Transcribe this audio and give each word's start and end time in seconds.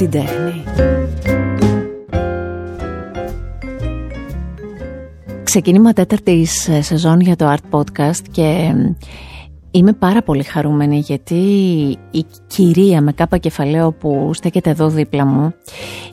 την 0.00 0.10
τέχνη. 0.10 0.64
Ξεκίνημα 5.42 5.92
τέταρτης 5.92 6.68
ε, 6.68 6.82
σεζόν 6.82 7.20
για 7.20 7.36
το 7.36 7.56
Art 7.56 7.78
Podcast 7.78 8.22
και 8.30 8.74
είμαι 9.70 9.92
πάρα 9.92 10.22
πολύ 10.22 10.42
χαρούμενη 10.42 10.98
γιατί 10.98 11.34
η 12.10 12.24
κυρία 12.46 13.00
με 13.00 13.12
κάπα 13.12 13.38
κεφαλαίο 13.38 13.92
που 13.92 14.30
στέκεται 14.34 14.70
εδώ 14.70 14.88
δίπλα 14.88 15.24
μου 15.24 15.54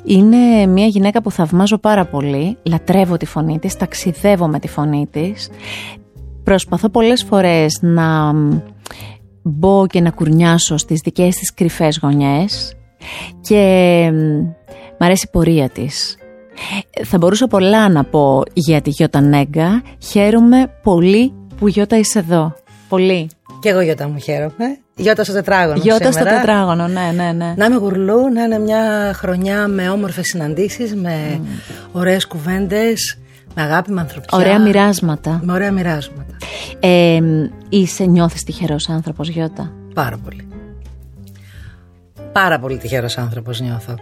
είναι 0.06 0.66
μια 0.66 0.86
γυναίκα 0.86 1.22
που 1.22 1.32
θαυμάζω 1.32 1.78
πάρα 1.78 2.06
πολύ, 2.06 2.58
λατρεύω 2.64 3.18
τη 3.18 3.26
φωνή 3.26 3.60
της, 3.60 3.78
ταξιδεύω 3.78 4.48
με 4.48 4.60
τη 4.60 4.68
φωνή 4.68 5.08
της, 5.12 5.50
προσπαθώ 6.44 6.90
πολλές 6.90 7.24
φορές 7.24 7.80
να 7.82 8.34
μπω 9.44 9.88
και 9.88 10.02
να 10.02 10.12
κουρνιάσω 10.12 10.78
στις 10.78 11.00
δικές 11.00 11.36
της 11.36 11.54
κρυφές 11.54 12.00
γωνιές 12.02 12.77
και 13.42 14.12
μ' 15.00 15.04
αρέσει 15.04 15.26
η 15.28 15.30
πορεία 15.32 15.70
της. 15.70 16.18
Θα 17.06 17.18
μπορούσα 17.18 17.48
πολλά 17.48 17.90
να 17.90 18.04
πω 18.04 18.44
για 18.54 18.82
τη 18.82 18.90
Γιώτα 18.90 19.22
Νέγκα. 19.22 19.82
Χαίρομαι 19.98 20.72
πολύ 20.84 21.34
που 21.60 21.68
Γιώτα 21.68 21.98
είσαι 21.98 22.20
εδώ. 22.20 22.54
Πολύ. 22.90 23.30
Και 23.60 23.70
εγώ 23.70 23.82
Γιώτα 23.82 24.08
μου 24.08 24.20
χαίρομαι. 24.20 24.78
Γιώτα 24.96 25.24
στο 25.24 25.34
τετράγωνο 25.34 25.80
Γιώτα 25.84 26.12
στο 26.12 26.12
σήμερα. 26.12 26.36
τετράγωνο, 26.36 26.88
ναι, 26.88 27.12
ναι, 27.16 27.32
ναι. 27.32 27.54
Να 27.58 27.66
είμαι 27.66 27.76
γουρλού, 27.76 28.30
να 28.34 28.44
είναι 28.44 28.60
μια 28.60 29.12
χρονιά 29.16 29.68
με 29.68 29.90
όμορφες 29.90 30.28
συναντήσεις, 30.28 30.96
με 30.96 31.42
ωραίες 31.92 32.28
κουβέντες, 32.28 33.18
με 33.56 33.62
αγάπη, 33.62 33.92
με 33.92 34.02
ανθρωπιά. 34.02 34.38
Ωραία 34.38 34.60
μοιράσματα. 34.60 35.40
Με 35.44 35.54
ωραία 35.54 35.72
μοιράσματα. 35.72 36.38
Ε, 36.80 37.20
είσαι 37.70 38.06
νιώθεις 38.06 38.44
τυχερός 38.44 38.90
άνθρωπος 38.90 39.30
Γιώτα; 39.30 39.72
Πάρα 39.94 40.18
πολύ. 40.24 40.47
Πάρα 42.44 42.60
πολύ 42.60 42.78
τυχερός 42.78 43.18
άνθρωπος 43.18 43.60
νιώθω. 43.60 43.96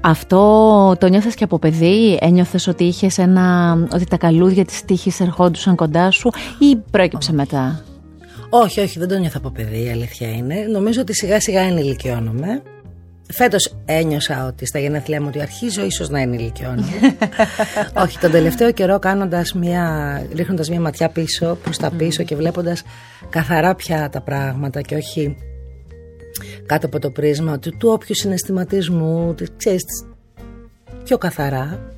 Αυτό 0.00 0.96
το 0.98 1.08
νιώθες 1.08 1.34
και 1.34 1.44
από 1.44 1.58
παιδί, 1.58 2.18
ένιωθες 2.20 2.66
ότι 2.66 2.84
είχες 2.84 3.18
ένα, 3.18 3.76
ότι 3.92 4.04
τα 4.04 4.16
καλούδια 4.16 4.64
της 4.64 4.84
τύχης 4.84 5.20
ερχόντουσαν 5.20 5.74
κοντά 5.74 6.10
σου 6.10 6.30
ή 6.58 6.76
προέκυψε 6.90 7.32
μετά; 7.32 7.82
Όχι, 8.50 8.80
όχι, 8.80 8.98
δεν 8.98 9.08
το 9.08 9.18
νιώθω 9.18 9.36
από 9.38 9.50
παιδί, 9.50 9.84
η 9.84 9.90
αλήθεια 9.90 10.28
είναι. 10.28 10.54
Νομίζω 10.54 11.00
ότι 11.00 11.14
σιγά 11.14 11.40
σιγά 11.40 11.60
ενηλικιώνομαι. 11.60 12.62
Φέτος 13.32 13.74
ένιωσα 13.84 14.46
ότι 14.46 14.66
στα 14.66 14.78
γενέθλιά 14.78 15.20
μου 15.20 15.26
ότι 15.28 15.40
αρχίζω 15.40 15.84
ίσως 15.84 16.08
να 16.08 16.20
ενηλικιώνομαι. 16.20 17.16
όχι, 18.04 18.18
τον 18.18 18.30
τελευταίο 18.30 18.72
καιρό 18.72 18.98
κάνοντας 18.98 19.52
μια, 19.52 20.22
ρίχνοντας 20.34 20.68
μια 20.68 20.80
ματιά 20.80 21.08
πίσω, 21.08 21.58
προς 21.62 21.76
τα 21.76 21.90
πίσω 21.90 22.22
και 22.22 22.36
βλέποντας 22.36 22.82
καθαρά 23.28 23.74
πια 23.74 24.08
τα 24.08 24.20
πράγματα 24.20 24.80
και 24.80 24.94
όχι 24.94 25.36
κάτω 26.66 26.86
από 26.86 26.98
το 26.98 27.10
πρίσμα 27.10 27.52
ότι 27.52 27.76
του 27.76 27.88
όποιου 27.88 28.14
συναισθηματισμού, 28.14 29.28
ότι 29.28 29.48
ξέρεις, 29.56 29.82
πιο 31.04 31.18
καθαρά. 31.18 31.92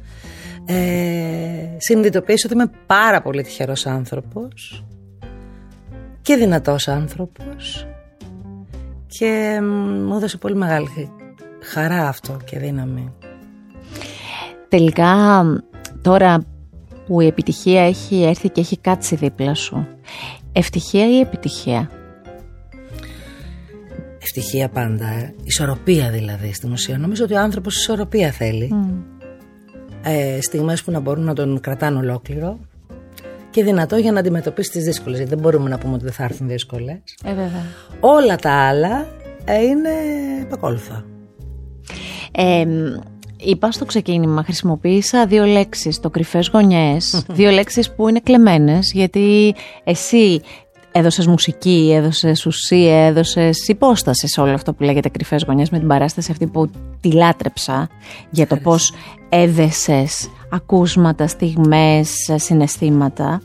Ε, 0.64 1.76
συνειδητοποίησα 1.76 2.46
ότι 2.46 2.54
είμαι 2.54 2.70
πάρα 2.86 3.22
πολύ 3.22 3.42
τυχερός 3.42 3.86
άνθρωπος 3.86 4.84
και 6.22 6.36
δυνατός 6.36 6.88
άνθρωπος 6.88 7.86
και 9.06 9.60
μ, 9.62 9.66
μου 10.06 10.16
έδωσε 10.16 10.36
πολύ 10.36 10.54
μεγάλη 10.54 11.10
χαρά 11.62 12.08
αυτό 12.08 12.36
και 12.44 12.58
δύναμη. 12.58 13.12
Τελικά 14.68 15.42
τώρα 16.02 16.44
που 17.06 17.20
η 17.20 17.26
επιτυχία 17.26 17.82
έχει 17.82 18.22
έρθει 18.22 18.48
και 18.48 18.60
έχει 18.60 18.78
κάτσει 18.78 19.16
δίπλα 19.16 19.54
σου, 19.54 19.86
ευτυχία 20.52 21.08
ή 21.08 21.20
επιτυχία; 21.20 21.90
Ευτυχία 24.22 24.68
πάντα, 24.68 25.06
ε. 25.06 25.34
ισορροπία 25.44 26.10
δηλαδή 26.10 26.52
στην 26.52 26.72
ουσία. 26.72 26.98
Νομίζω 26.98 27.24
ότι 27.24 27.34
ο 27.34 27.40
άνθρωπος 27.40 27.76
ισορροπία 27.76 28.30
θέλει. 28.30 28.70
Ε, 30.02 30.40
στιγμές 30.40 30.82
που 30.82 30.90
να 30.90 31.00
μπορούν 31.00 31.24
να 31.24 31.34
τον 31.34 31.60
κρατάνε 31.60 31.98
ολόκληρο 31.98 32.58
και 33.50 33.64
δυνατό 33.64 33.96
για 33.96 34.12
να 34.12 34.20
αντιμετωπίσει 34.20 34.70
τις 34.70 34.84
δύσκολες. 34.84 35.18
Γιατί 35.18 35.34
δεν 35.34 35.42
μπορούμε 35.42 35.68
να 35.68 35.78
πούμε 35.78 35.94
ότι 35.94 36.04
δεν 36.04 36.12
θα 36.12 36.24
έρθουν 36.24 36.48
δύσκολες. 36.48 36.98
Ε, 37.24 37.28
βέβαια. 37.28 37.64
Όλα 38.00 38.36
τα 38.36 38.52
άλλα 38.52 39.06
ε, 39.44 39.62
είναι 39.62 39.90
επακόλουθα. 40.42 41.04
Ε, 42.32 42.64
είπα 43.36 43.70
στο 43.70 43.84
ξεκίνημα, 43.84 44.44
χρησιμοποίησα 44.44 45.26
δύο 45.26 45.44
λέξεις, 45.44 46.00
το 46.00 46.10
κρυφές 46.10 46.48
γωνιές, 46.48 47.24
δύο 47.38 47.50
λέξεις 47.50 47.90
που 47.90 48.08
είναι 48.08 48.20
κλεμμένες, 48.20 48.92
γιατί 48.92 49.54
εσύ 49.84 50.40
έδωσες 50.92 51.26
μουσική, 51.26 51.92
έδωσες 51.94 52.46
ουσία, 52.46 53.06
έδωσες 53.06 53.68
υπόσταση 53.68 54.28
σε 54.28 54.40
όλο 54.40 54.52
αυτό 54.52 54.72
που 54.72 54.82
λέγεται 54.82 55.08
κρυφές 55.08 55.44
γωνιές 55.46 55.70
με 55.70 55.78
την 55.78 55.88
παράσταση 55.88 56.30
αυτή 56.30 56.46
που 56.46 56.70
τη 57.00 57.12
λάτρεψα 57.12 57.88
για 58.30 58.46
το 58.46 58.56
πώς 58.56 58.92
έδεσες 59.28 60.30
ακούσματα, 60.50 61.26
στιγμές, 61.26 62.30
συναισθήματα, 62.34 63.40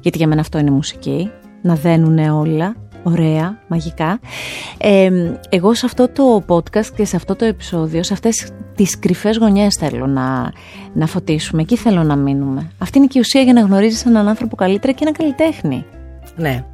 γιατί 0.00 0.18
για 0.18 0.26
μένα 0.26 0.40
αυτό 0.40 0.58
είναι 0.58 0.70
μουσική, 0.70 1.30
να 1.62 1.74
δένουν 1.74 2.18
όλα 2.18 2.74
Ωραία, 3.02 3.58
μαγικά. 3.66 4.20
Ε, 4.78 5.10
εγώ 5.48 5.74
σε 5.74 5.86
αυτό 5.86 6.08
το 6.08 6.44
podcast 6.48 6.86
και 6.96 7.04
σε 7.04 7.16
αυτό 7.16 7.36
το 7.36 7.44
επεισόδιο, 7.44 8.02
σε 8.02 8.12
αυτές 8.12 8.50
τις 8.74 8.98
κρυφές 8.98 9.36
γωνιές 9.36 9.76
θέλω 9.78 10.06
να, 10.06 10.52
να 10.92 11.06
φωτίσουμε. 11.06 11.62
Εκεί 11.62 11.76
θέλω 11.76 12.02
να 12.02 12.16
μείνουμε. 12.16 12.70
Αυτή 12.78 12.98
είναι 12.98 13.06
και 13.06 13.18
η 13.18 13.20
ουσία 13.20 13.40
για 13.40 13.52
να 13.52 13.60
γνωρίζεις 13.60 14.04
έναν 14.04 14.28
άνθρωπο 14.28 14.56
καλύτερα 14.56 14.92
και 14.92 15.04
ένα 15.06 15.12
καλλιτέχνη. 15.12 15.84
Ναι. 16.36 16.64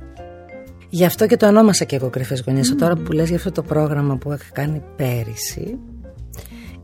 Γι' 0.90 1.04
αυτό 1.04 1.26
και 1.26 1.36
το 1.36 1.46
ονόμασα 1.46 1.84
και 1.84 1.96
εγώ 1.96 2.10
κρυφές 2.10 2.42
γωνιές. 2.46 2.74
Τώρα 2.78 2.96
που 2.96 3.12
λες 3.12 3.28
για 3.28 3.36
αυτό 3.36 3.52
το 3.52 3.62
πρόγραμμα 3.62 4.16
που 4.16 4.32
είχα 4.32 4.50
κάνει 4.52 4.82
πέρυσι, 4.96 5.78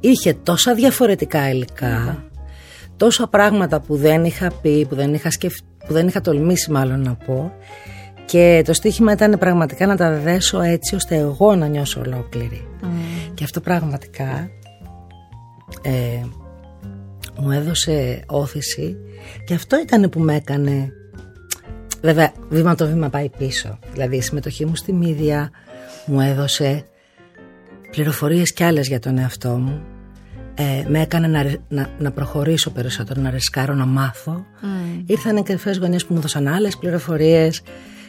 είχε 0.00 0.34
τόσα 0.42 0.75
διαφορετικά 0.75 1.50
υλικά, 1.50 2.25
τόσα 2.97 3.26
πράγματα 3.26 3.81
που 3.81 3.97
δεν 3.97 4.25
είχα 4.25 4.53
πει, 4.62 4.87
που 4.87 4.94
δεν 4.94 5.15
είχα, 5.15 5.31
σκεφ... 5.31 5.54
που 5.87 5.92
δεν 5.92 6.06
είχα 6.06 6.20
τολμήσει 6.20 6.70
μάλλον 6.70 7.00
να 7.00 7.15
πω 7.15 7.53
και 8.25 8.62
το 8.65 8.72
στοίχημα 8.72 9.12
ήταν 9.12 9.38
πραγματικά 9.38 9.87
να 9.87 9.97
τα 9.97 10.19
δέσω 10.19 10.60
έτσι 10.60 10.94
ώστε 10.94 11.16
εγώ 11.16 11.54
να 11.54 11.66
νιώσω 11.66 12.00
ολόκληρη. 12.00 12.69
Και 13.34 13.44
αυτό 13.44 13.60
πραγματικά 13.60 14.50
ε, 15.82 16.21
μου 17.41 17.50
έδωσε 17.50 18.22
όθηση 18.26 18.97
και 19.47 19.54
αυτό 19.54 19.81
ήταν 19.81 20.09
που 20.09 20.21
με 20.21 20.34
έκανε 20.34 20.92
βέβαια 22.04 22.32
βήμα 22.48 22.75
το 22.75 22.87
βήμα 22.87 23.09
πάει 23.09 23.28
πίσω 23.38 23.78
δηλαδή 23.92 24.16
η 24.16 24.20
συμμετοχή 24.20 24.66
μου 24.66 24.76
στη 24.76 24.92
μύδια 24.92 25.50
μου 26.06 26.20
έδωσε 26.20 26.84
πληροφορίες 27.91 28.53
κι 28.53 28.65
άλλες 28.65 28.87
για 28.88 28.98
τον 28.98 29.19
εαυτό 29.19 29.48
μου 29.48 29.82
ε, 30.54 30.84
με 30.88 31.00
έκανε 31.00 31.26
να, 31.26 31.42
ρε- 31.42 31.56
να, 31.69 31.88
να 31.98 32.10
προχωρήσω 32.10 32.70
περισσότερο, 32.70 33.20
να 33.20 33.31
ρισκάρω, 33.31 33.75
να 33.75 33.84
μάθω. 33.87 34.44
Ήρθαν 35.06 35.42
κρυφές 35.42 35.78
γωνιές 35.78 36.04
που 36.04 36.12
μου 36.12 36.19
έδωσαν 36.19 36.48
άλλες 36.48 36.76
πληροφορίες 36.76 37.62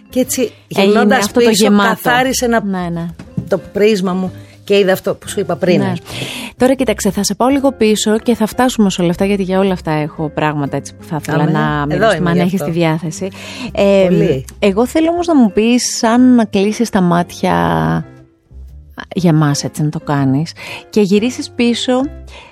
και 0.10 0.20
έτσι 0.20 0.52
Έγινε 0.68 0.92
γυρνώντας 0.92 1.26
αυτό 1.26 1.40
το 1.40 1.50
πίσω 1.50 1.64
γεμάτο. 1.64 1.90
καθάρισε 1.90 2.46
ένα, 2.46 2.64
Ναι, 2.64 2.90
ναι. 2.90 3.06
το 3.50 3.58
πρίσμα 3.58 4.14
μου 4.14 4.32
και 4.66 4.78
είδα 4.78 4.92
αυτό 4.92 5.16
που 5.16 5.30
σου 5.30 5.40
είπα 5.40 5.56
πριν. 5.56 5.80
Ναι. 5.80 5.86
ας 5.90 6.02
πούμε. 6.02 6.18
Τώρα 6.58 6.74
κοίταξε, 6.74 7.12
θα 7.12 7.24
σε 7.24 7.36
πάω 7.36 7.48
λίγο 7.48 7.72
πίσω 7.72 8.20
και 8.20 8.36
θα 8.36 8.46
φτάσουμε 8.46 8.90
σε 8.90 9.02
όλα 9.02 9.10
αυτά, 9.10 9.26
γιατί 9.26 9.44
για 9.44 9.60
όλα 9.60 9.74
αυτά 9.74 9.92
έχω 9.92 10.30
πράγματα 10.30 10.78
έτσι 10.78 10.96
που 10.96 11.04
θα 11.04 11.18
ήθελα 11.22 11.44
Αμέ, 11.44 11.52
να 11.52 11.60
εδώ 11.60 11.86
μοιραστούμε 11.86 12.18
είμαι 12.18 12.30
αν 12.30 12.36
γι' 12.36 12.42
έχεις 12.42 12.62
αυτό. 12.62 12.74
τη 12.74 12.80
διάθεση. 12.80 13.28
Ε, 13.72 14.06
Πολύ. 14.10 14.46
εγώ 14.60 14.86
θέλω 14.86 15.10
όμως 15.10 15.28
να 15.28 15.36
μου 15.36 15.52
πεις, 15.52 16.04
αν 16.04 16.36
να 16.36 16.46
κλείσεις 16.46 16.90
τα 16.90 17.02
μάτια 17.02 17.54
για 19.16 19.34
μας 19.34 19.64
έτσι 19.64 19.84
να 19.84 19.90
το 19.90 20.00
κάνεις 20.00 20.54
και 20.90 21.02
γυρίσεις 21.02 21.52
πίσω 21.52 21.94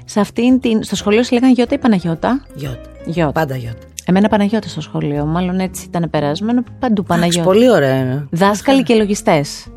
σε 0.05 0.19
αυτήν 0.19 0.59
την... 0.59 0.83
Στο 0.83 0.95
σχολείο 0.95 1.23
σου 1.23 1.33
λέγανε 1.33 1.53
Γιώτα 1.53 1.75
ή 1.75 1.77
Παναγιώτα; 1.77 2.45
Γιώτα. 2.55 2.89
Γιώτα. 3.05 3.31
Πάντα 3.31 3.55
Γιώτα. 3.55 3.77
Εμένα 4.05 4.27
Παναγιώτα 4.27 4.67
στο 4.67 4.81
σχολείο. 4.81 5.25
Μάλλον 5.25 5.59
έτσι 5.59 5.85
ήταν 5.85 6.09
περασμένο. 6.09 6.63
Παντού 6.79 7.03
Παναγιώτα. 7.03 7.47
Πολύ 7.49 7.69
ωραία 7.69 7.95
είναι. 7.99 8.27
Δάσκαλοι 8.31 8.83
και 8.83 8.95
λογιστές. 8.95 9.67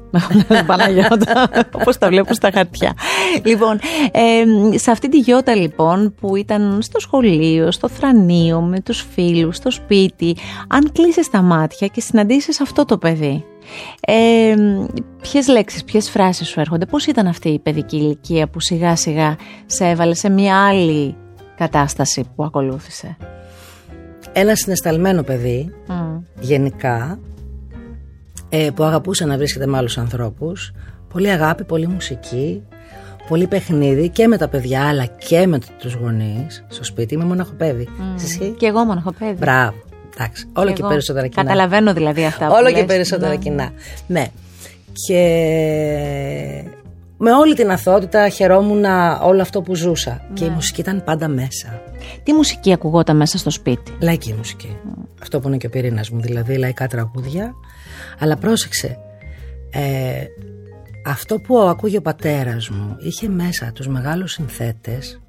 Παναγιώτα, 0.66 1.50
όπως 1.80 1.98
τα 1.98 2.08
βλέπω 2.08 2.34
στα 2.34 2.50
χαρτιά. 2.54 2.94
Λοιπόν, 3.44 3.78
ε, 4.12 4.78
σε 4.78 4.90
αυτή 4.90 5.08
τη 5.08 5.18
γιώτα 5.18 5.54
λοιπόν 5.54 6.14
που 6.20 6.36
ήταν 6.36 6.78
στο 6.82 7.00
σχολείο, 7.00 7.70
στο 7.70 7.88
θρανείο, 7.88 8.60
με 8.60 8.80
τους 8.80 9.06
φίλους, 9.14 9.56
στο 9.56 9.70
σπίτι, 9.70 10.36
αν 10.68 10.92
κλείσεις 10.92 11.30
τα 11.30 11.42
μάτια 11.42 11.86
και 11.86 12.00
συναντήσεις 12.00 12.60
αυτό 12.60 12.84
το 12.84 12.98
παιδί, 12.98 13.44
ε, 14.00 14.54
ποιες 15.20 15.48
λέξεις, 15.48 15.84
ποιες 15.84 16.10
φράσεις 16.10 16.48
σου 16.48 16.60
έρχονται, 16.60 16.86
πώς 16.86 17.06
ήταν 17.06 17.26
αυτή 17.26 17.48
η 17.48 17.58
παιδική 17.58 17.96
ηλικία 17.96 18.48
που 18.48 18.60
σιγά 18.60 18.96
σιγά 18.96 19.36
σε 19.66 19.88
έβαλε 19.88 20.14
σε 20.14 20.28
μια 20.28 20.66
άλλη 20.66 21.16
κατάσταση 21.56 22.24
που 22.36 22.44
ακολούθησε; 22.44 23.16
Ένα 24.32 24.54
συναισθαλμένο 24.54 25.22
παιδί, 25.22 25.74
γενικά, 26.40 27.18
ε, 28.48 28.69
που 28.75 28.82
αγαπούσε 28.82 29.25
να 29.25 29.37
βρίσκεται 29.37 29.66
με 29.66 29.76
άλλους 29.76 29.98
ανθρώπους, 29.98 30.72
πολύ 31.08 31.31
αγάπη, 31.31 31.64
πολύ 31.64 31.87
μουσική, 31.87 32.62
πολύ 33.28 33.46
παιχνίδι 33.46 34.08
και 34.08 34.26
με 34.26 34.37
τα 34.37 34.48
παιδιά 34.48 34.88
αλλά 34.88 35.06
και 35.06 35.46
με 35.46 35.58
τους 35.78 35.94
γονείς 35.94 36.64
στο 36.69 36.84
σπίτι. 36.84 37.14
Είμαι 37.14 37.25
μοναχοπέδι. 37.25 37.88
Εσύ; 38.14 38.54
Και 38.58 38.66
εγώ 38.66 38.84
μοναχοπέδι. 38.84 39.37
Μπράβο. 39.38 39.75
Εντάξει. 40.14 40.46
Όλο 40.52 40.72
και 40.72 40.76
Εγώ 40.81 40.88
περισσότερα 40.88 41.26
κοινά. 41.26 41.43
Καταλαβαίνω 41.43 41.93
δηλαδή 41.93 42.25
αυτά 42.25 42.46
που 42.46 42.54
Όλο 42.56 42.69
και 42.69 42.76
λες. 42.76 42.84
περισσότερα 42.84 43.32
Ναι. 43.32 43.37
κοινά. 43.37 43.70
Ναι. 44.06 44.26
Και 44.92 45.20
με 47.19 47.32
όλη 47.32 47.54
την 47.54 47.70
αθότητα 47.70 48.28
χαιρόμουν 48.28 48.84
όλο 49.22 49.40
αυτό 49.42 49.62
που 49.62 49.75
ζούσα. 49.75 50.20
Και 50.32 50.44
η 50.44 50.49
μουσική 50.49 50.81
ήταν 50.81 51.04
πάντα 51.04 51.28
μέσα. 51.28 51.82
Τι 52.22 52.32
μουσική 52.32 52.72
ακουγόταν 52.72 53.16
μέσα 53.16 53.38
στο 53.38 53.50
σπίτι; 53.50 53.92
Λαϊκή 54.00 54.34
μουσική. 54.37 54.76
Αυτό 55.22 55.40
που 55.40 55.49
είναι 55.49 55.56
και 55.56 55.66
ο 55.66 55.70
πυρήνας 55.70 56.10
μου, 56.10 56.20
δηλαδή 56.20 56.56
λαϊκά 56.56 56.87
τραγούδια. 56.87 57.54
Αλλά 58.19 58.37
πρόσεξε, 58.37 58.98
ε, 59.70 60.25
αυτό 61.06 61.40
που 61.40 61.58
ακούγε 61.58 61.96
ο 61.96 62.02
πατέρας 62.02 62.69
μου 62.69 62.96
είχε 62.98 63.28
μέσα 63.28 63.72
τους 63.72 63.88
μεγάλους 63.88 64.32
συνθέτες, 64.32 65.20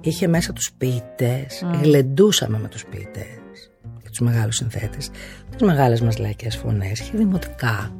είχε 0.00 0.28
μέσα 0.28 0.52
τους 0.52 0.72
ποιητές, 0.78 1.64
mm. 1.64 1.78
γλεντούσαμε 1.82 2.58
με 2.58 2.68
τους 2.68 2.84
ποιητές 2.84 3.70
και 4.02 4.08
τους 4.08 4.20
μεγάλους 4.20 4.56
συνθέτες, 4.56 5.10
τις 5.50 5.66
μεγάλες 5.66 6.00
μας 6.00 6.18
λαϊκές 6.18 6.56
φωνές, 6.56 7.00
είχε 7.00 7.16
δημοτικά, 7.16 7.92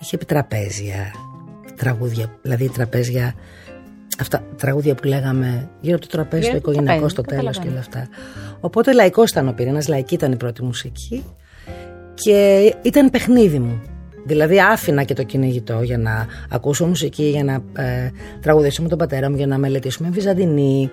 είχε 0.00 0.16
επιτραπέζια, 0.16 1.10
τραγούδια, 1.76 2.38
δηλαδή 2.42 2.68
τραπέζια, 2.68 3.34
αυτά 4.20 4.44
τραγούδια 4.56 4.94
που 4.94 5.06
λέγαμε 5.06 5.70
γύρω 5.80 5.96
από 5.96 6.06
το 6.06 6.10
τραπέζι, 6.12 6.50
το 6.50 6.56
οικογενειακό 6.56 7.08
στο 7.08 7.22
τέλος 7.22 7.58
και 7.58 7.68
όλα 7.68 7.78
αυτά. 7.78 8.08
Οπότε 8.60 8.92
λαϊκός 8.92 9.30
ήταν 9.30 9.48
ο 9.48 9.52
πυρήνας, 9.52 9.88
λαϊκή 9.88 10.14
ήταν 10.14 10.32
η 10.32 10.36
πρώτη 10.36 10.62
μουσική 10.62 11.24
και 12.14 12.74
ήταν 12.82 13.10
παιχνίδι 13.10 13.58
μου. 13.58 13.82
Δηλαδή 14.24 14.60
άφηνα 14.60 15.02
και 15.02 15.14
το 15.14 15.22
κυνηγητό 15.22 15.80
για 15.82 15.98
να 15.98 16.26
ακούσω 16.50 16.86
μουσική, 16.86 17.22
για 17.22 17.44
να 17.44 17.82
ε, 17.82 18.10
τραγουδήσω 18.40 18.82
με 18.82 18.88
τον 18.88 18.98
πατέρα 18.98 19.30
μου, 19.30 19.36
για 19.36 19.46
να 19.46 19.58
μελετήσουμε 19.58 20.08
Βυζαντινή, 20.12 20.90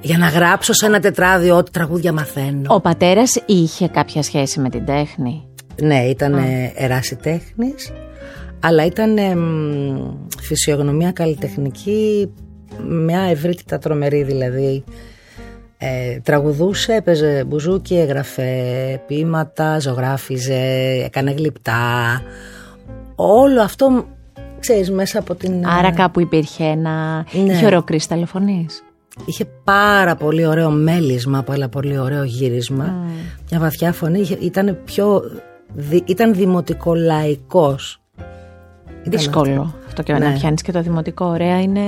για 0.00 0.18
να 0.18 0.28
γράψω 0.28 0.72
σε 0.72 0.86
ένα 0.86 1.00
τετράδιο 1.00 1.56
ό,τι 1.56 1.70
τραγούδια 1.70 2.12
μαθαίνω. 2.12 2.74
Ο 2.74 2.80
πατέρας 2.80 3.42
είχε 3.46 3.88
κάποια 3.88 4.22
σχέση 4.22 4.60
με 4.60 4.68
την 4.68 4.84
τέχνη; 4.84 5.48
Ναι, 5.82 6.04
ήταν 6.04 6.34
mm. 6.34 6.70
εράση 6.74 7.16
τέχνης, 7.16 7.92
αλλά 8.60 8.84
ήταν 8.84 9.16
ε, 9.16 9.36
φυσιογνωμία 10.40 11.12
καλλιτεχνική, 11.12 12.32
μια 12.88 13.20
ευρύτητα 13.20 13.78
τρομερή 13.78 14.22
δηλαδή. 14.22 14.84
Ε, 15.86 16.20
τραγουδούσε, 16.20 16.94
έπαιζε 16.94 17.44
μπουζούκι, 17.46 17.94
έγραφε 17.94 18.50
ποίηματα, 19.06 19.78
ζωγράφιζε, 19.78 21.02
έκανε 21.04 21.30
γλυπτά 21.30 22.22
όλο 23.14 23.62
αυτό, 23.62 24.06
ξέρεις, 24.60 24.90
μέσα 24.90 25.18
από 25.18 25.34
την... 25.34 25.66
Άρα 25.66 25.92
κάπου 25.92 26.20
υπήρχε 26.20 26.64
ένα... 26.64 27.26
Ναι. 27.32 27.52
Είχε 27.52 27.66
ωραίο 27.66 27.82
κρίσταλο 27.82 28.26
φωνής. 28.26 28.84
Είχε 29.24 29.44
πάρα 29.64 30.16
πολύ 30.16 30.46
ωραίο 30.46 30.70
μέλισμα, 30.70 31.42
πάρα 31.42 31.68
πολύ 31.68 31.98
ωραίο 31.98 32.24
γύρισμα. 32.24 32.94
Μια 33.50 33.60
βαθιά 33.60 33.92
φωνή. 33.92 34.26
Ήταν 34.40 34.78
πιο... 34.84 35.22
Ήταν 36.04 36.34
δημοτικολαϊκός. 36.34 38.02
Δύσκολο 39.04 39.74
αυτό 39.86 40.02
και 40.12 40.12
ναι. 40.12 40.28
να 40.28 40.32
πιάνεις 40.32 40.62
και 40.62 40.72
το 40.72 40.82
δημοτικό 40.82 41.24
ωραία 41.24 41.60
είναι, 41.60 41.80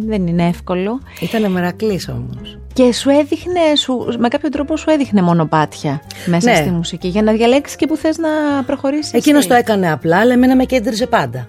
δεν 0.00 0.26
είναι 0.26 0.46
εύκολο. 0.46 1.00
Ήταν 1.20 1.50
μερακλής 1.50 2.08
όμως. 2.08 2.58
Και 2.72 2.92
σου 2.92 3.10
έδειχνε, 3.10 3.60
σου, 3.76 4.06
με 4.18 4.28
κάποιο 4.28 4.48
τρόπο 4.48 4.76
σου 4.76 4.90
έδειχνε 4.90 5.22
μονοπάτια 5.22 6.02
μέσα 6.26 6.50
ναι. 6.50 6.56
στη 6.56 6.70
μουσική 6.70 7.08
για 7.08 7.22
να 7.22 7.32
διαλέξεις 7.32 7.76
και 7.76 7.86
που 7.86 7.96
θες 7.96 8.18
να 8.18 8.28
προχωρήσεις. 8.66 9.12
Εκείνος 9.12 9.46
το 9.46 9.54
έκανε 9.54 9.90
απλά, 9.92 10.18
αλλά 10.18 10.32
εμένα 10.32 10.56
με 10.56 10.64
κέντριζε 10.64 11.06
πάντα. 11.06 11.48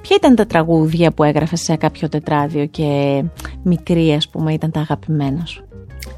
Ποια 0.00 0.16
ήταν 0.16 0.34
τα 0.34 0.46
τραγούδια 0.46 1.12
που 1.12 1.24
έγραφες 1.24 1.60
σε 1.60 1.76
κάποιο 1.76 2.08
τετράδιο 2.08 2.66
και 2.66 3.22
μικρή, 3.62 4.12
ας 4.12 4.28
πούμε, 4.28 4.52
ήταν 4.52 4.70
τα 4.70 4.80
αγαπημένα 4.80 5.44
σου; 5.44 5.64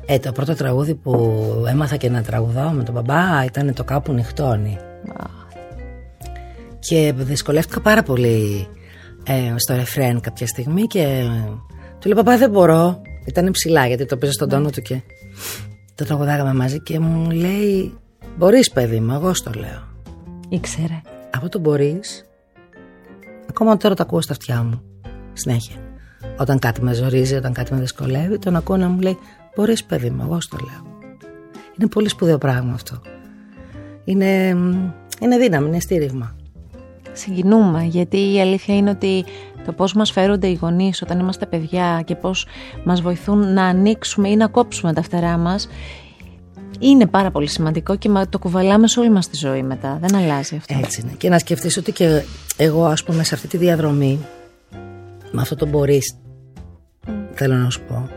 Ε, 0.07 0.19
το 0.19 0.33
πρώτο 0.33 0.55
τραγούδι 0.55 0.95
που 0.95 1.43
έμαθα 1.71 1.97
και 1.97 2.11
να 2.11 2.23
τραγουδάω 2.23 2.71
με 2.71 2.83
τον 2.83 2.95
μπαμπά 2.95 3.45
ήταν 3.45 3.75
το 3.75 3.85
Κάπου 3.85 4.13
Νυχτώνει 4.13 4.79
και 6.81 7.13
δυσκολεύτηκα 7.17 7.81
πάρα 7.81 8.03
πολύ 8.03 8.69
ε, 9.27 9.55
στο 9.57 9.75
ρεφρέν 9.75 10.21
κάποια 10.21 10.47
στιγμή 10.47 10.83
και 10.83 11.25
του 11.99 12.09
λέω 12.09 12.17
παπά 12.17 12.37
δεν 12.37 12.51
μπορώ 12.51 13.03
ήταν 13.27 13.51
ψηλά 13.51 13.87
γιατί 13.87 14.07
το 14.07 14.17
πήζα 14.17 14.33
στον 14.33 14.49
τόνο 14.49 14.71
του 14.71 14.81
και 14.81 15.03
το 15.95 16.05
τραγουδάγαμε 16.05 16.55
μαζί 16.55 16.81
και 16.81 16.99
μου 16.99 17.31
λέει 17.31 17.99
μπορείς 18.37 18.71
παιδί 18.71 19.01
μου 19.01 19.13
εγώ 19.13 19.35
στο 19.35 19.51
λέω 19.55 19.89
ήξερε. 20.49 21.01
Αυτό 21.35 21.49
το 21.49 21.59
μπορείς 21.59 22.25
ακόμα 23.49 23.77
τώρα 23.77 23.95
το 23.95 24.03
ακούω 24.03 24.21
στα 24.21 24.33
αυτιά 24.33 24.63
μου 24.63 24.83
συνέχεια. 25.33 25.77
Όταν 26.39 26.59
κάτι 26.59 26.83
με 26.83 26.93
ζορίζει, 26.93 27.35
όταν 27.35 27.53
κάτι 27.53 27.75
με 27.75 27.81
δυσκολεύει 27.81 28.39
τον 28.39 28.57
ακούω 28.57 28.77
να 28.77 28.89
μου 28.89 29.01
λέει 29.01 29.19
μπορείς 29.57 29.85
παιδί 29.85 30.11
μου 30.11 30.23
εγώ 30.23 30.41
στο 30.41 30.57
λέω 30.61 30.91
είναι 31.81 31.89
πολύ 31.89 32.09
σπουδαίο 32.09 32.39
πράγμα 32.39 32.73
αυτό. 32.73 33.01
Είναι, 34.05 34.49
είναι 35.21 35.39
δύναμη, 35.39 35.69
είναι 35.69 35.81
στήριγμα 35.81 36.37
συγκινούμε 37.13 37.83
γιατί 37.83 38.33
η 38.33 38.41
αλήθεια 38.41 38.77
είναι 38.77 38.91
ότι 38.91 39.25
το 39.65 39.73
πώς 39.73 39.95
μας 39.95 40.11
φέρονται 40.11 40.47
οι 40.47 40.59
γονείς 40.61 41.03
όταν 41.03 41.19
είμαστε 41.19 41.47
παιδιά 41.47 42.03
και 42.05 42.15
πώς 42.15 42.47
μας 42.85 43.01
βοηθούν 43.01 43.53
να 43.53 43.65
ανοίξουμε 43.65 44.29
ή 44.29 44.37
να 44.37 44.49
κόψουμε 44.49 44.93
τα 44.93 45.03
φτερά 45.03 45.37
μας 45.37 45.69
είναι 46.79 47.07
πάρα 47.07 47.31
πολύ 47.31 47.47
σημαντικό 47.47 47.97
και 47.97 48.11
το 48.29 48.39
κουβαλάμε 48.39 48.89
σε 48.89 49.01
όλη 49.01 49.11
μας 49.11 49.29
τη 49.29 49.37
ζωή 49.37 49.63
μετά. 49.63 49.99
Δεν 50.01 50.15
αλλάζει 50.17 50.57
αυτό. 50.57 50.79
Έτσι 50.79 51.01
είναι. 51.01 51.13
Και 51.19 51.29
να 51.29 51.39
σκεφτείς 51.39 51.77
ότι 51.77 51.93
και 51.93 52.23
εγώ 52.57 52.85
ας 52.85 53.05
πούμε 53.05 53.25
σε 53.25 53.35
αυτή 53.35 53.49
τη 53.49 53.57
διαδρομή 53.57 54.19
με 55.31 55.41
αυτό 55.41 55.57
το 55.57 55.67
μπορείς 55.67 56.17
θέλω 57.33 57.55
να 57.55 57.71
σου 57.71 57.81
πω 57.89 58.09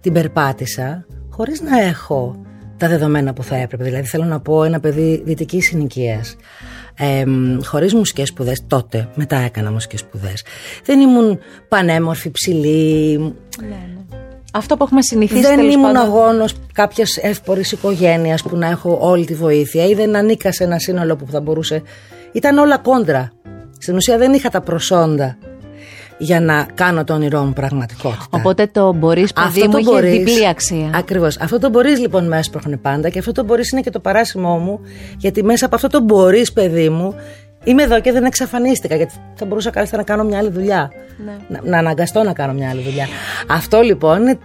την 0.00 0.12
περπάτησα 0.12 1.06
χωρίς 1.30 1.60
να 1.60 1.80
έχω 1.80 2.47
τα 2.78 2.88
δεδομένα 2.88 3.32
που 3.32 3.42
θα 3.42 3.56
έπρεπε. 3.56 3.84
Δηλαδή 3.84 4.06
θέλω 4.06 4.24
να 4.24 4.40
πω 4.40 4.64
ένα 4.64 4.80
παιδί 4.80 5.22
δυτικής 5.24 5.66
συνοικίας 5.66 6.36
ε, 6.98 7.24
χωρίς 7.64 7.94
μουσικές 7.94 8.28
σπουδές 8.28 8.62
τότε, 8.66 9.08
μετά 9.14 9.36
έκανα 9.36 9.70
μουσικές 9.70 10.00
σπουδές. 10.00 10.44
Δεν 10.84 11.00
ήμουν 11.00 11.38
πανέμορφη, 11.68 12.30
ψηλή. 12.30 13.18
Ναι, 13.18 13.66
ναι. 13.68 14.16
Αυτό 14.52 14.76
που 14.76 14.84
έχουμε 14.84 15.02
συνηθίσει 15.02 15.40
Δεν 15.40 15.70
ήμουν 15.70 15.92
πάντων... 15.92 15.96
αγώνος 16.02 16.54
κάποιας 16.72 17.16
εύπορης 17.16 17.72
οικογένειας 17.72 18.42
που 18.42 18.56
να 18.56 18.66
έχω 18.66 18.98
όλη 19.00 19.24
τη 19.24 19.34
βοήθεια 19.34 19.86
ή 19.86 19.94
δεν 19.94 20.16
ανήκα 20.16 20.52
σε 20.52 20.64
ένα 20.64 20.78
σύνολο 20.78 21.16
που 21.16 21.26
θα 21.30 21.40
μπορούσε... 21.40 21.82
Ήταν 22.32 22.58
όλα 22.58 22.78
κόντρα. 22.78 23.32
Στην 23.78 23.96
ουσία 23.96 24.18
δεν 24.18 24.32
είχα 24.32 24.48
τα 24.48 24.60
προσόντα 24.60 25.38
για 26.18 26.40
να 26.40 26.66
κάνω 26.74 27.04
το 27.04 27.14
όνειρό 27.14 27.42
μου 27.42 27.52
πραγματικότητα. 27.52 28.26
Οπότε 28.30 28.66
το 28.66 28.92
μπορείς 28.92 29.32
παιδί 29.32 29.68
μου 29.68 29.78
είχε 29.78 29.90
μπορείς, 29.90 30.10
διπλή 30.10 30.48
αξία. 30.48 30.90
Ακριβώς. 30.94 31.38
Αυτό 31.38 31.58
το 31.58 31.68
μπορείς 31.68 31.98
λοιπόν 31.98 32.26
με 32.26 32.38
έσπροχνε 32.38 32.76
πάντα 32.76 33.08
και 33.08 33.18
αυτό 33.18 33.32
το 33.32 33.44
μπορείς 33.44 33.70
είναι 33.70 33.80
και 33.80 33.90
το 33.90 34.00
παράσημό 34.00 34.58
μου, 34.58 34.80
γιατί 35.16 35.44
μέσα 35.44 35.66
από 35.66 35.74
αυτό 35.74 35.88
το 35.88 36.00
μπορείς, 36.00 36.52
παιδί 36.52 36.88
μου, 36.88 37.14
είμαι 37.64 37.82
εδώ 37.82 38.00
και 38.00 38.12
δεν 38.12 38.24
εξαφανίστηκα. 38.24 38.96
Γιατί 38.96 39.14
θα 39.34 39.46
μπορούσα 39.46 39.70
κάλλιστα 39.70 39.96
να 39.96 40.02
κάνω 40.02 40.24
μια 40.24 40.38
άλλη 40.38 40.50
δουλειά. 40.50 40.90
Ναι. 41.24 41.36
Να, 41.48 41.70
να 41.70 41.78
αναγκαστώ 41.78 42.22
να 42.22 42.32
κάνω 42.32 42.52
μια 42.52 42.70
άλλη 42.70 42.82
δουλειά. 42.82 43.06
Αυτό 43.48 43.80
λοιπόν 43.80 44.20
είναι 44.20 44.38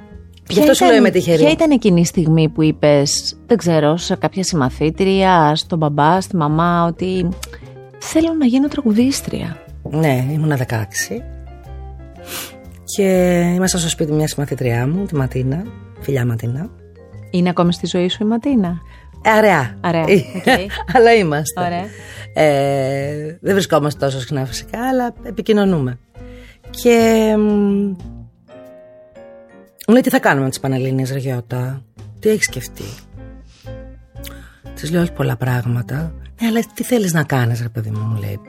Γι' 0.49 0.59
αυτό 0.59 0.73
σου 0.73 0.85
λέω 0.85 0.95
είμαι 0.95 1.09
τυχερή. 1.09 1.37
Ποια 1.37 1.51
ήταν 1.51 1.71
εκείνη 1.71 2.01
η 2.01 2.05
στιγμή 2.05 2.49
που 2.49 2.63
είπες, 2.63 3.35
δεν 3.47 3.57
ξέρω, 3.57 3.97
σε 3.97 4.15
κάποια 4.15 4.43
συμμαθήτρια, 4.43 5.51
στον 5.55 5.77
μπαμπά, 5.77 6.21
στη 6.21 6.35
μαμά, 6.35 6.85
ότι 6.85 7.29
θέλω 7.99 8.33
να 8.39 8.45
γίνω 8.45 8.67
τραγουδίστρια; 8.67 9.57
Ναι, 9.81 10.25
ήμουν 10.31 10.53
16. 10.57 11.32
Και 12.95 13.39
ήμασταν 13.55 13.79
στο 13.79 13.89
σπίτι 13.89 14.11
μιας 14.11 14.35
μαθητριά 14.35 14.87
μου, 14.87 15.05
τη 15.05 15.15
Ματίνα. 15.15 15.63
Φιλιά 15.99 16.25
Ματίνα. 16.25 16.69
Είναι 17.31 17.49
ακόμη 17.49 17.73
στη 17.73 17.87
ζωή 17.87 18.09
σου 18.09 18.23
η 18.23 18.25
Ματίνα; 18.25 18.81
Ε, 19.21 19.29
αραιά. 19.29 19.77
Αραιά. 19.81 20.05
Okay. 20.05 20.65
αλλά 20.95 21.13
είμαστε. 21.13 21.61
Ωραία. 21.61 21.85
Ε, 22.33 23.37
δεν 23.41 23.53
βρισκόμαστε 23.53 24.05
τόσο 24.05 24.19
συχνά 24.19 24.45
φυσικά, 24.45 24.87
αλλά 24.87 25.13
επικοινωνούμε. 25.23 25.99
Και 26.69 27.33
μου 29.87 29.93
λέει 29.93 30.01
τι 30.01 30.09
θα 30.09 30.19
κάνουμε 30.19 30.43
με 30.43 30.49
τις 30.49 30.59
Πανελλήνιες 30.59 31.11
Ρεγιώτα. 31.11 31.83
Τι 32.19 32.29
έχεις 32.29 32.45
σκεφτεί; 32.45 32.83
Της 34.75 34.91
λέω 34.91 35.01
όχι 35.01 35.11
πολλά 35.11 35.35
πράγματα. 35.35 36.13
Ναι, 36.41 36.47
αλλά 36.47 36.59
τι 36.73 36.83
θέλεις 36.83 37.13
να 37.13 37.23
κάνεις 37.23 37.61
ρε 37.61 37.69
παιδί 37.69 37.89
μου, 37.89 37.99
μου 37.99 38.19
λέει. 38.19 38.39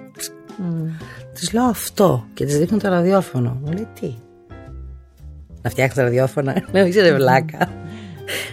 Mm. 0.48 0.90
Της 1.34 1.52
λέω 1.52 1.64
αυτό 1.64 2.24
και 2.34 2.44
της 2.44 2.58
δείχνω 2.58 2.78
το 2.78 2.88
ραδιόφωνο. 2.88 3.58
Μου 3.64 3.72
λέει 3.72 3.88
τι; 4.00 4.14
Να 5.64 5.71
φτιάξει 5.71 5.97
το 5.97 6.02
ραδιόφωνο. 6.02 6.52
Λέω 6.73 6.87
είσαι 6.87 7.14
βλάκα. 7.14 7.59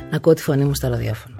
να 0.09 0.15
ακούω 0.15 0.33
τη 0.33 0.41
φωνή 0.41 0.63
μου 0.63 0.73
στο 0.73 0.87
ραδιόφωνο. 0.87 1.35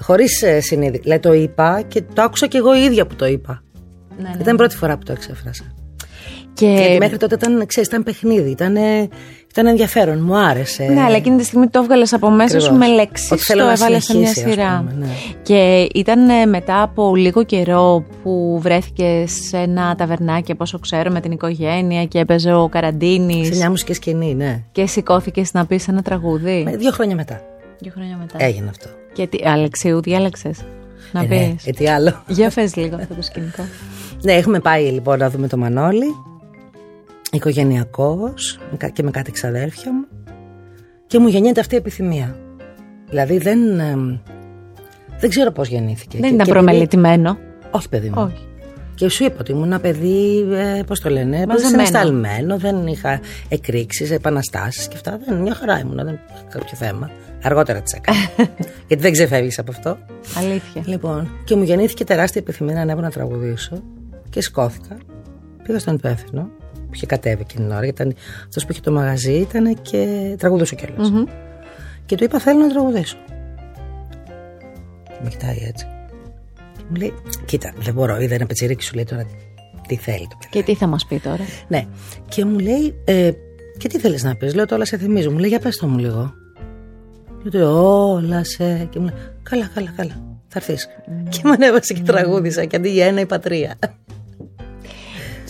Χωρίς 0.00 0.42
ε, 0.42 0.60
συνείδηση. 0.60 1.02
Λέει 1.06 1.18
το 1.18 1.32
είπα 1.32 1.82
και 1.88 2.02
το 2.14 2.22
άκουσα 2.22 2.46
και 2.46 2.58
εγώ 2.58 2.76
η 2.76 2.82
ίδια 2.82 3.06
που 3.06 3.14
το 3.14 3.26
είπα. 3.26 3.62
Ναι, 4.18 4.28
ναι. 4.28 4.36
Ήταν 4.40 4.54
η 4.54 4.56
πρώτη 4.56 4.76
φορά 4.76 4.98
που 4.98 5.04
το 5.04 5.12
εξέφρασα. 5.12 5.74
Και... 6.52 6.74
και 6.74 6.96
μέχρι 6.98 7.16
τότε 7.16 7.34
ήταν, 7.34 7.66
ξέρεις, 7.66 7.88
ήταν 7.88 8.02
παιχνίδι. 8.02 8.50
Ήταν 8.50 8.76
ήταν 9.52 9.66
ενδιαφέρον, 9.66 10.22
μου 10.22 10.36
άρεσε. 10.36 10.84
Ναι, 10.84 11.00
αλλά 11.02 11.16
εκείνη 11.16 11.36
τη 11.36 11.44
στιγμή 11.44 11.68
το 11.68 11.78
έβγαλες 11.78 12.12
από 12.12 12.30
μέσα 12.30 12.60
σου 12.60 12.74
με 12.74 12.86
λέξεις. 12.86 13.46
Το 13.46 13.68
έβαλες 13.68 14.04
σε 14.04 14.18
μια 14.18 14.34
σειρά. 14.34 14.84
ναι. 14.98 15.06
Και 15.42 15.88
ήταν 15.94 16.28
ε, 16.28 16.46
μετά 16.46 16.82
από 16.82 17.16
λίγο 17.16 17.44
καιρό 17.44 18.04
που 18.22 18.58
βρέθηκε 18.62 19.24
σε 19.26 19.56
ένα 19.56 19.94
ταβερνάκι, 19.94 20.52
όπω 20.52 20.78
ξέρω, 20.78 21.10
με 21.10 21.20
την 21.20 21.32
οικογένεια 21.32 22.04
και 22.04 22.18
έπαιζε 22.18 22.54
ο 22.54 22.68
Καραντίνης. 22.68 23.46
Σε 23.46 23.54
μια 23.54 23.70
μουσική 23.70 23.92
σκηνή, 23.92 24.34
ναι. 24.34 24.62
Και 24.72 24.86
σηκώθηκες 24.86 25.52
να 25.52 25.66
πεις 25.66 25.88
ένα 25.88 26.02
τραγούδι; 26.02 26.62
Με, 26.64 26.76
δύο 26.76 26.90
χρόνια 26.90 27.16
μετά. 27.16 27.40
Δύο 27.78 27.92
χρόνια 27.94 28.16
μετά. 28.16 28.44
Έγινε 28.44 28.68
αυτό. 28.68 28.88
Και 29.12 29.26
τι, 29.26 29.38
Αλεξίου, 29.48 30.00
διάλεξες. 30.00 30.58
Να 31.12 31.20
ε, 31.20 31.24
πεις; 31.24 31.66
Ναι, 31.66 31.72
τι 31.72 31.88
άλλο. 31.88 32.22
Για 32.26 32.50
φε 32.50 32.70
λίγο 32.74 32.96
αυτό 32.96 33.14
το 33.14 33.22
σκηνικό. 33.22 33.62
Ναι, 34.22 34.32
έχουμε 34.32 34.60
πάει 34.60 34.84
λοιπόν 34.84 35.18
να 35.18 35.30
δούμε 35.30 35.48
το 35.48 35.56
Μανώλη. 35.56 36.06
Οικογενειακός 37.32 38.58
και 38.92 39.02
με 39.02 39.10
κάτι 39.10 39.30
ξαδέρφια 39.30 39.92
μου. 39.92 40.04
Και 41.06 41.18
μου 41.18 41.28
γεννιέται 41.28 41.60
αυτή 41.60 41.74
η 41.74 41.78
επιθυμία. 41.78 42.36
Δηλαδή 43.08 43.38
δεν. 43.38 43.78
ε, 43.80 44.20
δεν 45.20 45.30
ξέρω 45.30 45.50
πώς 45.50 45.68
γεννήθηκε. 45.68 46.18
Δεν 46.18 46.28
Και- 46.28 46.34
ήταν 46.34 46.46
και 46.46 46.52
προμελετημένο. 46.52 47.30
επειδή- 47.30 47.74
Όχι, 47.74 47.88
παιδί 47.88 48.08
μου. 48.08 48.14
Όχι. 48.22 48.46
Και 48.94 49.08
σου 49.08 49.24
είπα 49.24 49.36
ότι 49.40 49.52
ήμουν 49.52 49.64
ένα 49.64 49.80
παιδί, 49.80 50.46
ε, 50.52 50.82
πώς 50.86 51.00
το 51.00 51.08
λένε, 51.10 51.36
Μαζεμένο. 51.36 51.68
συναισθαλμένο, 51.68 52.58
δεν 52.58 52.86
είχα 52.86 53.20
εκρήξεις, 53.48 54.10
επαναστάσεις 54.10 54.88
και 54.88 54.94
αυτά. 54.96 55.18
Δεν, 55.26 55.36
μια 55.40 55.54
χαρά 55.54 55.78
ήμουν, 55.78 55.94
δεν 55.96 56.06
είχα 56.34 56.44
κάποιο 56.48 56.76
θέμα. 56.76 57.10
Αργότερα 57.42 57.80
τις 57.82 57.92
έκανα. 57.92 58.18
γιατί 58.88 59.02
δεν 59.02 59.12
ξεφεύγεις 59.12 59.58
από 59.58 59.70
αυτό. 59.70 59.98
Αλήθεια. 60.38 60.82
Λοιπόν, 60.84 61.28
και 61.44 61.56
μου 61.56 61.62
γεννήθηκε 61.62 62.04
τεράστια 62.04 62.40
επιθυμία 62.40 62.74
να 62.74 62.80
ανέβω 62.80 63.00
να 63.00 63.10
τραγουδήσω 63.10 63.82
και 64.30 64.40
σηκώθηκα. 64.42 64.96
Πήγα 65.62 65.78
στον 65.78 65.94
υπεύθυνο 65.94 66.48
που 66.92 66.98
είχε 66.98 67.06
κατέβει 67.06 67.40
εκείνη 67.40 67.64
την 67.64 67.72
ώρα, 67.72 67.84
γιατί 67.84 68.14
αυτός 68.46 68.64
που 68.64 68.72
είχε 68.72 68.80
το 68.80 68.92
μαγαζί 68.92 69.32
ήταν 69.32 69.82
και 69.82 70.34
τραγουδούσε 70.38 70.74
κιόλας. 70.74 71.12
Και 72.06 72.16
του 72.16 72.24
είπα: 72.24 72.38
Θέλω 72.38 72.58
να 72.58 72.68
τραγουδήσω. 72.68 73.16
Και 75.04 75.18
με 75.22 75.28
κοιτάει 75.28 75.56
έτσι. 75.68 75.86
Και 76.76 76.82
μου 76.88 76.96
λέει: 76.96 77.14
Κοίτα, 77.44 77.72
δεν 77.76 77.94
μπορώ, 77.94 78.20
είδα 78.20 78.34
ένα 78.34 78.46
πετσιρίκι 78.46 78.82
σου 78.82 78.94
λέει 78.94 79.04
τώρα 79.04 79.26
τι 79.88 79.96
θέλει 79.96 80.26
το 80.30 80.36
παιδί. 80.38 80.50
Και 80.50 80.62
τι 80.62 80.74
θα 80.74 80.86
μας 80.86 81.06
πει 81.06 81.18
τώρα; 81.18 81.44
Ναι. 81.68 81.86
Και 82.28 82.44
μου 82.44 82.58
λέει, 82.58 82.94
ε, 83.04 83.30
και 83.78 83.88
τι 83.88 83.98
θέλεις 83.98 84.22
να 84.22 84.34
πεις, 84.34 84.54
Λέω 84.54 84.66
το 84.66 84.74
όλα 84.74 84.84
σε 84.84 84.96
θυμίζω. 84.96 85.30
Μου 85.30 85.38
λέει, 85.38 85.48
για 85.48 85.58
πες 85.58 85.76
το 85.76 85.86
μου 85.86 85.98
λίγο. 85.98 86.34
Λέω 87.42 87.64
το 87.64 88.12
όλα 88.12 88.44
σε. 88.44 88.88
Και 88.90 88.98
μου 88.98 89.04
λέει, 89.04 89.14
καλά, 89.42 89.70
καλά, 89.74 89.92
καλά. 89.96 90.22
Θα 90.48 90.58
έρθεις. 90.58 90.88
Και 91.28 91.40
με 91.44 91.50
ανέβασε 91.50 91.94
και 91.94 92.02
τραγούδισα. 92.02 92.64
Και 92.64 92.76
αντί 92.76 92.88
για 92.88 93.06
ένα 93.06 93.20
είπα 93.20 93.38
τρία. 93.38 93.74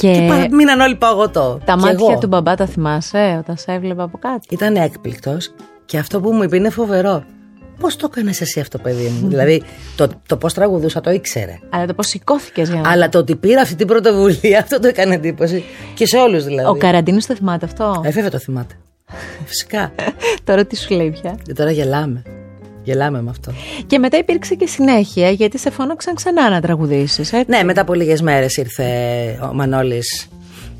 Και, 0.03 0.13
Και 0.13 0.27
πα- 0.29 0.49
μείναν 0.51 0.81
όλοι 0.81 0.97
παγωτό. 0.97 1.59
τα 1.65 1.73
Και 1.75 1.81
μάτια 1.81 2.07
εγώ. 2.11 2.19
του 2.19 2.27
μπαμπά 2.27 2.55
τα 2.55 2.67
θυμάσαι 2.67 3.37
όταν 3.43 3.57
σε 3.57 3.73
έβλεπα 3.73 4.03
από 4.03 4.19
κάτω; 4.19 4.41
Ήταν 4.51 4.77
έκπληκτος 4.77 5.55
και 5.85 5.99
αυτό 5.99 6.21
που 6.21 6.33
μου 6.33 6.43
είπε 6.43 6.57
είναι 6.57 6.71
φοβερό. 6.71 7.23
Πώς 7.81 7.97
το 7.97 8.09
έκανες 8.11 8.41
εσύ 8.41 8.61
αυτό, 8.61 8.79
παιδί 8.79 9.09
μου; 9.21 9.29
δηλαδή, 9.29 9.63
το, 9.97 10.09
το 10.29 10.37
πώς 10.37 10.55
τραγουδούσα 10.55 11.01
το 11.01 11.11
ήξερε. 11.11 11.59
Αλλά 11.71 11.87
το 11.87 11.95
πώς 11.95 12.07
σηκώθηκες 12.07 12.69
για 12.71 12.81
να. 12.81 12.91
Αλλά 12.91 13.09
το 13.09 13.19
ότι 13.19 13.37
πήρα 13.37 13.61
αυτή 13.61 13.75
την 13.75 13.87
πρωτοβουλία, 13.87 14.59
αυτό 14.63 14.81
το 14.81 14.89
έκανε 14.89 15.15
εντύπωση. 15.15 15.65
Και 15.95 16.07
σε 16.07 16.17
όλους 16.17 16.45
δηλαδή. 16.45 16.69
Ο 16.69 16.75
Καραντίνος 16.75 17.27
το 17.27 17.35
θυμάται 17.35 17.65
αυτό; 17.65 18.01
Ε, 18.05 18.11
βέβαια 18.11 18.31
το 18.31 18.39
θυμάται. 18.39 18.75
Φυσικά. 19.51 19.93
Τώρα 20.45 20.65
τι 20.67 20.77
σου 20.77 20.95
λέει 20.95 21.11
πια; 21.11 21.35
Και 21.43 21.53
τώρα 21.53 21.71
γελάμε. 21.71 22.23
Γελάμε 22.83 23.23
με 23.23 23.31
αυτό. 23.31 23.53
Και 23.87 23.99
μετά 23.99 24.19
υπήρξε 24.19 24.55
και 24.55 24.67
συνέχεια 24.67 25.31
γιατί 25.31 25.59
σε 25.59 25.71
φώναξαν 25.71 26.15
ξανά 26.15 26.51
να 26.51 26.61
τραγουδήσεις. 26.61 27.33
Έτσι. 27.33 27.51
Ναι, 27.51 27.63
μετά 27.65 27.81
από 27.81 27.95
λίγες 27.95 28.21
μέρες 28.23 28.57
ήρθε 28.57 28.87
ο 29.51 29.55
Μανώλης. 29.55 30.29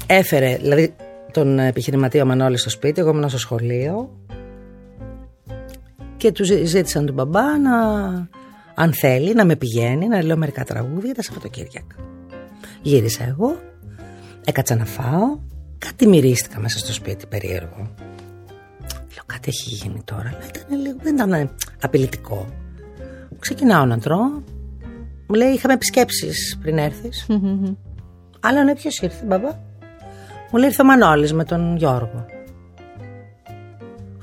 Έφερε, 0.07 0.57
δηλαδή, 0.57 0.95
τον 1.33 1.59
επιχειρηματία 1.59 2.23
ο 2.23 2.27
Μανώλης 2.27 2.61
στο 2.61 2.71
σπίτι. 2.71 3.01
Εγώ 3.01 3.11
ήμουν 3.11 3.29
στο 3.29 3.39
σχολείο. 3.39 4.11
Και 6.17 6.33
του 6.33 6.45
ζή- 6.45 6.65
ζήτησαν 6.67 7.07
τον 7.07 7.15
μπαμπά 7.15 7.59
να, 7.59 7.79
αν 8.75 8.93
θέλει, 8.95 9.35
να 9.35 9.45
με 9.45 9.57
πηγαίνει, 9.57 10.09
να 10.09 10.23
λέω 10.25 10.37
μερικά 10.37 10.65
τραγούδια 10.65 11.15
τα 11.15 11.23
Σαββατοκύριακα. 11.23 11.97
Γύρισα 12.83 13.25
εγώ, 13.29 13.57
έκατσα 14.45 14.77
να 14.77 14.85
φάω. 14.85 15.39
Κάτι 15.79 16.07
μυρίστηκα 16.07 16.61
μέσα 16.61 16.79
στο 16.79 16.93
σπίτι, 16.93 17.27
περίεργο. 17.27 17.91
Λέω 19.23 19.37
κάτι 19.37 19.49
έχει 19.49 19.71
γίνει 19.71 20.03
τώρα. 20.05 20.29
Αλλά 20.29 20.47
ήταν 20.55 20.81
λίγο, 20.81 20.97
δεν 21.03 21.15
ήταν 21.15 21.51
απειλητικό. 21.83 22.47
Ξεκινάω 23.39 23.85
να 23.85 23.99
τρώω. 23.99 24.43
Μου 25.27 25.35
λέει: 25.37 25.49
Είχαμε 25.49 25.75
επισκέψεις 25.75 26.59
πριν 26.63 26.79
έρθεις. 26.79 27.27
Αλλά 28.41 28.65
ναι, 28.65 28.75
ποιος 28.75 28.99
ήρθε, 28.99 29.25
μπαμπά; 29.25 29.51
Μου 30.51 30.59
λέει: 30.59 30.69
Ήρθε 30.69 30.83
ο 30.83 30.85
Μανώλης 30.85 31.33
με 31.33 31.45
τον 31.45 31.77
Γιώργο. 31.77 32.27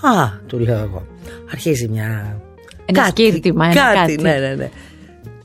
Α, 0.02 0.30
του 0.48 0.60
λέω 0.60 0.80
εγώ. 0.80 1.06
Αρχίζει 1.52 1.88
μια. 1.88 2.42
Ένα 2.86 3.06
σκύρτημα, 3.06 3.66
ένα 3.66 3.94
κάτι. 3.94 4.18
Ναι, 4.22 4.34
ναι, 4.34 4.56
ναι. 4.56 4.70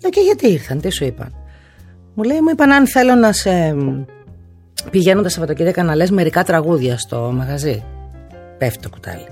Λέω 0.01 0.11
και 0.11 0.21
γιατί 0.21 0.49
ήρθαν, 0.49 0.81
τι 0.81 0.91
σου 0.91 1.05
είπαν; 1.05 1.35
Μου 2.15 2.23
λέει: 2.23 2.41
Μου 2.41 2.51
είπαν 2.51 2.73
αν 2.73 2.87
θέλω 2.87 3.15
να 3.15 3.33
σε. 3.33 3.77
Πηγαίνω 4.91 5.23
τα 5.23 5.29
Σαββατοκύριακα 5.29 5.83
να 5.83 5.95
λες 5.95 6.11
μερικά 6.11 6.45
τραγούδια 6.45 6.99
στο 6.99 7.33
μαγαζί. 7.35 7.85
Πέφτει 8.59 8.83
το 8.83 8.91
κουτάλι. 8.91 9.27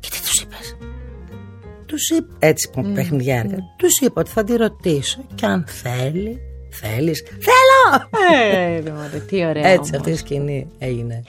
Και 0.00 0.08
τι 0.10 0.20
τους 0.20 0.40
είπες; 0.42 0.76
Τους 1.86 2.08
είπα. 2.08 2.34
Έτσι 2.38 2.70
που 2.70 2.92
παιχνιδιάρικα. 2.94 3.56
Τους 3.76 3.98
είπα 4.00 4.20
ότι 4.20 4.30
θα 4.30 4.44
τη 4.44 4.56
ρωτήσω 4.56 5.24
και 5.34 5.46
αν 5.46 5.64
θέλει. 5.68 6.40
Θέλεις. 6.70 7.22
Θέλω! 7.22 8.08
Ε, 8.42 8.80
ρε, 8.80 8.92
μωρέ, 8.92 9.18
τι 9.18 9.46
ωραία. 9.46 9.66
Έτσι, 9.68 9.90
όμως. 9.94 9.96
αυτή 9.96 10.10
η 10.10 10.16
σκηνή 10.16 10.66
έγινε. 10.78 11.22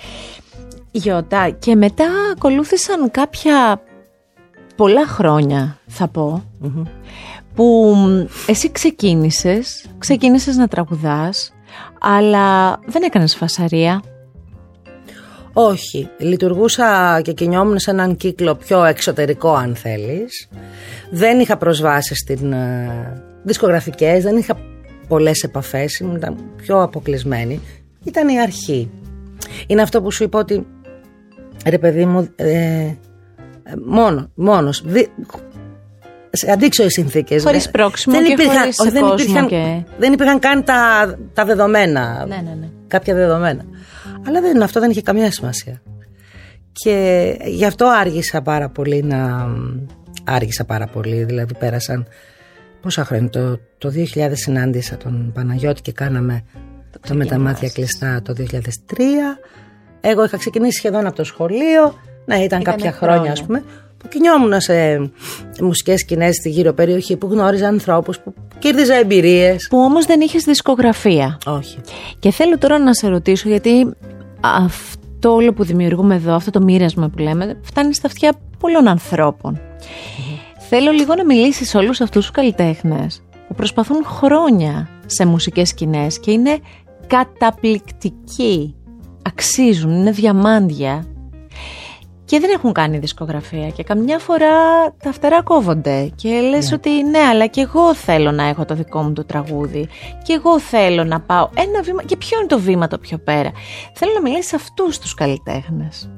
Γιώτα, 0.91 1.49
και 1.49 1.75
μετά 1.75 2.05
ακολούθησαν 2.35 3.11
κάποια 3.11 3.81
πολλά 4.75 5.07
χρόνια, 5.07 5.79
θα 5.87 6.07
πω, 6.07 6.43
που 7.55 7.93
μ, 7.95 8.25
εσύ 8.49 8.71
ξεκίνησες, 8.71 9.85
ξεκίνησες 9.97 10.55
να 10.55 10.67
τραγουδάς, 10.67 11.53
αλλά 11.99 12.79
δεν 12.85 13.03
έκανες 13.03 13.35
φασαρία. 13.35 14.01
Όχι, 15.59 16.09
λειτουργούσα 16.17 17.19
και 17.23 17.33
κινιόμουν 17.33 17.79
σε 17.79 17.91
έναν 17.91 18.15
κύκλο 18.15 18.55
πιο 18.55 18.83
εξωτερικό 18.83 19.53
αν 19.53 19.75
θέλεις. 19.75 20.47
Δεν 21.11 21.39
είχα 21.39 21.57
προσβάσεις 21.57 22.17
στην 22.17 22.51
ε, 22.51 23.23
δισκογραφικές, 23.43 24.23
δεν 24.23 24.37
είχα 24.37 24.57
πολλές 25.07 25.43
επαφές, 25.43 25.99
ήμουν 25.99 26.37
πιο 26.55 26.81
αποκλεισμένη. 26.81 27.61
Ήταν 28.03 28.27
η 28.27 28.41
αρχή. 28.41 28.89
Είναι 29.67 29.81
αυτό 29.81 30.01
που 30.01 30.11
σου 30.11 30.23
είπα 30.23 30.39
ότι, 30.39 30.67
ρε 31.65 31.77
παιδί 31.77 32.05
μου, 32.05 32.29
ε, 32.35 32.47
ε, 32.47 32.95
μόνο, 33.85 34.31
μόνος, 34.35 34.83
δι, 34.85 35.07
σε 36.37 36.51
αντίξωες 36.51 36.91
συνθήκες. 36.93 37.43
Χωρίς 37.43 37.63
Δεν- 37.63 37.71
πρόξιμο 37.71 38.15
και 38.21 38.35
χωρίς 38.47 38.79
όχι, 38.79 38.89
δεν 38.91 39.01
κόσμο 39.01 39.23
υπήρχαν, 39.23 39.47
και- 39.47 39.83
δεν 39.97 40.13
υπήρχαν 40.13 40.39
καν 40.39 40.63
τα, 40.63 40.75
τα 41.33 41.45
δεδομένα 41.45 42.25
Ναι, 42.27 42.35
ναι, 42.35 42.55
ναι. 42.59 42.67
κάποια 42.87 43.13
δεδομένα. 43.13 43.63
Αλλά 44.27 44.41
δεν, 44.41 44.61
αυτό 44.61 44.79
δεν 44.79 44.89
είχε 44.89 45.01
καμία 45.01 45.31
σημασία. 45.31 45.81
Και 46.71 47.35
γι' 47.45 47.65
αυτό 47.65 47.85
άργησα 47.99 48.41
πάρα 48.41 48.69
πολύ 48.69 49.03
να... 49.03 49.47
Άργησα 50.23 50.65
πάρα 50.65 50.87
πολύ, 50.87 51.23
δηλαδή 51.23 51.53
πέρασαν 51.59 52.07
πόσα 52.81 53.05
χρόνια. 53.05 53.29
Το, 53.29 53.59
το 53.77 53.91
2000 54.15 54.29
συνάντησα 54.33 54.97
τον 54.97 55.31
Παναγιώτη 55.33 55.81
και 55.81 55.91
κάναμε 55.91 56.43
το, 57.07 57.15
με 57.15 57.25
τα 57.25 57.37
μάτια 57.39 57.69
κλειστά 57.69 58.21
το 58.21 58.33
2003. 58.51 58.53
Εγώ 60.01 60.23
είχα 60.23 60.37
ξεκινήσει 60.37 60.77
σχεδόν 60.77 61.05
από 61.05 61.15
το 61.15 61.23
σχολείο. 61.23 61.83
Ναι, 62.25 62.35
ήταν, 62.35 62.43
Ήτανε 62.59 62.63
κάποια 62.63 62.91
χρόνια. 62.91 63.15
χρόνια 63.15 63.31
ας 63.31 63.43
πούμε 63.43 63.63
που 63.97 64.07
κινιόμουν 64.07 64.61
σε 64.61 65.09
μουσικές 65.61 65.99
σκηνές 65.99 66.35
στη 66.35 66.49
γύρω 66.49 66.73
περιοχή 66.73 67.17
που 67.17 67.27
γνώριζα 67.31 67.67
ανθρώπους 67.67 68.19
που 68.19 68.33
κέρδιζα 68.59 68.93
εμπειρίες. 68.95 69.67
Που 69.69 69.77
όμως 69.77 70.05
δεν 70.05 70.21
είχες 70.21 70.43
δισκογραφία. 70.43 71.37
Όχι. 71.45 71.77
Και 72.19 72.31
θέλω 72.31 72.57
τώρα 72.57 72.79
να 72.79 72.93
σε 72.93 73.07
ρωτήσω, 73.07 73.49
γιατί 73.49 73.93
αυτό 74.41 75.33
όλο 75.33 75.53
που 75.53 75.63
δημιουργούμε 75.63 76.15
εδώ, 76.15 76.33
αυτό 76.33 76.51
το 76.51 76.61
μοίρασμα 76.61 77.09
που 77.09 77.17
λέμε, 77.17 77.59
φτάνει 77.61 77.93
στα 77.93 78.07
αυτιά 78.07 78.33
πολλών 78.59 78.87
ανθρώπων. 78.87 79.59
Θέλω 80.69 80.91
λίγο 80.91 81.15
να 81.15 81.25
μιλήσεις 81.25 81.69
σε 81.69 81.77
όλους 81.77 82.01
αυτούς 82.01 82.21
τους 82.21 82.31
καλλιτέχνες 82.31 83.21
που 83.47 83.55
προσπαθούν 83.55 84.05
χρόνια 84.05 84.89
σε 85.05 85.25
μουσικές 85.25 85.69
σκηνές 85.69 86.19
και 86.19 86.31
είναι 86.31 86.57
καταπληκτικοί. 87.07 88.75
Αξίζουν, 89.21 89.91
είναι 89.91 90.11
διαμάντια 90.11 91.05
και 92.27 92.39
δεν 92.39 92.49
έχουν 92.53 92.71
κάνει 92.71 92.97
δισκογραφία 92.97 93.69
και 93.69 93.83
καμιά 93.83 94.19
φορά 94.19 94.47
τα 95.03 95.11
φτερά 95.11 95.41
κόβονται 95.41 96.11
και 96.15 96.29
λες 96.29 96.71
ότι 96.71 97.03
ναι 97.03 97.19
αλλά 97.19 97.47
και 97.47 97.61
εγώ 97.61 97.95
θέλω 97.95 98.31
να 98.31 98.43
έχω 98.43 98.65
το 98.65 98.75
δικό 98.75 99.01
μου 99.01 99.13
το 99.13 99.25
τραγούδι 99.25 99.87
και 100.23 100.33
εγώ 100.33 100.59
θέλω 100.59 101.03
να 101.03 101.21
πάω 101.21 101.49
ένα 101.53 101.81
βήμα 101.81 102.03
και 102.03 102.17
ποιο 102.17 102.37
είναι 102.37 102.47
το 102.47 102.59
βήμα 102.59 102.87
το 102.87 102.97
πιο 102.97 103.17
πέρα. 103.17 103.51
Θέλω 103.93 104.11
να 104.13 104.21
μιλήσεις 104.21 104.47
σε 104.47 104.55
αυτούς 104.55 104.99
τους 104.99 105.13
καλλιτέχνες. 105.13 106.09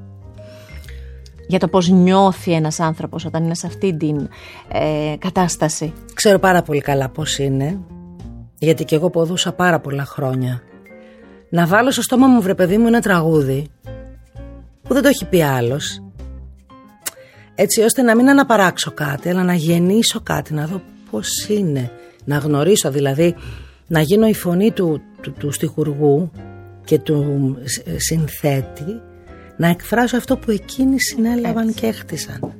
Για 1.47 1.59
το 1.59 1.67
πώς 1.67 1.89
νιώθει 1.89 2.51
ένας 2.51 2.79
άνθρωπος 2.79 3.25
όταν 3.25 3.43
είναι 3.43 3.55
σε 3.55 3.67
αυτή 3.67 3.97
την 3.97 4.29
ε, 4.67 5.15
κατάσταση. 5.17 5.93
Ξέρω 6.13 6.39
πάρα 6.39 6.61
πολύ 6.61 6.81
καλά 6.81 7.09
πώς 7.09 7.37
είναι, 7.37 7.79
γιατί 8.57 8.85
και 8.85 8.95
εγώ 8.95 9.09
ποδούσα 9.09 9.53
πάρα 9.53 9.79
πολλά 9.79 10.05
χρόνια. 10.05 10.61
Να 11.49 11.65
βάλω 11.65 11.91
στο 11.91 12.01
στόμα 12.01 12.27
μου, 12.27 12.41
βρε 12.41 12.55
παιδί 12.55 12.77
μου, 12.77 12.87
ένα 12.87 12.99
τραγούδι 12.99 13.69
που 14.89 14.95
δεν 14.95 15.03
το 15.03 15.09
έχει 15.09 15.25
πει 15.25 15.41
άλλος, 15.41 16.03
έτσι 17.55 17.81
ώστε 17.81 18.01
να 18.01 18.15
μην 18.15 18.29
αναπαράξω 18.29 18.91
κάτι, 18.91 19.29
αλλά 19.29 19.43
να 19.43 19.53
γεννήσω 19.53 20.19
κάτι, 20.19 20.53
να 20.53 20.65
δω 20.65 20.81
πώς 21.11 21.47
είναι, 21.47 21.91
να 22.25 22.37
γνωρίσω 22.37 22.91
δηλαδή, 22.91 23.35
να 23.87 24.01
γίνω 24.01 24.27
η 24.27 24.33
φωνή 24.33 24.71
του, 24.71 25.01
του, 25.21 25.31
του 25.31 25.51
στιχουργού 25.51 26.31
και 26.85 26.99
του 26.99 27.57
σ- 27.63 27.83
συνθέτη, 27.97 29.01
να 29.57 29.67
εκφράσω 29.67 30.17
αυτό 30.17 30.37
που 30.37 30.51
εκείνοι 30.51 31.01
συνέλαβαν 31.01 31.73
και 31.73 31.87
έχτισαν. 31.87 32.53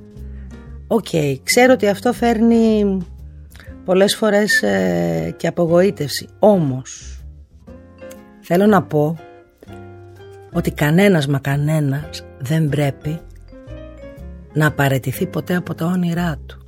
Οκ, 0.87 1.07
ξέρω 1.43 1.73
ότι 1.73 1.87
αυτό 1.87 2.13
φέρνει 2.13 2.97
πολλές 3.85 4.15
φορές 4.15 4.61
ε, 4.61 5.33
και 5.37 5.47
απογοήτευση. 5.47 6.27
Όμως, 6.39 7.19
Θέλω 8.41 8.65
να 8.65 8.83
πω 8.83 9.17
ότι 10.53 10.71
κανένας 10.71 11.27
μα 11.27 11.39
κανένας 11.39 12.25
δεν 12.39 12.69
πρέπει 12.69 13.19
να 14.53 14.71
παραιτηθεί 14.71 15.25
ποτέ 15.25 15.55
από 15.55 15.73
τα 15.75 15.85
όνειρά 15.85 16.37
του. 16.45 16.63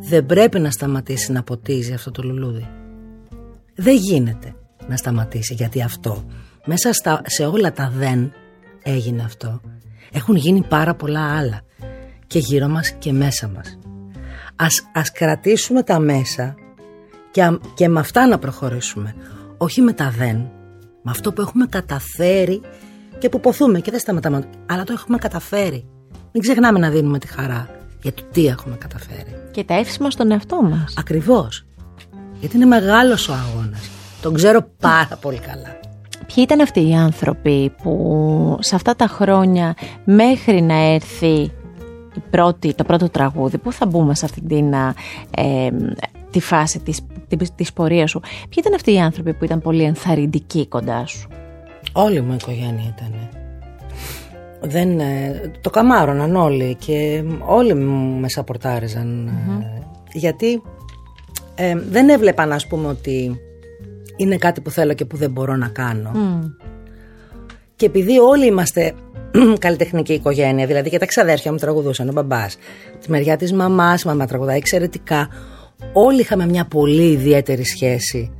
Δεν 0.00 0.26
πρέπει 0.26 0.58
να 0.58 0.70
σταματήσει 0.70 1.32
να 1.32 1.42
ποτίζει 1.42 1.92
αυτό 1.92 2.10
το 2.10 2.22
λουλούδι. 2.22 2.68
Δεν 3.74 3.96
γίνεται 3.96 4.54
να 4.88 4.96
σταματήσει 4.96 5.54
γιατί 5.54 5.82
αυτό 5.82 6.24
μέσα 6.64 6.92
στα, 6.92 7.20
σε 7.24 7.44
όλα 7.44 7.72
τα 7.72 7.92
δεν 7.96 8.32
έγινε 8.82 9.22
αυτό. 9.22 9.60
Έχουν 10.12 10.36
γίνει 10.36 10.64
πάρα 10.68 10.94
πολλά 10.94 11.36
άλλα 11.36 11.60
και 12.26 12.38
γύρω 12.38 12.68
μας 12.68 12.90
και 12.90 13.12
μέσα 13.12 13.48
μας. 13.48 13.78
Ας, 14.56 14.90
ας 14.92 15.12
κρατήσουμε 15.12 15.82
τα 15.82 15.98
μέσα 15.98 16.54
και, 17.30 17.58
και 17.74 17.88
με 17.88 18.00
αυτά 18.00 18.26
να 18.26 18.38
προχωρήσουμε. 18.38 19.14
Όχι 19.56 19.80
με 19.80 19.92
τα 19.92 20.10
δεν, 20.10 20.36
με 21.02 21.10
αυτό 21.10 21.32
που 21.32 21.40
έχουμε 21.40 21.66
καταφέρει 21.66 22.60
και 23.22 23.28
που 23.28 23.40
ποθούμε 23.40 23.80
και 23.80 23.90
δεν 23.90 24.00
σταματάμε, 24.00 24.44
αλλά 24.66 24.84
το 24.84 24.92
έχουμε 24.92 25.18
καταφέρει. 25.18 25.84
Μην 26.32 26.42
ξεχνάμε 26.42 26.78
να 26.78 26.90
δίνουμε 26.90 27.18
τη 27.18 27.26
χαρά 27.26 27.68
για 28.02 28.12
το 28.12 28.22
τι 28.32 28.46
έχουμε 28.46 28.76
καταφέρει. 28.76 29.36
Και 29.50 29.64
τα 29.64 29.74
εύσημα 29.74 30.10
στον 30.10 30.30
εαυτό 30.30 30.62
μας. 30.62 30.94
Ακριβώς. 30.98 31.66
Γιατί 32.40 32.56
είναι 32.56 32.64
μεγάλος 32.64 33.28
ο 33.28 33.32
αγώνας. 33.32 33.90
Τον 34.22 34.34
ξέρω 34.34 34.68
πάρα 34.80 35.18
πολύ 35.20 35.38
καλά. 35.38 35.80
Ποιοι 36.26 36.44
ήταν 36.44 36.60
αυτοί 36.60 36.88
οι 36.88 36.94
άνθρωποι 36.94 37.72
που 37.82 38.56
σε 38.60 38.74
αυτά 38.74 38.96
τα 38.96 39.06
χρόνια 39.06 39.74
μέχρι 40.04 40.62
να 40.62 40.74
έρθει 40.74 41.50
η 42.14 42.22
πρώτη, 42.30 42.74
το 42.74 42.84
πρώτο 42.84 43.08
τραγούδι, 43.08 43.58
πού 43.58 43.72
θα 43.72 43.86
μπούμε 43.86 44.14
σε 44.14 44.24
αυτή 44.24 44.40
την, 44.40 44.72
ε, 45.30 45.70
τη 46.30 46.40
φάση 46.40 46.78
της, 46.78 47.00
της, 47.28 47.54
της 47.54 47.72
πορείας 47.72 48.10
σου. 48.10 48.20
Ποιοι 48.20 48.58
ήταν 48.58 48.74
αυτοί 48.74 48.92
οι 48.92 49.00
άνθρωποι 49.00 49.32
που 49.32 49.44
ήταν 49.44 49.60
πολύ 49.60 49.82
ενθαρρυντικοί 49.82 50.66
κοντά 50.66 51.06
σου; 51.06 51.28
Όλη 51.92 52.20
μου 52.20 52.32
η 52.32 52.36
οικογένεια 52.40 52.94
ήταν. 52.96 53.28
Δεν, 54.60 55.00
ε, 55.00 55.50
το 55.60 55.70
καμάρωναν 55.70 56.36
όλοι 56.36 56.74
και 56.74 57.24
όλοι 57.46 57.74
μου 57.74 58.20
με 58.20 58.28
σαπορταριζαν 58.28 59.26
ε, 59.26 59.82
Γιατί 60.12 60.62
ε, 61.54 61.74
δεν 61.90 62.08
έβλεπαν 62.08 62.52
ας 62.52 62.66
πούμε 62.66 62.88
ότι 62.88 63.40
είναι 64.16 64.36
κάτι 64.36 64.60
που 64.60 64.70
θέλω 64.70 64.92
και 64.92 65.04
που 65.04 65.16
δεν 65.16 65.30
μπορώ 65.30 65.56
να 65.56 65.68
κάνω. 65.68 66.10
Και 67.76 67.86
επειδή 67.86 68.18
όλοι 68.18 68.46
είμαστε 68.46 68.92
καλλιτεχνική 69.58 70.12
οικογένεια, 70.12 70.66
δηλαδή 70.66 70.90
και 70.90 70.98
τα 70.98 71.06
ξαδέρφια 71.06 71.52
μου 71.52 71.58
τραγουδούσαν, 71.58 72.08
ο 72.08 72.12
μπαμπάς, 72.12 72.56
τη 73.00 73.10
μεριά 73.10 73.36
της 73.36 73.52
μαμάς, 73.52 74.02
η 74.02 74.06
μαμά 74.06 74.26
τραγουδάει 74.26 74.56
εξαιρετικά. 74.56 75.28
Όλοι 75.92 76.20
είχαμε 76.20 76.46
μια 76.46 76.64
πολύ 76.64 77.10
ιδιαίτερη 77.10 77.64
σχέση 77.64 78.30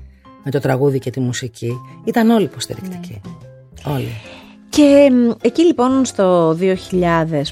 με 0.45 0.51
το 0.51 0.59
τραγούδι 0.59 0.99
και 0.99 1.11
τη 1.11 1.21
μουσική. 1.21 1.73
Ήταν 2.05 2.31
όλοι 2.31 2.45
υποστηρικτικοί. 2.45 3.21
Ναι. 3.25 3.42
Όλοι. 3.87 4.13
Και 4.69 5.11
εκεί 5.43 5.65
λοιπόν 5.65 6.05
στο 6.05 6.51
2000 6.51 6.75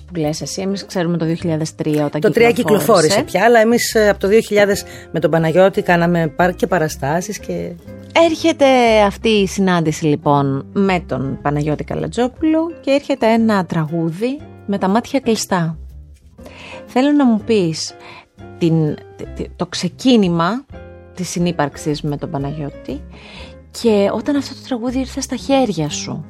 που 0.07 0.15
λες 0.17 0.41
εσύ, 0.41 0.61
εμείς 0.61 0.87
ξέρουμε 0.87 1.17
το 1.17 1.27
2003 1.43 2.03
όταν 2.05 2.21
Το 2.21 2.33
3 2.35 2.53
κυκλοφόρησε 2.55 3.23
πια, 3.23 3.45
αλλά 3.45 3.61
εμείς 3.61 3.95
ε, 3.95 4.09
από 4.09 4.21
το 4.21 4.29
2000 4.29 4.33
με 5.11 5.21
τον 5.21 5.31
Παναγιώτη 5.31 5.83
κάναμε 5.83 6.35
και 6.57 6.67
παραστάσεις 6.67 7.39
και... 7.39 7.73
Έρχεται 8.25 8.67
αυτή 9.07 9.29
η 9.29 9.47
συνάντηση 9.47 10.05
λοιπόν 10.05 10.67
με 10.73 11.05
τον 11.07 11.39
Παναγιώτη 11.43 11.85
Καλατζόπουλο 11.85 12.71
και 12.81 12.91
έρχεται 12.91 13.27
ένα 13.33 13.65
τραγούδι 13.65 14.39
με 14.67 14.79
τα 14.79 14.89
μάτια 14.89 15.21
κλειστά. 15.21 15.79
Θέλω 16.87 17.13
να 17.13 17.27
μου 17.27 17.41
πεις 17.47 17.95
την, 18.59 18.97
το 19.57 19.67
ξεκίνημα 19.67 20.65
της 21.15 21.29
συνύπαρξης 21.29 22.03
με 22.03 22.17
τον 22.17 22.31
Παναγιώτη 22.31 23.01
και 23.71 24.11
όταν 24.13 24.37
αυτό 24.37 24.55
το 24.55 24.61
τραγούδι 24.67 24.99
ήρθε 24.99 25.21
στα 25.21 25.37
χέρια 25.37 25.89
σου 25.89 26.25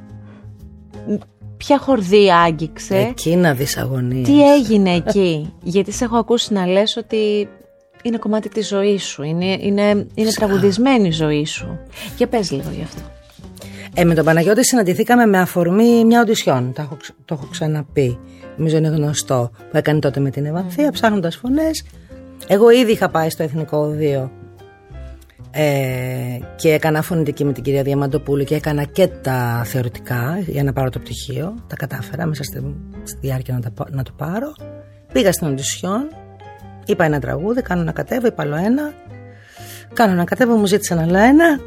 ποια 1.65 1.79
χορδή 1.79 2.33
άγγιξε; 2.33 2.97
Εκεί 2.97 3.37
να 3.37 3.55
δεις 3.55 3.77
αγωνίες. 3.77 4.29
Τι 4.29 4.53
έγινε 4.55 4.95
εκεί; 4.95 5.53
Γιατί 5.63 5.93
σε 5.93 6.05
έχω 6.05 6.17
ακούσει 6.17 6.53
να 6.53 6.67
λες 6.67 6.97
ότι 6.97 7.49
είναι 8.03 8.19
κομμάτι 8.19 8.49
της 8.49 8.69
ζωής 8.69 9.05
σου. 9.05 9.23
Είναι, 9.23 9.59
είναι, 9.61 10.07
είναι 10.15 10.31
τραγουδισμένη 10.31 11.09
η 11.09 11.11
ζωή 11.11 11.47
σου. 11.47 11.79
Και 12.17 12.27
πες 12.27 12.51
λίγο 12.51 12.69
γι' 12.77 12.83
αυτό. 12.83 13.01
Ε, 13.95 14.05
με 14.05 14.15
τον 14.15 14.25
Παναγιώτη 14.25 14.67
συναντηθήκαμε 14.67 15.27
με 15.27 15.39
αφορμή 15.39 16.05
μια 16.05 16.21
οντισιόν. 16.21 16.73
Το 16.73 16.83
έχω, 16.83 16.97
το 17.25 17.35
έχω 17.35 17.49
ξαναπεί. 17.51 18.19
Νομίζω 18.57 18.77
είναι 18.77 18.89
γνωστό. 18.89 19.51
Που 19.71 19.77
έκανε 19.77 19.99
τότε 19.99 20.21
με 20.21 20.31
την 20.31 20.45
Ευανθία, 20.45 20.89
mm. 20.89 20.93
ψάχνοντας 20.93 21.37
φωνές. 21.37 21.85
Εγώ 22.47 22.71
ήδη 22.71 22.93
είχα 22.93 23.09
πάει 23.09 23.31
στο 23.31 23.43
Εθνικό 23.43 23.79
Οδείο 23.79 24.31
ε, 25.51 26.39
και 26.57 26.73
έκανα 26.73 27.03
φωνητική 27.03 27.45
με 27.45 27.53
την 27.53 27.63
κυρία 27.63 27.83
Διαμαντοπούλου 27.83 28.45
και 28.45 28.55
έκανα 28.55 28.85
και 28.85 29.07
τα 29.07 29.63
θεωρητικά 29.65 30.39
για 30.47 30.65
να 30.65 30.73
πάρω 30.73 30.91
το 30.91 30.99
πτυχίο. 30.99 31.55
Τα 31.67 31.77
κατάφερα 31.77 32.27
μέσα 32.27 32.43
στη, 32.43 32.77
στη 33.03 33.19
διάρκεια 33.21 33.55
να, 33.55 33.61
τα, 33.61 33.87
να 33.91 34.03
το 34.03 34.13
πάρω. 34.17 34.53
Πήγα 35.13 35.33
στην 35.33 35.47
οντισιόν, 35.47 36.09
είπα 36.87 37.05
ένα 37.05 37.21
τραγούδι, 37.21 37.63
κάνω 37.63 37.83
να 37.83 37.93
κατέβω, 37.93 38.27
είπα 38.27 38.43
άλλο 38.43 38.57
ένα. 38.57 38.93
Κάνω 39.95 40.15
να 40.15 40.25
κατέβω, 40.25 40.57
μου 40.57 40.67
ζήτησαν 40.67 40.99
άλλο 40.99 41.19
ένα. 41.19 41.61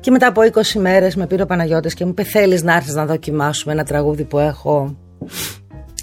Και 0.00 0.10
μετά 0.10 0.26
από 0.26 0.40
20 0.52 0.80
μέρες 0.80 1.16
με 1.16 1.26
πήρε 1.26 1.42
ο 1.42 1.46
Παναγιώτης 1.46 1.94
και 1.94 2.04
μου 2.04 2.10
είπε 2.10 2.22
θέλεις 2.22 2.62
να 2.62 2.74
έρθεις 2.74 2.94
να 2.94 3.06
δοκιμάσουμε 3.06 3.72
ένα 3.72 3.84
τραγούδι 3.84 4.24
που 4.24 4.38
έχω 4.38 4.96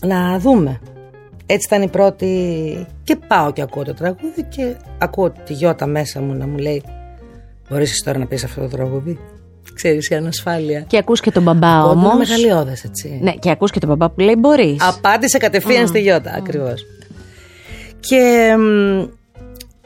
να 0.01 0.39
δούμε. 0.39 0.79
Έτσι 1.49 1.67
ήταν 1.67 1.81
η 1.81 1.87
πρώτη. 1.87 2.87
Και 3.03 3.15
πάω 3.27 3.53
και 3.53 3.61
ακούω 3.61 3.83
το 3.83 3.93
τραγούδι 3.93 4.43
και 4.49 4.75
ακούω 4.97 5.31
τη 5.45 5.53
Γιώτα 5.53 5.87
μέσα 5.87 6.21
μου 6.21 6.33
να 6.33 6.47
μου 6.47 6.57
λέει: 6.57 6.83
Μπορείς 7.69 8.03
τώρα 8.03 8.17
να 8.17 8.25
πεις 8.25 8.43
αυτό 8.43 8.61
το 8.61 8.67
τραγούδι; 8.67 9.19
Ξέρεις, 9.73 10.09
η 10.09 10.15
ανασφάλεια. 10.15 10.81
Και 10.81 10.97
ακούς 10.97 11.19
και 11.19 11.31
τον 11.31 11.43
μπαμπά 11.43 11.83
όμως. 11.83 12.13
Είναι 12.13 12.17
μεγαλειώδε, 12.17 12.77
έτσι. 12.85 13.19
Ναι, 13.21 13.31
και 13.31 13.49
ακούς 13.49 13.71
και 13.71 13.79
τον 13.79 13.89
μπαμπά 13.89 14.09
που 14.09 14.19
λέει: 14.19 14.35
Μπορείς. 14.37 14.81
Απάντησε 14.81 15.37
κατευθείαν 15.37 15.85
mm. 15.85 15.87
στη 15.87 15.99
Γιώτα, 15.99 16.33
mm. 16.33 16.37
ακριβώς. 16.37 16.85
Και 17.99 18.53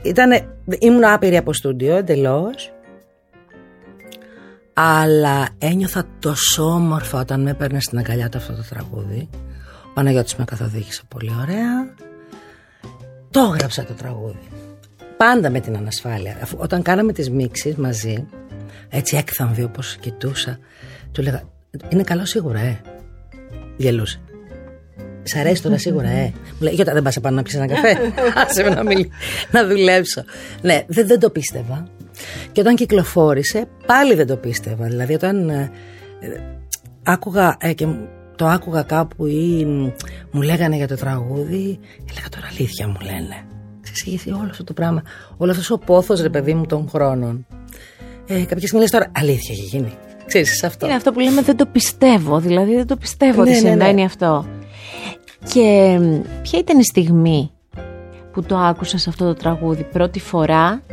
ήταν, 0.02 0.32
ήμουν 0.80 1.06
άπειρη 1.06 1.38
από 1.38 1.54
στούντιο 1.54 1.96
εντελώς. 1.96 2.74
Αλλά 4.74 5.48
ένιωθα 5.58 6.06
τόσο 6.20 6.64
όμορφα 6.64 7.20
όταν 7.20 7.42
με 7.42 7.50
έπαιρνες 7.50 7.84
στην 7.84 7.98
αγκαλιά 7.98 8.30
του 8.30 8.38
αυτό 8.38 8.54
το 8.54 8.64
τραγούδι. 8.70 9.30
Παναγιώτης 9.94 10.36
με 10.36 10.44
καθοδήγησε 10.44 11.02
πολύ 11.08 11.32
ωραία. 11.42 11.94
Το 13.32 13.52
έγραψα 13.56 13.84
το 13.84 13.94
τραγούδι. 13.94 14.48
Πάντα 15.18 15.50
με 15.50 15.60
την 15.60 15.76
ανασφάλεια. 15.76 16.48
Όταν 16.58 16.82
κάναμε 16.82 17.14
τις 17.14 17.30
μίξεις 17.30 17.76
μαζί, 17.76 18.28
έτσι 18.90 19.18
έκθαμβη 19.18 19.64
όπως 19.64 19.98
κοιτούσα, 20.00 20.60
του 21.12 21.22
λέγα, 21.22 21.44
είναι 21.90 22.04
καλό 22.04 22.26
σίγουρα, 22.26 22.60
ε. 22.60 22.82
Γελούσε. 23.78 24.22
Σ' 25.24 25.36
αρέσει 25.36 25.62
τώρα 25.62 25.78
σίγουρα, 25.78 26.10
ε. 26.10 26.34
Μου 26.52 26.58
λέει, 26.60 26.74
Γιώτα, 26.74 26.94
δεν 26.94 27.04
πας 27.04 27.16
επάνω 27.16 27.36
να 27.36 27.42
πιεις 27.42 27.56
ένα 27.56 27.68
καφέ; 27.68 27.98
Άσε 28.46 28.64
με 28.64 28.70
να, 28.70 28.84
μιλ... 28.84 29.10
να 29.52 29.68
δουλέψω. 29.68 30.24
Ναι, 30.62 30.84
δεν, 30.88 31.08
δεν 31.08 31.20
το 31.20 31.30
πίστευα. 31.30 31.88
Και 32.52 32.62
όταν 32.62 32.76
κυκλοφόρησε, 32.76 33.68
πάλι 33.86 34.16
δεν 34.16 34.28
το 34.28 34.36
πίστευα. 34.36 34.86
Δηλαδή, 34.86 35.14
όταν 35.14 35.50
ε, 35.50 35.72
ε 36.20 36.42
άκουγα 37.04 37.58
ε, 37.60 37.74
και 37.74 37.88
το 38.42 38.48
άκουγα 38.48 38.82
κάπου 38.82 39.26
ή 39.26 39.66
μου 40.32 40.42
λέγανε 40.42 40.76
για 40.76 40.88
το 40.88 40.96
τραγούδι, 40.96 41.80
έλεγα 42.10 42.30
τώρα 42.30 42.48
αλήθεια 42.50 42.88
μου 42.88 42.98
λένε. 43.04 43.46
Ξέρεις, 43.92 44.26
όλο 44.28 44.48
αυτό 44.50 44.64
το 44.64 44.74
πράγμα, 44.74 45.04
όλος 45.38 45.58
αυτός 45.58 45.70
ο 45.72 45.78
πόθος 45.78 46.22
ρε 46.22 46.30
παιδί 46.30 46.54
μου 46.54 46.66
των 46.66 46.90
χρόνων. 46.90 47.46
Ε, 48.28 48.34
κάποια 48.34 48.58
στιγμή 48.58 48.80
λες 48.80 48.92
τώρα 48.92 49.12
αλήθεια 49.16 49.54
έχει 49.54 49.64
γίνει. 49.64 49.94
Ξέρεις, 50.26 50.64
αυτό. 50.64 50.86
Είναι 50.86 50.96
αυτό 50.96 51.12
που 51.12 51.20
λέμε 51.20 51.42
δεν 51.42 51.58
το 51.58 51.66
πιστεύω, 51.66 52.40
δηλαδή 52.40 52.76
δεν 52.76 52.88
το 52.88 52.98
πιστεύω 52.98 53.44
ναι, 53.44 53.50
ότι 53.50 53.62
ναι, 53.62 53.62
ναι. 53.62 53.70
συμβαίνει 53.70 54.06
αυτό. 54.06 54.46
Και 55.54 56.00
ποια 56.42 56.60
ήταν 56.60 56.80
η 56.80 56.84
στιγμή 56.84 57.52
που 58.32 58.44
το 58.44 58.58
άκουσες 58.58 59.08
αυτό 59.08 59.26
το 59.26 59.34
τραγούδι 59.34 59.84
πρώτη 59.84 60.20
φορά 60.20 60.84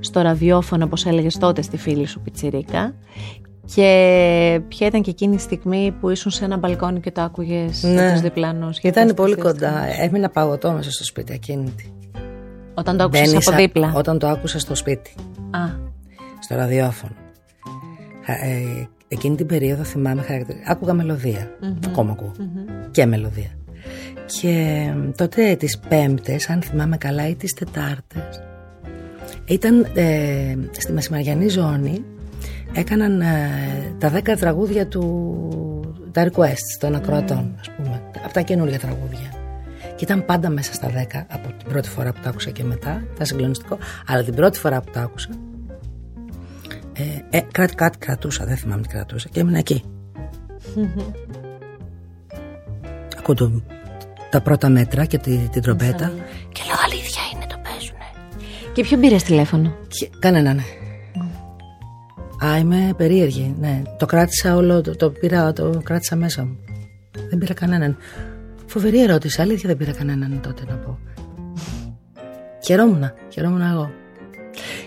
στο 0.00 0.20
ραδιόφωνο 0.20 0.84
όπως 0.84 1.06
έλεγες 1.06 1.38
τότε 1.38 1.62
στη 1.62 1.76
φίλη 1.76 2.06
σου 2.06 2.20
Πιτσιρίκα 2.20 2.94
και 3.64 4.60
ποια 4.68 4.86
ήταν 4.86 5.02
και 5.02 5.10
εκείνη 5.10 5.34
η 5.34 5.38
στιγμή 5.38 5.94
που 6.00 6.10
ήσουν 6.10 6.30
σε 6.30 6.44
ένα 6.44 6.56
μπαλκόνι 6.56 7.00
και 7.00 7.10
το 7.10 7.20
άκουγες 7.20 7.82
ναι. 7.82 8.12
τους 8.12 8.20
διπλανούς. 8.20 8.78
Ήταν 8.78 9.14
πολύ 9.14 9.36
κοντά. 9.36 9.72
Έμεινα 10.00 10.28
παγωτό 10.28 10.72
μέσα 10.72 10.90
στο 10.90 11.04
σπίτι 11.04 11.32
ακίνητη. 11.32 11.92
Όταν 12.74 12.96
το 12.96 13.04
άκουσα 13.04 13.36
από 13.36 13.56
δίπλα. 13.56 13.92
Όταν 13.94 14.18
το 14.18 14.28
άκουσα 14.28 14.58
στο 14.58 14.74
σπίτι. 14.74 15.14
Α. 15.50 15.90
Στο 16.40 16.54
ραδιόφωνο. 16.54 17.14
Ε, 18.26 18.86
εκείνη 19.08 19.36
την 19.36 19.46
περίοδο 19.46 19.82
θυμάμαι 19.82 20.22
χαρακτηριστικά. 20.22 20.72
Άκουγα 20.72 20.92
μελωδία. 20.92 21.50
Mm-hmm. 21.50 21.86
Ακόμα 21.86 22.10
ακούω. 22.10 22.32
Mm-hmm. 22.38 22.88
Και 22.90 23.06
μελωδία. 23.06 23.50
Και 24.40 24.86
τότε 25.16 25.56
τις 25.56 25.78
Πέμπτες, 25.88 26.48
αν 26.48 26.62
θυμάμαι 26.62 26.96
καλά, 26.96 27.28
ή 27.28 27.34
τις 27.34 27.52
Τετάρτες, 27.52 28.42
ήταν 29.44 29.86
ε, 29.94 30.56
στη 30.70 30.92
μεσημαριανή 30.92 31.48
ζώνη 31.48 32.04
έκαναν 32.72 33.20
ε, 33.20 33.48
τα 33.98 34.08
δέκα 34.08 34.36
τραγούδια 34.36 34.86
του 34.88 36.08
τα 36.12 36.28
requests 36.30 36.76
των 36.78 36.94
ακροατών 36.94 37.54
ας 37.60 37.70
πούμε 37.76 38.02
αυτά 38.24 38.42
καινούργια 38.42 38.78
τραγούδια 38.78 39.30
και 39.96 40.04
ήταν 40.04 40.24
πάντα 40.24 40.50
μέσα 40.50 40.72
στα 40.74 40.88
δέκα 40.88 41.26
από 41.30 41.48
την 41.58 41.68
πρώτη 41.68 41.88
φορά 41.88 42.12
που 42.12 42.18
τα 42.22 42.28
άκουσα 42.28 42.50
και 42.50 42.64
μετά 42.64 43.02
ήταν 43.14 43.26
συγκλονιστικό 43.26 43.78
αλλά 44.06 44.22
την 44.24 44.34
πρώτη 44.34 44.58
φορά 44.58 44.80
που 44.80 44.90
τα 44.92 45.00
άκουσα 45.02 45.28
Ε, 47.30 47.36
ε, 47.36 47.40
κάτι, 47.52 47.74
κάτι 47.74 47.98
κρατούσα, 47.98 48.44
δεν 48.44 48.56
θυμάμαι 48.56 48.82
τι 48.82 48.88
κρατούσα 48.88 49.28
και 49.28 49.40
έμεινα 49.40 49.58
εκεί. 49.58 49.84
Ακούω 53.18 53.34
το- 53.34 53.62
τα 54.30 54.40
πρώτα 54.40 54.68
μέτρα 54.68 55.04
και 55.04 55.18
τη, 55.18 55.36
την 55.36 55.62
τρομπέτα 55.62 56.12
και 56.52 56.62
λέω 56.66 56.76
αλήθεια 56.84 57.22
είναι 57.34 57.44
το 57.48 57.56
παίζουνε. 57.62 58.08
Και 58.72 58.82
ποιον 58.82 59.00
πήρε 59.00 59.16
τηλέφωνο; 59.16 59.74
Και- 59.88 60.10
Κανένα, 60.18 60.52
ναι. 60.54 60.62
Α, 62.44 62.58
είμαι 62.58 62.94
περίεργη. 62.96 63.56
Ναι. 63.60 63.82
Το 63.98 64.06
κράτησα 64.06 64.56
όλο, 64.56 64.80
το, 64.80 64.96
το, 64.96 65.10
πήρα, 65.10 65.52
το 65.52 65.80
κράτησα 65.84 66.16
μέσα 66.16 66.44
μου. 66.44 66.58
Δεν 67.30 67.38
πήρα 67.38 67.54
κανέναν. 67.54 67.96
Φοβερή 68.66 69.02
ερώτηση. 69.02 69.40
Αλήθεια 69.42 69.68
δεν 69.68 69.76
πήρα 69.76 69.92
κανέναν 69.92 70.40
τότε 70.42 70.62
να 70.68 70.74
πω. 70.74 70.98
Χαιρόμουν, 72.64 73.12
χαιρόμουν 73.28 73.60
εγώ. 73.60 73.90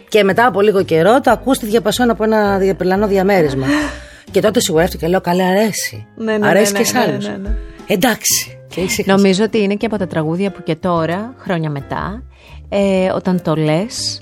Και 0.08 0.24
μετά 0.24 0.48
από 0.48 0.62
λίγο 0.62 0.84
καιρό 0.84 1.22
το 1.22 1.32
ακούστε 1.32 1.68
διαπασόν 1.68 2.10
από 2.10 2.24
ένα 2.24 2.58
διαπελανό 2.58 3.08
διαμέρισμα. 3.08 3.68
και 4.32 4.42
τότε 4.42 4.60
σιγουρεύτηκα 4.60 5.06
και 5.06 5.12
λέω 5.12 5.22
καλέ 5.22 5.44
αρέσει. 5.44 6.08
Ναι, 6.18 6.38
ναι, 6.38 6.48
αρέσει 6.48 6.72
ναι, 6.72 6.78
και 6.78 6.84
ναι, 6.84 6.90
σ' 6.90 6.94
ναι, 6.94 7.12
άλλους. 7.12 7.28
ναι, 7.28 7.38
ναι. 7.38 7.56
Εντάξει. 7.88 8.60
Και 8.68 8.82
ήσυχασα. 8.82 9.16
Νομίζω 9.16 9.44
ότι 9.44 9.62
είναι 9.62 9.76
και 9.76 9.86
από 9.86 9.98
τα 9.98 10.08
τραγούδια 10.08 10.52
που 10.52 10.64
και 10.64 10.76
τώρα, 10.76 11.34
χρόνια 11.38 11.70
μετά, 11.70 12.24
ε, 12.70 13.12
όταν 13.12 13.42
το 13.42 13.56
λες, 13.56 14.22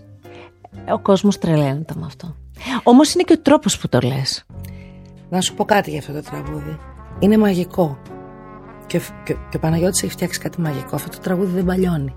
ο 0.93 0.99
κόσμος 0.99 1.37
τρελαίνεται 1.37 1.93
με 1.97 2.05
αυτό. 2.05 2.35
Όμως 2.83 3.13
είναι 3.13 3.23
και 3.23 3.33
ο 3.33 3.39
τρόπος 3.39 3.77
που 3.77 3.89
το 3.89 3.99
λες. 4.03 4.45
Να 5.29 5.41
σου 5.41 5.53
πω 5.53 5.65
κάτι 5.65 5.89
για 5.89 5.99
αυτό 5.99 6.13
το 6.13 6.21
τραγούδι. 6.21 6.77
Είναι 7.19 7.37
μαγικό. 7.37 7.97
Και, 8.87 8.97
και, 9.23 9.33
και 9.49 9.55
ο 9.57 9.59
Παναγιώτης 9.59 10.03
έχει 10.03 10.11
φτιάξει 10.11 10.39
κάτι 10.39 10.61
μαγικό. 10.61 10.95
Αυτό 10.95 11.09
το 11.09 11.17
τραγούδι 11.21 11.51
δεν 11.55 11.65
παλιώνει. 11.65 12.15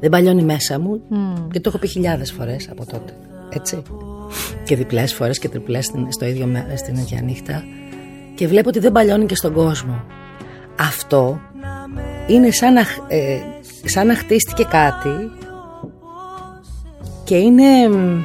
Δεν 0.00 0.10
παλιώνει 0.10 0.42
μέσα 0.42 0.78
μου 0.80 1.02
και 1.50 1.60
το 1.60 1.68
έχω 1.68 1.78
πει 1.78 1.86
χιλιάδες 1.88 2.32
φορές 2.32 2.68
από 2.70 2.86
τότε. 2.86 3.16
Έτσι. 3.48 3.82
Και 4.64 4.76
διπλές 4.76 5.14
φορές 5.14 5.38
και 5.38 5.48
τριπλές 5.48 5.84
στην, 5.84 6.12
στο 6.12 6.24
ίδιο, 6.24 6.46
με- 6.46 6.72
στην 6.76 6.94
ίδια 6.96 7.20
νύχτα. 7.20 7.64
Και 8.34 8.46
βλέπω 8.48 8.68
ότι 8.68 8.78
δεν 8.78 8.92
παλιώνει 8.92 9.26
και 9.26 9.34
στον 9.36 9.52
κόσμο. 9.52 10.04
Αυτό 10.78 11.40
είναι 12.26 12.50
σαν 12.50 12.72
να, 12.72 12.84
χ- 12.84 12.98
ε, 13.08 13.38
σαν 13.84 14.06
να 14.06 14.14
χτίστηκε 14.16 14.64
κάτι 14.64 15.30
και 17.24 17.36
είναι 17.36 17.88
μ, 17.88 18.22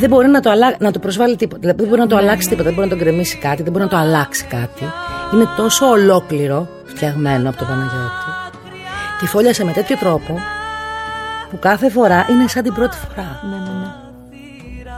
δεν 0.00 0.08
μπορεί 0.08 0.28
να 0.28 0.40
το, 0.40 0.50
αλλα... 0.50 0.74
να 0.78 0.90
το 0.90 0.98
προσβάλλει 0.98 1.36
τίποτα. 1.36 1.60
Δηλαδή 1.60 1.78
δεν 1.80 1.88
μπορεί 1.88 2.00
να 2.00 2.06
το 2.06 2.16
αλλάξει 2.16 2.48
τίποτα, 2.48 2.64
δεν 2.64 2.74
μπορεί 2.74 2.88
να 2.88 2.96
το 2.96 3.02
γκρεμίσει 3.02 3.36
κάτι, 3.36 3.62
δεν 3.62 3.72
μπορεί 3.72 3.84
να 3.84 3.90
το 3.90 3.96
αλλάξει 3.96 4.44
κάτι. 4.44 4.84
Είναι 5.34 5.48
τόσο 5.56 5.86
ολόκληρο 5.86 6.68
φτιαγμένο 6.84 7.48
από 7.48 7.58
τον 7.58 7.66
Παναγιώτη. 7.66 8.24
Και 9.20 9.26
φόλιασε 9.26 9.64
με 9.64 9.72
τέτοιο 9.72 9.96
τρόπο 9.96 10.38
που 11.50 11.58
κάθε 11.58 11.90
φορά 11.90 12.26
είναι 12.30 12.48
σαν 12.48 12.62
την 12.62 12.74
πρώτη 12.74 12.96
φορά. 12.96 13.40
Ναι, 13.50 13.56
ναι, 13.56 13.78
ναι. 13.78 13.86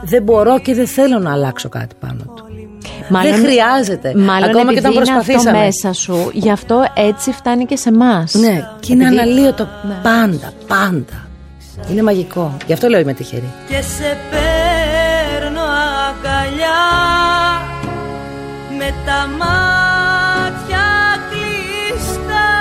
Δεν 0.03 0.23
μπορώ 0.23 0.59
και 0.59 0.73
δεν 0.73 0.87
θέλω 0.87 1.19
να 1.19 1.31
αλλάξω 1.31 1.69
κάτι 1.69 1.95
πάνω 1.99 2.23
του. 2.35 2.43
Μάλλον, 3.09 3.31
δεν 3.31 3.43
χρειάζεται. 3.45 4.13
Μάλλον 4.15 4.49
Ακόμα 4.49 4.73
και 4.73 4.77
επειδή 4.77 4.77
όταν 4.79 4.91
είναι 4.91 5.01
αυτό 5.01 5.13
προσπαθήσαμε. 5.33 5.57
μέσα 5.65 5.93
σου, 5.93 6.29
γι' 6.33 6.51
αυτό 6.51 6.83
έτσι 6.95 7.31
φτάνει 7.31 7.65
και 7.65 7.75
σε 7.75 7.89
εμάς. 7.89 8.33
Ναι, 8.33 8.67
και 8.79 8.93
είναι 8.93 9.05
Επειδή- 9.05 9.21
αναλύωτο 9.21 9.67
Ναι. 9.87 9.93
πάντα, 10.03 10.51
πάντα. 10.67 11.27
Είναι 11.91 12.01
μαγικό. 12.03 12.57
Γι' 12.65 12.73
αυτό 12.73 12.87
λέω 12.87 12.99
είμαι 12.99 13.13
τυχερή. 13.13 13.49
και 13.67 13.75
σε 13.81 14.17
τα 19.05 19.27
μάτια 19.39 20.85
κλειστά 21.29 22.51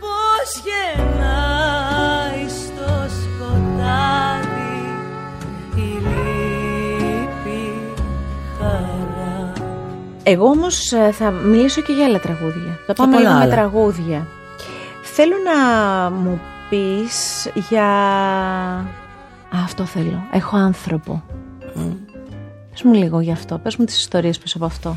πως 0.00 0.62
γεννάει 0.66 2.48
στο 2.48 2.92
σκοτάδι 3.20 4.78
η 5.74 5.80
λύπη 5.80 7.72
χαρά 8.58 9.52
Εγώ 10.22 10.46
όμως 10.46 10.92
θα 11.12 11.30
μιλήσω 11.30 11.80
και 11.80 11.92
για 11.92 12.04
άλλα 12.04 12.20
τραγούδια. 12.20 12.78
Θα 12.86 12.92
πάμε 12.94 13.12
πολλά 13.16 13.28
λίγο 13.28 13.38
με 13.38 13.44
άλλα. 13.44 13.54
τραγούδια. 13.54 14.26
Θέλω 15.02 15.34
να 15.44 15.56
μου 16.10 16.40
πεις 16.68 17.48
για... 17.68 17.86
Α, 19.56 19.58
αυτό 19.64 19.84
θέλω. 19.84 20.22
Έχω 20.32 20.56
άνθρωπο. 20.56 21.22
Πες 22.82 22.92
μου 22.92 22.98
λίγο 22.98 23.20
γι' 23.20 23.30
αυτό. 23.30 23.58
Πες 23.58 23.76
μου 23.76 23.84
τις 23.84 23.98
ιστορίες 23.98 24.38
πίσω 24.38 24.56
από 24.56 24.66
αυτό. 24.66 24.96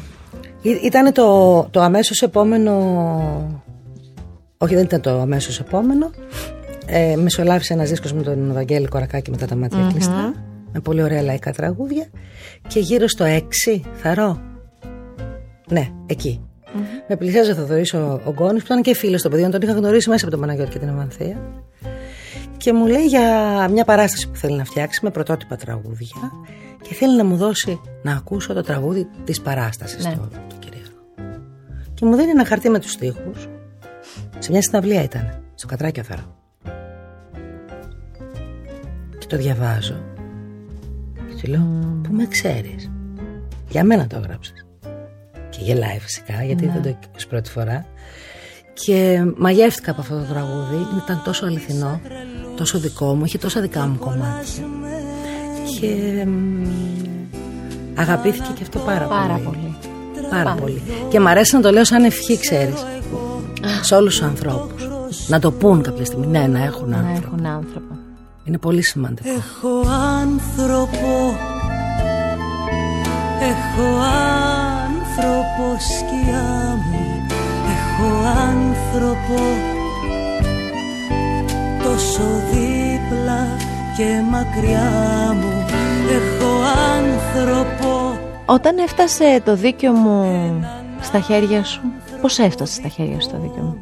Ήταν 0.84 1.14
το, 1.14 1.68
το 1.72 1.82
αμέσως 1.82 2.22
επόμενο 2.22 2.72
όχι 4.58 4.76
δεν 4.76 4.84
ήταν 4.84 5.02
το 5.02 5.20
αμέσως 5.20 5.60
επόμενο. 5.60 6.12
Ε, 6.86 7.16
μεσολάβησε 7.16 7.74
ένας 7.74 7.90
δίσκος 7.90 8.14
με 8.14 8.22
τον 8.22 8.54
Βαγγέλη 8.54 8.88
Κορακάκη 8.88 9.32
μετά 9.32 9.46
τα 9.46 9.56
ματια 9.56 9.88
κλειστά 9.92 10.34
με 10.72 10.80
πολύ 10.80 11.04
ωραία 11.04 11.22
λαϊκά 11.22 11.52
τραγούδια. 11.52 12.06
Και 12.68 12.80
γύρω 12.80 13.08
στο 13.08 13.26
6 13.26 13.80
θαρώ 13.94 14.42
ναι 15.70 15.90
εκεί. 16.06 16.42
Με 17.08 17.16
πλησιάζει 17.16 17.52
ο 17.52 17.56
Θοδωρής 17.56 17.94
ο, 17.94 18.22
ο 18.26 18.32
Γκόνης 18.32 18.62
που 18.62 18.68
ήταν 18.72 18.82
και 18.82 18.96
φίλος 18.96 19.22
των 19.22 19.32
παιδιών 19.32 19.52
τον 19.52 19.62
είχα 19.62 19.74
γνωρίσει 19.74 20.10
μέσα 20.10 20.26
από 20.26 20.32
τον 20.32 20.42
Παναγιώτη 20.42 20.72
και 20.72 20.80
την 20.80 20.88
Ευανθία 20.88 21.38
και 22.58 22.74
μου 22.74 22.86
λέει 22.86 23.06
για 23.06 23.68
μια 23.72 23.84
παράσταση 23.84 24.30
που 24.30 24.36
θέλει 24.36 24.56
να 24.56 24.64
φτιάξει 24.64 25.00
με 25.04 25.10
πρωτότυπα 25.10 25.56
τραγούδια 25.56 26.32
και 26.88 26.94
θέλει 26.94 27.16
να 27.18 27.24
μου 27.24 27.36
δώσει 27.36 27.80
να 28.02 28.12
ακούσω 28.12 28.54
το 28.54 28.62
τραγούδι 28.62 29.08
της 29.24 29.42
παράστασης 29.42 30.06
Ναι. 30.06 30.12
το, 30.14 30.28
το 30.50 30.56
κυρίαρχο. 30.60 30.92
Και 31.94 32.06
μου 32.06 32.16
δίνει 32.16 32.30
ένα 32.30 32.46
χαρτί 32.46 32.70
με 32.70 32.80
τους 32.80 32.92
στίχους 32.92 33.48
σε 34.40 34.52
μια 34.52 34.62
συναυλία 34.62 35.04
ήταν, 35.04 35.42
στο 35.56 35.68
Κατράκιο 35.68 36.04
Θερό. 36.04 36.36
Και 39.18 39.26
το 39.28 39.38
διαβάζω 39.38 39.96
και 41.14 41.42
του 41.42 41.50
λέω, 41.50 41.62
πού 42.04 42.14
με 42.14 42.26
ξέρεις; 42.28 42.92
Για 43.70 43.84
μένα 43.84 44.08
το 44.08 44.16
έγραψες. 44.16 44.66
Και 45.50 45.60
γελάει 45.62 46.00
φυσικά, 46.00 46.44
γιατί 46.44 46.66
δεν 46.66 46.82
το 46.82 46.88
έκανες 46.88 47.28
πρώτη 47.30 47.50
φορά. 47.50 47.86
Και 48.74 49.24
μαγεύτηκα 49.38 49.92
από 49.92 50.02
αυτό 50.02 50.18
το 50.18 50.24
τραγούδι. 50.24 50.76
Ήταν 51.04 51.22
τόσο 51.24 51.46
αληθινό, 51.46 52.02
τόσο 52.56 52.80
δικό 52.80 53.16
μου, 53.16 53.26
είχε 53.26 53.38
τόσα 53.38 53.62
δικά 53.62 53.88
μου 53.88 53.98
κομμάτια. 53.98 54.64
Και 55.80 56.26
μ, 56.26 56.68
αγαπήθηκε 57.96 58.50
και 58.56 58.62
αυτό 58.64 58.80
πάρα, 58.80 59.06
Πάρα 59.06 59.40
πολύ. 59.46 59.76
Πάρα 60.30 60.56
πολύ. 60.62 60.82
Και 61.10 61.20
μ' 61.20 61.28
αρέσει 61.28 61.56
να 61.56 61.62
το 61.62 61.72
λέω 61.72 61.84
σαν 61.86 62.04
ευχή, 62.04 62.38
ξέρεις. 62.40 62.86
Σε 63.82 63.96
όλους 63.96 64.18
τους 64.18 64.28
ανθρώπους. 64.28 64.84
Να 65.28 65.40
το 65.40 65.52
πούν 65.52 65.82
κάποια 65.82 66.06
στιγμή. 66.06 66.28
Ναι, 66.28 66.48
να 66.48 66.64
έχουν 66.64 66.90
Να 66.90 66.98
άνθρωπο. 66.98 67.22
έχουν 67.36 67.46
άνθρωπο. 67.46 67.96
Είναι 68.44 68.58
πολύ 68.58 68.82
σημαντικό. 68.82 69.30
Έχω 69.30 69.90
άνθρωπο 70.22 71.38
Έχω 73.52 73.88
άνθρωπο 74.86 75.80
σκιά 75.80 76.78
μου 76.90 77.06
Έχω 77.76 78.10
άνθρωπο 78.50 79.42
Τόσο 81.84 82.22
δίπλα 82.52 83.48
και 83.98 84.22
μακριά 84.32 84.92
μου 85.42 85.63
Έχω 86.14 86.52
άνθρωπο 86.98 88.20
Όταν 88.46 88.78
έφτασε 88.78 89.42
το 89.46 89.56
δίκιο 89.56 89.92
μου 89.92 90.26
στα 91.02 91.20
χέρια 91.20 91.64
σου, 91.64 91.82
πώς 92.22 92.40
έφτασε 92.40 92.74
στα 92.74 92.88
χέρια 92.88 93.22
σου 93.22 93.30
το 93.30 93.38
δίκιο 93.42 93.62
μου; 93.62 93.78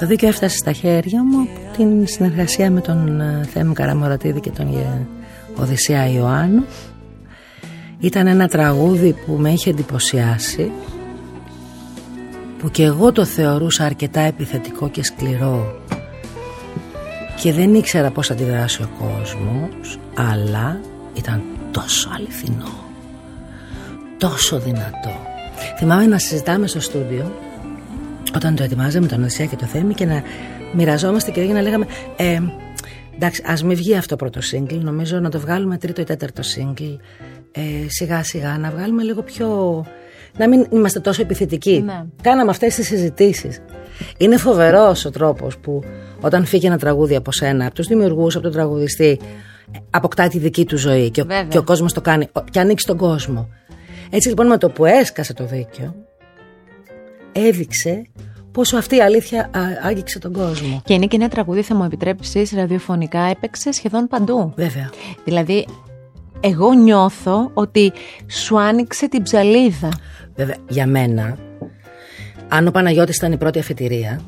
Το 0.00 0.06
δίκαιο 0.06 0.28
έφτασε 0.28 0.56
στα 0.56 0.72
χέρια 0.72 1.24
μου 1.24 1.40
από 1.40 1.76
την 1.76 2.06
συνεργασία 2.06 2.70
με 2.70 2.80
τον 2.80 3.20
ε, 3.20 3.48
Θέμη 3.52 3.74
Καραμορατίδη 3.74 4.40
και 4.40 4.50
τον 4.50 4.66
ε, 4.66 5.06
Οδυσσέα 5.56 6.08
Ιωάννου. 6.08 6.64
Ήταν 8.00 8.26
ένα 8.26 8.48
τραγούδι 8.48 9.16
που 9.26 9.32
με 9.32 9.50
είχε 9.50 9.70
εντυπωσιάσει 9.70 10.72
που 12.58 12.70
και 12.70 12.82
εγώ 12.82 13.12
το 13.12 13.24
θεωρούσα 13.24 13.84
αρκετά 13.84 14.20
επιθετικό 14.20 14.88
και 14.88 15.04
σκληρό 15.04 15.80
και 17.42 17.52
δεν 17.52 17.74
ήξερα 17.74 18.10
πώς 18.10 18.26
θα 18.26 18.32
αντιδράσει 18.32 18.82
ο 18.82 18.88
κόσμος 18.98 19.98
αλλά 20.14 20.80
ήταν 21.14 21.42
τόσο 21.70 22.10
αληθινό 22.14 22.84
τόσο 24.18 24.58
δυνατό. 24.58 25.10
Θυμάμαι 25.78 26.06
να 26.06 26.18
συζητάμε 26.18 26.66
στο 26.66 26.80
στούντιο 26.80 27.32
όταν 28.34 28.56
το 28.56 28.62
ετοιμάζαμε 28.62 29.06
τον 29.06 29.20
Οδυσσέα 29.20 29.46
και 29.46 29.56
το 29.56 29.66
Θέμη 29.66 29.94
και 29.94 30.04
να 30.04 30.22
μοιραζόμαστε 30.74 31.30
και 31.30 31.40
να 31.40 31.62
λέγαμε 31.62 31.86
ε, 32.16 32.40
εντάξει 33.14 33.42
ας 33.46 33.62
μην 33.62 33.76
βγει 33.76 33.96
αυτό 33.96 34.16
πρώτο 34.16 34.40
σύγκλι 34.40 34.78
νομίζω 34.78 35.18
να 35.18 35.30
το 35.30 35.38
βγάλουμε 35.38 35.78
τρίτο 35.78 36.00
ή 36.00 36.04
τέταρτο 36.04 36.42
σύγκλι 36.42 36.98
ε, 37.52 37.60
σιγά 37.88 38.22
σιγά 38.24 38.58
να 38.58 38.70
βγάλουμε 38.70 39.02
λίγο 39.02 39.22
πιο 39.22 39.84
να 40.36 40.48
μην 40.48 40.66
είμαστε 40.70 41.00
τόσο 41.00 41.22
επιθετικοί 41.22 41.82
Ναι. 41.86 42.04
κάναμε 42.22 42.50
αυτές 42.50 42.74
τις 42.74 42.86
συζητήσεις. 42.86 43.60
Είναι 44.18 44.36
φοβερός 44.36 45.04
ο 45.04 45.10
τρόπος 45.10 45.58
που 45.58 45.82
όταν 46.20 46.44
φύγει 46.44 46.66
ένα 46.66 46.78
τραγούδι 46.78 47.16
από 47.16 47.32
σένα 47.32 47.66
από 47.66 47.74
τους 47.74 47.86
δημιουργούς, 47.86 48.34
από 48.34 48.44
τον 48.44 48.52
τραγουδιστή 48.52 49.20
ε, 49.72 49.78
αποκτά 49.90 50.28
τη 50.28 50.38
δική 50.38 50.64
του 50.64 50.78
ζωή 50.78 51.10
και 51.10 51.20
ο, 51.20 51.24
Βέβαια. 51.24 51.44
και 51.44 51.58
ο 51.58 51.62
κόσμος 51.62 51.92
το 51.92 52.00
κάνει 52.00 52.28
ο- 52.32 52.40
και 52.50 52.60
ανοίξει 52.60 52.86
τον 52.86 52.96
κόσμο 52.96 53.48
έτσι 54.10 54.28
λοιπόν 54.28 54.46
με 54.46 54.58
το 54.58 54.68
που 54.70 54.84
έσκασε 54.84 55.32
το 55.34 55.44
δίκιο 55.46 55.94
έδειξε 57.32 58.02
πόσο 58.52 58.76
αυτή 58.76 58.96
η 58.96 59.00
αλήθεια 59.00 59.40
α, 59.40 59.60
άγγιξε 59.82 60.18
τον 60.18 60.32
κόσμο. 60.32 60.82
Και 60.84 60.94
είναι 60.94 61.06
και 61.06 61.16
ένα 61.16 61.28
τραγούδι, 61.28 61.62
θα 61.62 61.74
μου 61.74 61.84
επιτρέψεις, 61.84 62.52
ραδιοφωνικά 62.52 63.20
έπαιξε 63.20 63.72
σχεδόν 63.72 64.06
παντού. 64.08 64.52
Βέβαια. 64.56 64.90
Δηλαδή, 65.24 65.66
εγώ 66.40 66.72
νιώθω 66.72 67.50
ότι 67.54 67.92
σου 68.26 68.60
άνοιξε 68.60 69.08
την 69.08 69.22
ψαλίδα. 69.22 69.88
Βέβαια, 70.34 70.56
για 70.68 70.86
μένα, 70.86 71.36
αν 72.48 72.66
ο 72.66 72.70
Παναγιώτης 72.70 73.16
ήταν 73.16 73.32
η 73.32 73.36
πρώτη 73.36 73.58
αφετηρία, 73.58 74.20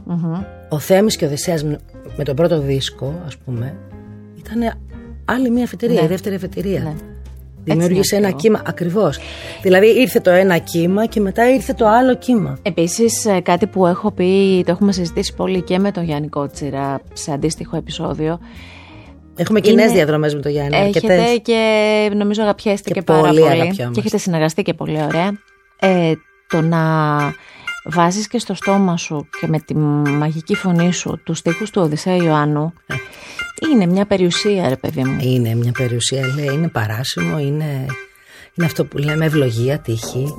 ο 0.69 0.79
Θέμης 0.79 1.17
και 1.17 1.25
ο 1.25 1.29
Οδυσσέας 1.29 1.65
με- 1.65 1.79
με 2.17 2.25
τον 2.25 2.37
πρώτο 2.37 2.61
δίσκο, 2.61 3.23
ας 3.27 3.37
πούμε, 3.37 3.77
ήταν 4.39 4.79
άλλη 5.29 5.51
μία 5.51 5.65
αφετηρία, 5.65 6.01
Ναι. 6.01 6.05
η 6.07 6.09
δεύτερη 6.09 6.35
αφετηρία. 6.35 6.81
Ναι. 6.81 6.95
Δημιούργησε 7.65 8.17
είναι 8.17 8.27
ένα 8.27 8.35
αυτό. 8.37 8.49
κύμα, 8.49 8.63
ακριβώς. 8.67 9.19
Δηλαδή 9.63 10.01
ήρθε 10.01 10.21
το 10.21 10.31
ένα 10.31 10.59
κύμα 10.59 11.07
και 11.07 11.21
μετά 11.21 11.51
ήρθε 11.53 11.73
το 11.73 11.87
άλλο 11.89 12.17
κύμα. 12.17 12.59
Επίσης 12.63 13.25
ε, 13.27 13.41
κάτι 13.41 13.67
που 13.67 13.87
έχω 13.87 14.11
πει, 14.13 14.63
το 14.67 14.71
έχουμε 14.73 14.93
συζητήσει 14.93 15.35
πολύ 15.35 15.63
και 15.63 15.79
με 15.79 15.91
τον 15.91 16.05
Γιάννη 16.05 16.29
Κότσιρα 16.29 17.01
σε 17.13 17.33
αντίστοιχο 17.33 17.77
επεισόδιο. 17.77 18.39
Έχουμε 19.37 19.61
κοινές 19.61 19.85
Είναι- 19.85 19.95
διαδρομές 19.95 20.35
με 20.35 20.41
το 20.41 20.49
Γιάννη, 20.49 20.77
Έχετε 20.77 21.13
αρκετές. 21.13 21.39
και 21.43 22.11
νομίζω 22.17 22.43
αγαπιέστε 22.43 22.89
και, 22.91 22.95
Και 22.95 23.03
πάρα 23.03 23.21
πολύ 23.21 23.41
πολύ. 23.41 23.51
αγαπιόμαστε. 23.53 23.91
Και 23.93 23.99
έχετε 24.01 24.19
συνεργαστεί 24.19 24.63
και 24.63 24.75
πολύ 24.75 25.03
ωραία. 25.03 25.39
Ε, 25.81 26.13
το 26.49 26.61
να 26.61 26.79
βάζεις 27.87 28.29
και 28.29 28.39
στο 28.39 28.55
στόμα 28.55 28.97
σου 28.97 29.29
και 29.41 29.47
με 29.47 29.59
τη 29.59 29.77
μαγική 29.77 30.55
φωνή 30.55 30.93
σου 30.93 31.21
τους 31.25 31.39
στίχους 31.39 31.71
του 31.71 31.83
Οδυσσέα 31.83 32.17
Ιωάννου 32.17 32.73
είναι 33.73 33.87
μια 33.87 34.07
περιουσία 34.07 34.69
ρε 34.69 34.77
παιδί 34.77 35.05
μου. 35.05 35.17
Είναι 35.21 35.55
μια 35.55 35.73
περιουσία, 35.73 36.27
λέει, 36.35 36.55
είναι 36.55 36.69
παράσιμο, 36.69 37.39
είναι, 37.39 37.87
είναι 38.55 38.67
αυτό 38.67 38.85
που 38.85 38.99
λέμε 38.99 39.25
ευλογία, 39.25 39.79
τύχη. 39.79 40.35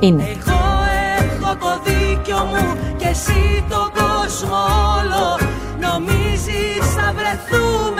Είναι. 0.00 0.22
Εγώ 0.22 0.60
έχω 1.26 1.56
το 1.56 1.82
δίκιο 1.84 2.38
μου 2.38 2.76
και 2.96 3.08
εσύ 3.08 3.64
τον 3.68 3.90
κόσμο 3.92 4.56
όλο 4.98 5.38
Νομίζεις 5.80 6.86
θα 6.96 7.14
βρεθούμε 7.16 7.95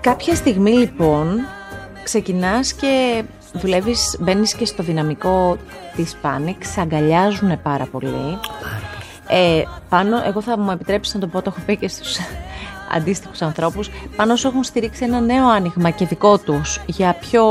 Κάποια 0.00 0.34
στιγμή 0.34 0.70
λοιπόν 0.70 1.40
ξεκινάς 2.02 2.72
και 2.72 3.22
δουλεύεις, 3.52 4.16
μπαίνεις 4.20 4.54
και 4.54 4.64
στο 4.64 4.82
δυναμικό 4.82 5.56
της 5.96 6.16
Panic, 6.22 6.56
σε 6.60 6.80
αγκαλιάζουν 6.80 7.62
πάρα 7.62 7.86
πολύ. 7.86 8.38
Ε, 9.28 9.62
πάνω, 9.88 10.16
εγώ 10.26 10.40
θα 10.42 10.58
μου 10.58 10.70
επιτρέψεις 10.70 11.14
να 11.14 11.20
το 11.20 11.26
πω, 11.26 11.42
το 11.42 11.52
έχω 11.56 11.64
πει 11.66 11.76
και 11.76 11.88
στους 11.88 12.16
αντίστοιχους 12.96 13.42
ανθρώπους, 13.42 13.90
πάνω 14.16 14.36
σου 14.36 14.48
έχουν 14.48 14.64
στηρίξει 14.64 15.04
ένα 15.04 15.20
νέο 15.20 15.48
άνοιγμα 15.48 15.90
και 15.90 16.06
δικό 16.06 16.38
τους 16.38 16.80
για 16.86 17.16
πιο, 17.20 17.42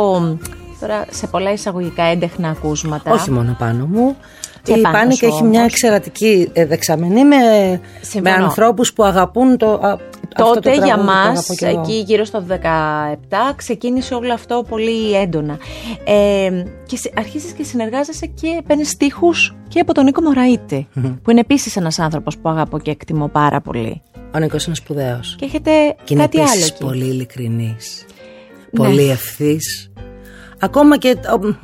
τώρα 0.80 1.06
σε 1.10 1.28
πολλά 1.28 1.52
εισαγωγικά 1.52 2.04
έντεχνα 2.04 2.50
ακούσματα. 2.50 3.12
Όχι 3.12 3.32
μόνο 3.32 3.56
πάνω 3.60 3.86
μου. 3.86 4.16
Και 4.64 4.74
η 4.74 4.82
πάνω 4.82 4.98
Πάνικ 4.98 5.18
σου 5.18 5.26
έχει 5.26 5.44
μια 5.44 5.60
όμως. 5.60 5.72
εξαιρετική 5.72 6.50
ε, 6.54 6.66
δεξαμενή 6.66 7.26
με, 7.26 7.36
με 7.36 7.80
Συμφωνώ. 8.02 8.44
ανθρώπους 8.44 8.94
που 8.94 9.04
αγαπούν 9.04 9.58
το, 9.58 9.74
α, 9.74 9.78
αυτό 9.80 9.98
το 10.12 10.19
Τότε 10.36 10.74
για 10.74 10.82
τραγούδι 10.82 11.00
που 11.00 11.06
μας, 11.06 11.28
αγαπώ 11.28 11.54
κι 11.56 11.66
εγώ. 11.66 11.80
εκεί 11.82 11.94
γύρω 12.08 12.24
στο 12.26 12.44
17, 12.50 13.54
ξεκίνησε 13.56 14.14
όλο 14.14 14.34
αυτό 14.34 14.66
πολύ 14.70 15.14
έντονα. 15.16 15.58
Ε, 16.04 16.64
και 16.86 16.98
σε- 16.98 17.12
αρχίζεις 17.18 17.52
και 17.52 17.64
συνεργάζεσαι 17.64 18.26
και 18.26 18.62
παίρνεις 18.68 18.90
στίχους 18.90 19.56
και 19.68 19.80
από 19.80 19.94
τον 19.94 20.04
Νίκο 20.04 20.22
Μωραήτη, 20.22 20.88
που 21.24 21.32
είναι 21.32 21.40
επίσης 21.40 21.76
ένας 21.76 22.00
άνθρωπος 22.00 22.38
που 22.38 22.50
αγαπώ 22.50 22.80
και 22.80 22.92
εκτιμώ 22.92 23.28
πάρα 23.28 23.62
πολύ. 23.62 24.02
Ο 24.36 24.40
Νίκος 24.40 24.66
είναι 24.66 24.76
σπουδαίος. 24.76 25.36
Και 25.40 25.46
έχετε 25.46 25.72
Και 26.04 26.14
είναι 26.14 26.22
κάτι 26.22 26.38
άλλο 26.38 26.48
επίσης 26.50 26.70
εκεί. 26.70 26.84
πολύ 26.84 27.06
ειλικρινής. 27.06 28.06
Ναι. 28.72 28.86
Πολύ 28.86 29.10
ευθύς. 29.10 29.89
Ακόμα 30.62 30.98
και 30.98 31.18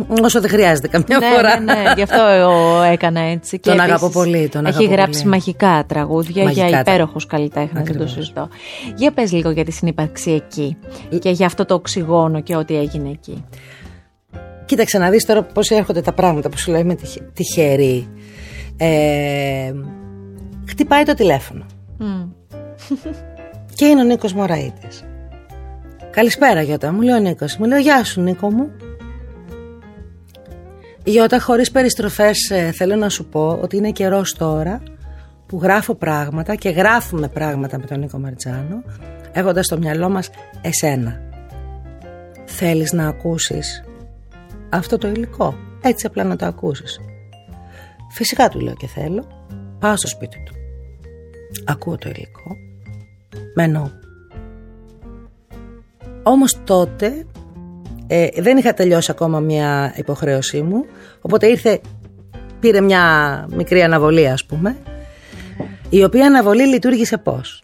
ο- 0.08 0.23
όσο 0.23 0.41
δεν 0.41 0.49
χρειάζεται 0.49 0.88
καμιά 0.88 1.17
ναι, 1.19 1.25
φορά. 1.36 1.60
ναι, 1.60 1.73
ναι, 1.73 1.84
γι' 1.95 2.01
αυτό 2.01 2.21
εγώ 2.25 2.81
έκανα 2.81 3.19
έτσι. 3.19 3.60
Και 3.60 3.69
Τον 3.69 3.79
επίσης 3.79 3.93
αγαπώ 3.95 4.19
πολύ, 4.19 4.49
τον 4.49 4.65
Έχει 4.65 4.77
αγαπώ 4.77 4.93
γράψει 4.95 5.19
πολύ. 5.19 5.29
μαγικά 5.31 5.84
τραγούδια 5.88 6.43
Μαγικά 6.43 6.67
για 6.67 6.84
τα- 6.84 6.91
υπέροχους 6.91 7.25
καλλιτέχνες, 7.25 7.71
δεν 7.73 7.84
το 7.84 7.89
Ακριβώς. 7.91 8.12
συζητώ. 8.12 8.49
Για 8.95 9.12
πες 9.12 9.31
λίγο 9.31 9.49
για 9.49 9.65
τη 9.65 9.71
συνύπαρξη 9.71 10.31
εκεί 10.31 10.77
και 11.19 11.29
για 11.29 11.45
αυτό 11.45 11.65
το 11.65 11.73
οξυγόνο 11.73 12.41
και 12.41 12.55
ό,τι 12.55 12.77
έγινε 12.77 13.10
εκεί. 13.10 13.45
Κοίταξε 14.65 14.97
να 14.97 15.10
δεις 15.10 15.25
τώρα 15.25 15.43
πώς 15.43 15.69
έρχονται 15.69 16.01
τα 16.01 16.13
πράγματα 16.13 16.49
που 16.49 16.58
σου 16.58 16.71
λέει 16.71 16.84
με 16.84 16.95
τυχε- 16.95 17.34
τυχερή. 17.34 18.10
Ε, 18.77 19.73
χτυπάει 20.69 21.03
το 21.03 21.13
τηλέφωνο. 21.13 21.65
Μμ. 21.97 22.23
Και 23.75 23.86
είναι 23.86 24.01
ο 24.01 24.03
Νίκος 24.03 24.34
Μωραΐτης. 24.34 25.03
Καλησπέρα 26.12 26.62
Γιώτα, 26.62 26.91
μου 26.91 27.01
λέει 27.01 27.15
ο 27.15 27.19
Νίκος. 27.19 27.58
Μου 27.58 27.65
λέει 27.65 27.81
γεια 27.81 28.03
σου 28.03 28.21
Νίκο 28.21 28.51
μου. 28.51 28.69
Γιώτα 31.07 31.39
χωρίς 31.39 31.71
περιστροφές 31.71 32.49
ε, 32.49 32.71
θέλω 32.71 32.95
να 32.95 33.09
σου 33.09 33.25
πω 33.25 33.59
ότι 33.61 33.77
είναι 33.77 33.91
καιρός 33.91 34.33
τώρα 34.33 34.81
που 35.45 35.59
γράφω 35.61 35.95
πράγματα 35.95 36.55
και 36.55 36.69
γράφουμε 36.69 37.27
πράγματα 37.27 37.77
με 37.77 37.85
τον 37.85 37.99
Νίκο 37.99 38.17
Μαρτζάνο 38.17 38.83
έχοντας 39.31 39.65
στο 39.65 39.77
μυαλό 39.77 40.09
μας 40.09 40.29
εσένα. 40.61 41.21
Θέλεις 42.45 42.91
να 42.91 43.07
ακούσεις 43.07 43.83
αυτό 44.69 44.97
το 44.97 45.07
υλικό, 45.07 45.55
έτσι 45.81 46.05
απλά 46.05 46.23
να 46.23 46.35
το 46.35 46.45
ακούσεις. 46.45 46.99
Φυσικά 48.11 48.49
του 48.49 48.59
λέω 48.59 48.73
και 48.73 48.87
θέλω. 48.87 49.27
Πάω 49.79 49.97
στο 49.97 50.07
σπίτι 50.07 50.43
του. 50.45 50.53
Ακούω 51.65 51.97
το 51.97 52.09
υλικό. 52.09 52.55
Μένω. 53.55 53.91
Όμως 56.23 56.59
τότε 56.63 57.25
ε, 58.07 58.27
δεν 58.37 58.57
είχα 58.57 58.73
τελειώσει 58.73 59.11
ακόμα 59.11 59.39
μια 59.39 59.93
υποχρέωσή 59.95 60.61
μου, 60.61 60.85
οπότε 61.21 61.47
ήρθε, 61.47 61.79
πήρε 62.59 62.81
μια 62.81 63.01
μικρή 63.55 63.81
αναβολή 63.81 64.27
ας 64.27 64.45
πούμε, 64.45 64.77
η 65.89 66.03
οποία 66.03 66.25
αναβολή 66.25 66.67
λειτουργήσε 66.67 67.17
πώς. 67.17 67.59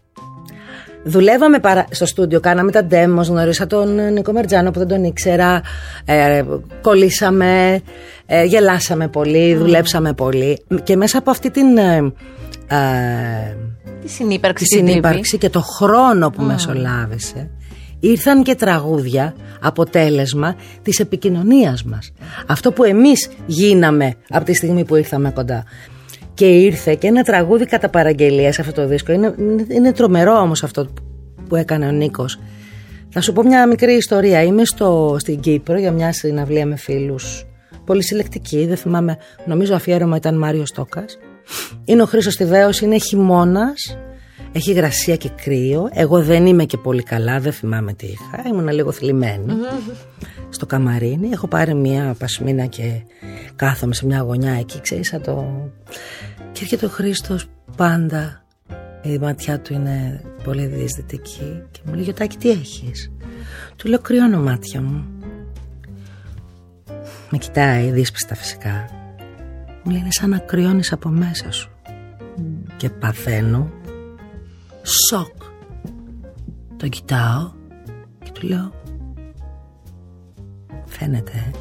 Δουλεύαμε 1.03 1.59
παρα... 1.59 1.85
στο 1.89 2.05
στούντιο, 2.05 2.39
κάναμε 2.39 2.71
τα 2.71 2.87
demos, 2.91 3.25
γνωρίσα 3.27 3.67
τον 3.67 4.13
Νίκο 4.13 4.31
Μερτζάνο 4.31 4.71
που 4.71 4.79
δεν 4.79 4.87
τον 4.87 5.03
ήξερα, 5.03 5.61
ε, 6.05 6.43
κολλήσαμε, 6.81 7.81
ε, 8.25 8.43
γελάσαμε 8.43 9.07
πολύ, 9.07 9.55
δουλέψαμε 9.55 10.13
πολύ 10.13 10.63
και 10.83 10.95
μέσα 10.95 11.17
από 11.17 11.31
αυτή 11.31 11.51
την... 11.51 11.77
ε, 11.77 12.13
ε, 12.67 13.55
Τη 14.01 14.09
συνύπαρξη. 14.09 14.63
τη 14.63 14.69
την 14.69 14.79
τύπη. 14.79 14.89
συνύπαρξη 14.89 15.37
και 15.37 15.49
το 15.49 15.61
χρόνο 15.61 16.29
που 16.29 16.43
μεσολάβησε 16.43 17.49
ήρθαν 18.01 18.43
και 18.43 18.55
τραγούδια 18.55 19.35
αποτέλεσμα 19.61 20.55
της 20.81 20.99
επικοινωνίας 20.99 21.83
μας. 21.83 22.11
Αυτό 22.47 22.71
που 22.71 22.83
εμείς 22.83 23.29
γίναμε 23.45 24.13
από 24.29 24.45
τη 24.45 24.53
στιγμή 24.53 24.85
που 24.85 24.95
ήρθαμε 24.95 25.31
κοντά. 25.31 25.63
Και 26.33 26.45
ήρθε 26.45 26.95
και 26.95 27.07
ένα 27.07 27.23
τραγούδι 27.23 27.65
κατά 27.65 27.89
παραγγελία 27.89 28.53
σε 28.53 28.61
αυτό 28.61 28.73
το 28.73 28.87
δίσκο. 28.87 29.11
Είναι, 29.11 29.35
είναι 29.67 29.91
τρομερό 29.91 30.39
όμως 30.39 30.63
αυτό 30.63 30.87
που 31.49 31.55
έκανε 31.55 31.87
ο 31.87 31.91
Νίκος. 31.91 32.39
Θα 33.09 33.21
σου 33.21 33.33
πω 33.33 33.43
μια 33.43 33.67
μικρή 33.67 33.93
ιστορία. 33.93 34.43
Είμαι 34.43 34.65
στο, 34.65 35.15
στην 35.19 35.39
Κύπρο 35.39 35.79
για 35.79 35.91
μια 35.91 36.13
συναυλία 36.13 36.65
με 36.65 36.75
φίλους. 36.75 37.45
Πολύ 37.85 38.03
συλλεκτική, 38.03 38.65
δεν 38.65 38.77
θυμάμαι. 38.77 39.17
Νομίζω 39.45 39.75
αφιέρωμα 39.75 40.15
ήταν 40.15 40.37
Μάριος 40.37 40.69
Στόκας. 40.69 41.17
Είναι 41.85 42.01
ο 42.01 42.05
Χρήστος 42.05 42.35
Τιδέος, 42.35 42.81
είναι 42.81 42.97
χειμώνας. 42.97 43.97
Έχει 44.53 44.73
γρασία 44.73 45.15
και 45.15 45.29
κρύο. 45.29 45.89
Εγώ 45.93 46.23
δεν 46.23 46.45
είμαι 46.45 46.65
και 46.65 46.77
πολύ 46.77 47.03
καλά, 47.03 47.39
δεν 47.39 47.51
θυμάμαι 47.51 47.93
τι 47.93 48.05
είχα. 48.05 48.47
Ήμουν 48.47 48.69
λίγο 48.69 48.91
θλιμμένη. 48.91 49.45
Στο 50.49 50.65
καμαρίνι. 50.65 51.29
Έχω 51.29 51.47
πάρει 51.47 51.73
μια 51.73 52.15
πασμίνα 52.19 52.65
και 52.65 53.01
κάθομαι 53.55 53.93
σε 53.93 54.05
μια 54.05 54.19
γωνιά 54.19 54.53
εκεί, 54.53 54.81
ξέρεις, 54.81 55.07
σαν 55.07 55.21
το... 55.21 55.61
Και 56.51 56.59
έρχεται 56.61 56.85
ο 56.85 56.89
Χρήστος 56.89 57.45
πάντα. 57.75 58.35
Η 59.03 59.17
ματιά 59.17 59.59
του 59.59 59.73
είναι 59.73 60.21
πολύ 60.43 60.65
διαισθητική 60.65 61.63
και 61.71 61.79
μου 61.85 61.93
λέει 61.93 62.03
Γιωτάκη 62.03 62.37
τι 62.37 62.49
έχεις; 62.49 63.11
Του 63.75 63.87
λέω 63.87 63.99
κρυώνω 63.99 64.39
μάτια 64.39 64.81
μου 64.81 65.05
Με 67.29 67.37
κοιτάει 67.37 67.91
δύσπιστα 67.91 68.35
φυσικά 68.35 68.89
Μου 69.83 69.91
λέει 69.91 69.99
είναι 69.99 70.11
σαν 70.11 70.29
να 70.29 70.37
κρυώνεις 70.37 70.91
από 70.91 71.09
μέσα 71.09 71.51
σου 71.51 71.69
Και 72.77 72.89
παθαίνω 72.89 73.71
Σοκ. 74.81 75.43
Τον 76.77 76.89
κοιτάω 76.89 77.51
Και 78.23 78.31
του 78.31 78.47
λέω 78.47 78.71
Φαίνεται 80.85 81.31
ε. 81.31 81.51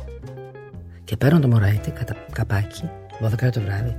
Και 1.04 1.16
παίρνω 1.16 1.40
το 1.40 1.48
μωραίτη 1.48 1.90
κατά 1.90 2.14
καπάκι 2.32 2.90
12 3.22 3.50
το 3.52 3.60
βράδυ. 3.60 3.96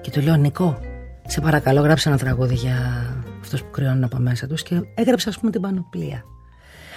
Και 0.00 0.10
του 0.10 0.20
λέω 0.20 0.36
Νικό 0.36 0.78
σε 1.26 1.40
παρακαλώ 1.40 1.80
γράψε 1.80 2.08
ένα 2.08 2.18
τραγούδι 2.18 2.54
για 2.54 3.06
αυτούς 3.40 3.62
που 3.62 3.70
κρυώνουν 3.70 4.04
από 4.04 4.16
μέσα 4.16 4.46
τους 4.46 4.62
και 4.62 4.80
έγραψε 4.94 5.28
ας 5.28 5.38
πούμε 5.38 5.50
την 5.50 5.60
πανοπλία. 5.60 6.24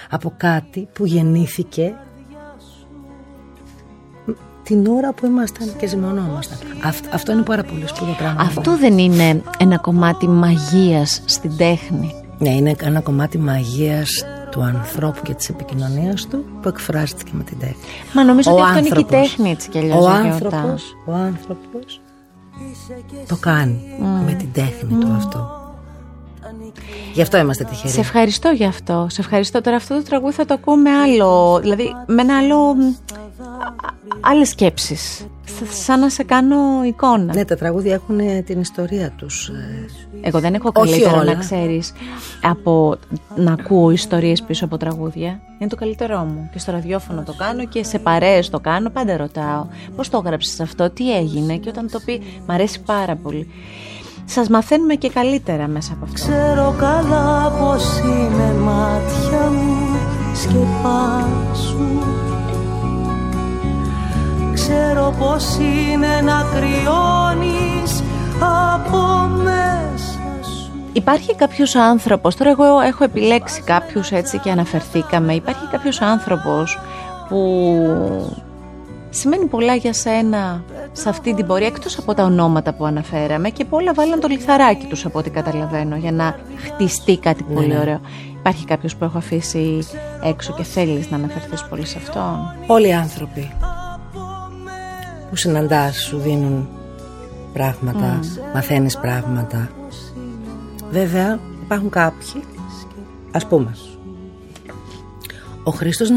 Από 0.09 0.33
κάτι 0.38 0.88
που 0.93 1.05
γεννήθηκε 1.05 1.93
την 4.63 4.88
ώρα 4.88 5.13
που 5.13 5.26
ήμασταν 5.26 5.76
και 5.78 5.88
ζυμωνόμασταν. 5.88 6.58
αυτό 7.12 7.32
είναι 7.32 7.41
πάρα 7.41 7.63
πολύ 7.63 7.88
σπουδαίο 7.88 8.13
πράγμα. 8.13 8.41
Αυτό 8.41 8.78
δεν 8.78 8.97
είναι 8.97 9.41
ένα 9.58 9.78
κομμάτι 9.78 10.28
μαγείας 10.28 11.21
στην 11.26 11.58
τέχνη. 11.58 12.15
Ναι, 12.38 12.49
είναι 12.49 12.76
ένα 12.82 13.02
κομμάτι 13.02 13.38
μαγείας 13.38 14.26
του 14.52 14.62
ανθρώπου 14.62 15.21
και 15.23 15.34
της 15.34 15.49
επικοινωνίας 15.49 16.28
του 16.28 16.45
που 16.62 16.67
εκφράζεται 16.67 17.23
και 17.23 17.32
με 17.34 17.43
την 17.43 17.60
τέχνη. 17.60 17.76
Μα 18.13 18.23
νομίζω 18.23 18.52
ο 18.52 18.54
ότι 18.54 18.63
αυτό 18.63 18.80
είναι 18.80 18.89
και 18.89 18.99
η 18.99 19.06
τέχνη 19.06 19.49
έτσι 19.52 19.69
κι 19.69 19.78
αλλιώς. 19.78 20.06
Ο 20.06 20.10
άνθρωπος, 20.10 20.95
ο 21.06 21.12
άνθρωπος 21.13 22.02
το 23.28 23.36
κάνει 23.36 23.82
με 24.26 24.34
την 24.34 24.52
τέχνη 24.54 24.97
του 24.99 25.13
αυτό. 25.15 25.62
Γι' 27.13 27.21
αυτό 27.21 27.38
είμαστε 27.38 27.63
τυχεροί. 27.63 27.93
Σε 27.93 27.99
ευχαριστώ 27.99 28.49
γι' 28.49 28.65
αυτό. 28.65 29.08
Σε 29.10 29.21
ευχαριστώ. 29.21 29.62
Τώρα 29.62 29.76
αυτό 29.76 29.95
το 29.95 30.04
τραγούδι 30.04 30.34
θα 30.34 30.45
το 30.45 30.54
ακούω 30.54 30.76
με 30.76 30.89
άλλο. 30.89 31.60
Δηλαδή 31.62 31.95
με 32.08 32.21
ένα 32.21 32.38
άλλο. 32.38 32.76
Άλλες 34.19 34.49
σκέψεις. 34.49 35.27
Σαν 35.69 35.99
να 35.99 36.09
σε 36.09 36.23
κάνω 36.23 36.83
εικόνα. 36.85 37.33
Ναι, 37.33 37.45
τα 37.45 37.55
τραγούδια 37.55 37.93
έχουν 37.93 38.19
ε, 38.19 38.41
την 38.41 38.59
ιστορία 38.59 39.11
τους. 39.11 39.47
Ε. 39.47 39.85
Εγώ 40.21 40.39
δεν 40.39 40.53
έχω 40.53 40.71
καλύτερο 40.71 41.23
να 41.23 41.35
ξέρεις 41.35 41.93
από 42.41 42.97
να 43.35 43.51
ακούω 43.51 43.91
ιστορίες 43.91 44.43
πίσω 44.43 44.65
από 44.65 44.77
τραγούδια. 44.77 45.39
Είναι 45.59 45.69
το 45.69 45.75
καλύτερό 45.75 46.19
μου. 46.19 46.49
Και 46.51 46.59
στο 46.59 46.71
ραδιόφωνο 46.71 47.23
το 47.23 47.33
κάνω 47.33 47.65
και 47.65 47.83
σε 47.83 47.99
παρέες 47.99 48.49
το 48.49 48.59
κάνω. 48.59 48.89
Πάντα 48.89 49.17
ρωτάω 49.17 49.65
πώς 49.95 50.09
το 50.09 50.21
έγραψες 50.25 50.59
αυτό, 50.59 50.89
τι 50.89 51.17
έγινε. 51.17 51.57
Και 51.57 51.69
όταν 51.69 51.89
το 51.91 51.99
πει, 52.05 52.21
μ' 52.47 52.51
αρέσει 52.51 52.81
πάρα 52.81 53.15
πολύ 53.15 53.47
σας 54.25 54.49
μαθαίνουμε 54.49 54.95
και 54.95 55.09
καλύτερα 55.09 55.67
μέσα 55.67 55.93
από 55.93 56.03
αυτό. 56.03 56.15
Ξέρω 56.15 56.75
καλά 56.79 57.49
πως 57.59 57.99
είναι 57.99 58.53
μάτια 58.53 59.49
μου 59.49 59.83
σκεπάσου 60.33 61.92
Ξέρω 64.67 65.15
πως 65.19 65.58
είναι 65.58 66.21
να 66.21 66.45
κρυώνεις 66.54 68.04
από 68.39 69.28
μέσα 69.43 70.43
σου 70.43 70.71
Υπάρχει 70.93 71.36
κάποιος 71.36 71.76
άνθρωπος, 71.76 72.36
τώρα 72.36 72.49
εγώ 72.49 72.80
έχω 72.80 73.04
επιλέξει 73.04 73.62
κάποιους 73.62 74.12
έτσι 74.12 74.39
και 74.39 74.52
αναφερθήκαμε 74.52 75.34
Υπάρχει 75.34 75.67
κάποιος 75.71 76.02
άνθρωπος 76.02 76.80
που 77.30 77.76
σημαίνει 79.10 79.45
πολλά 79.45 79.76
για 79.76 79.93
σένα 79.93 80.63
σε 80.91 81.10
αυτή 81.10 81.34
την 81.34 81.45
πορεία 81.45 81.67
εκτός 81.67 81.97
από 81.97 82.13
τα 82.13 82.23
ονόματα 82.23 82.73
που 82.73 82.86
αναφέραμε 82.86 83.49
και 83.49 83.65
που 83.65 83.76
όλα 83.76 83.93
βάλαν 83.93 84.19
το 84.19 84.28
λιθαράκι 84.28 84.86
τους 84.86 85.06
από 85.06 85.19
ό,τι 85.19 85.30
καταλαβαίνω 85.30 85.95
για 85.95 86.12
να 86.12 86.36
χτιστεί 86.56 87.17
κάτι 87.17 87.43
πολύ 87.54 87.67
ναι. 87.67 87.80
ωραίο. 87.80 88.02
Υπάρχει 88.39 88.65
κάποιος 88.65 88.95
που 88.95 89.04
έχω 89.04 89.17
αφήσει 89.17 89.88
έξω 90.23 90.54
και 90.54 90.63
θέλεις 90.63 91.10
να 91.10 91.17
αναφερθείς 91.17 91.63
πολύ 91.69 91.86
σε 91.86 91.97
αυτόν; 91.97 92.56
Όλοι 92.67 92.88
οι 92.88 92.93
άνθρωποι 92.93 93.52
που 95.33 95.39
συναντάς 95.39 96.03
σου 96.03 96.17
δίνουν 96.17 96.69
πράγματα, 97.53 98.19
mm. 98.19 98.53
μαθαίνεις 98.53 98.97
πράγματα. 98.97 99.71
Βέβαια 100.91 101.39
υπάρχουν 101.63 101.89
κάποιοι, 101.89 102.43
ας 103.31 103.47
πούμε, 103.47 103.75
ο 105.63 105.71
Χρήστος 105.71 106.09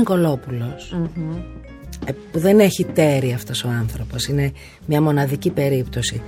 ε, 2.05 2.13
που 2.33 2.39
δεν 2.39 2.61
έχει 2.61 2.85
τέρι 2.85 3.33
αυτός 3.33 3.65
ο 3.65 3.69
άνθρωπος 3.69 4.27
είναι 4.27 4.53
μια 4.87 5.03
μοναδική 5.03 5.51
περίπτωση 5.51 6.23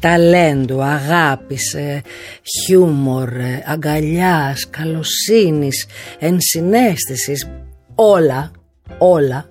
ταλέντου, 0.00 0.82
αγάπης, 0.82 1.74
ε, 1.74 2.02
χιούμορ, 2.42 3.28
ε, 3.32 3.62
αγκαλιάς, 3.66 4.70
καλοσύνης, 4.70 5.86
ενσυναίσθησης 6.18 7.48
όλα, 7.94 8.50
όλα 8.98 9.50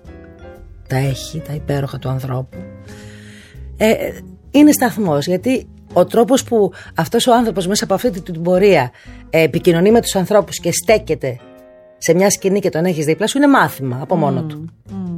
τα 0.88 0.96
έχει 0.96 1.42
τα 1.46 1.52
υπέροχα 1.54 1.98
του 1.98 2.08
ανθρώπου 2.08 2.67
ε, 3.78 3.94
είναι 4.50 4.72
σταθμός 4.72 5.26
γιατί 5.26 5.68
ο 5.92 6.04
τρόπος 6.04 6.44
που 6.44 6.72
αυτός 6.94 7.26
ο 7.26 7.34
άνθρωπος 7.34 7.66
μέσα 7.66 7.84
από 7.84 7.94
αυτή 7.94 8.22
την 8.22 8.42
πορεία 8.42 8.90
επικοινωνεί 9.30 9.90
με 9.90 10.00
τους 10.00 10.14
ανθρώπους 10.14 10.58
και 10.58 10.72
στέκεται 10.72 11.38
σε 11.98 12.14
μια 12.14 12.30
σκηνή 12.30 12.60
και 12.60 12.70
τον 12.70 12.84
έχεις 12.84 13.04
δίπλα 13.04 13.26
σου 13.26 13.38
είναι 13.38 13.48
μάθημα 13.48 13.98
από 14.02 14.16
μόνο 14.16 14.42
του 14.42 14.64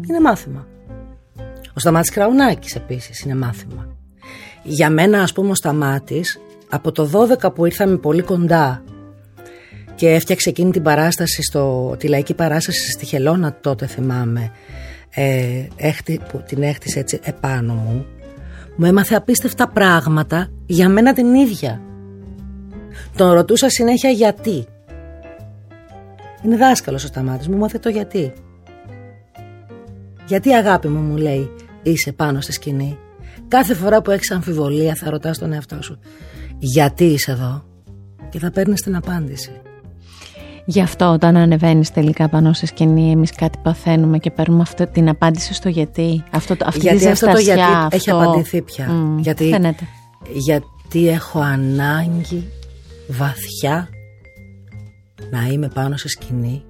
είναι 0.09 0.21
μάθημα. 0.21 0.67
Ο 1.75 1.81
Σταμάτης 1.81 2.11
Κραουνάκης 2.11 2.75
επίσης 2.75 3.21
είναι 3.21 3.35
μάθημα. 3.35 3.97
Για 4.63 4.91
μένα 4.91 5.23
ας 5.23 5.33
πούμε 5.33 5.51
ο 5.51 5.55
Σταμάτης 5.55 6.41
από 6.69 6.93
το 6.93 7.11
12 7.43 7.55
που 7.55 7.67
ήρθαμε 7.67 7.97
πολύ 7.97 8.23
κοντά 8.23 8.83
και 9.95 10.11
έφτιαξε 10.11 10.49
εκείνη 10.49 10.71
την 10.71 10.83
παράσταση, 10.83 11.43
στο, 11.43 11.95
τη 11.99 12.09
λαϊκή 12.09 12.35
παράσταση 12.35 12.91
στη 12.91 13.05
Χελώνα 13.05 13.59
τότε 13.61 13.87
θυμάμαι 13.87 14.53
ε, 15.11 15.67
έχτη, 15.77 16.21
που 16.29 16.43
την 16.47 16.63
έχτισε 16.63 16.99
έτσι 16.99 17.21
επάνω 17.23 17.75
μου 17.75 18.07
μου 18.77 18.87
έμαθε 18.87 19.15
απίστευτα 19.15 19.69
πράγματα 19.69 20.49
για 20.67 20.89
μένα 20.89 21.13
την 21.13 21.35
ίδια. 21.35 21.81
Τον 23.17 23.33
ρωτούσα 23.33 23.69
συνέχεια 23.69 24.11
γιατί. 24.11 24.67
Είναι 26.45 26.57
δάσκαλος 26.57 27.05
ο 27.05 27.07
Σταμάτης, 27.07 27.49
μου 27.49 27.57
μάθε 27.57 27.79
το 27.79 27.89
γιατί. 27.89 28.33
Γιατί 30.27 30.55
αγάπη 30.55 30.89
μου 30.89 31.01
μου 31.01 31.17
λέει 31.17 31.51
είσαι 31.83 32.13
πάνω 32.13 32.41
στη 32.41 32.53
σκηνή. 32.53 32.99
Κάθε 33.49 33.75
φορά 33.75 34.03
που 34.03 34.11
έχεις 34.11 34.31
αμφιβολία 34.31 34.95
θα 34.95 35.11
ρωτάς 35.11 35.39
τον 35.39 35.53
εαυτό 35.53 35.83
σου 35.83 35.99
γιατί 36.59 37.05
είσαι 37.05 37.31
εδώ 37.31 37.65
και 38.29 38.39
θα 38.39 38.51
παίρνεις 38.51 38.81
την 38.81 38.97
απάντηση. 38.97 39.51
Γι' 40.71 40.81
αυτό 40.81 41.13
όταν 41.13 41.37
ανεβαίνεις 41.37 41.91
τελικά 41.91 42.29
πάνω 42.29 42.53
στη 42.53 42.67
σκηνή, 42.67 43.11
εμείς 43.11 43.33
κάτι 43.33 43.59
παθαίνουμε 43.63 44.19
και 44.19 44.31
παίρνουμε 44.31 44.63
αυτή 44.63 44.87
την 44.87 45.09
απάντηση 45.09 45.55
στο 45.55 45.69
γιατί. 45.69 46.25
Αυτό, 46.31 46.57
αυτή 46.65 46.81
γιατί 46.81 46.99
τη 46.99 47.09
αυτό 47.09 47.27
το 47.27 47.39
γιατί 47.39 47.61
αυτό... 47.61 47.89
έχει 47.97 48.11
απαντηθεί 48.11 48.63
πια. 48.63 48.89
γιατί, 49.19 49.49
φαίνεται. 49.49 49.85
γιατί 50.33 51.09
έχω 51.09 51.41
ανάγκη 51.41 52.49
βαθιά 53.09 53.89
να 55.31 55.47
είμαι 55.53 55.69
πάνω 55.69 55.97
στη 55.97 56.09
σκηνή 56.09 56.63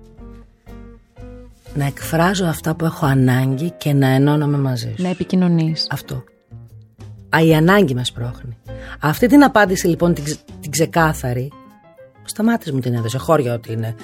να 1.75 1.85
εκφράζω 1.85 2.47
αυτά 2.47 2.75
που 2.75 2.85
έχω 2.85 3.07
ανάγκη 3.07 3.71
και 3.71 3.93
να 3.93 4.07
ενώνομαι 4.07 4.59
μαζί 4.59 4.93
σου. 4.97 5.03
Να 5.03 5.09
επικοινωνείς. 5.09 5.87
Αυτό. 5.91 6.25
Α, 7.37 7.41
η 7.43 7.55
ανάγκη 7.55 7.95
μας 7.95 8.13
πρόχνει. 8.13 8.57
Αυτή 9.01 9.27
την 9.27 9.45
απάντηση 9.45 9.87
λοιπόν 9.87 10.15
την, 10.15 10.25
την 10.61 10.71
ξεκάθαρη, 10.71 11.53
σταμάτης 12.31 12.73
μου 12.73 12.79
την 12.81 12.95
έδωσε, 12.95 13.19
χώρια 13.19 13.55
ότι 13.55 13.73
είναι. 13.73 13.95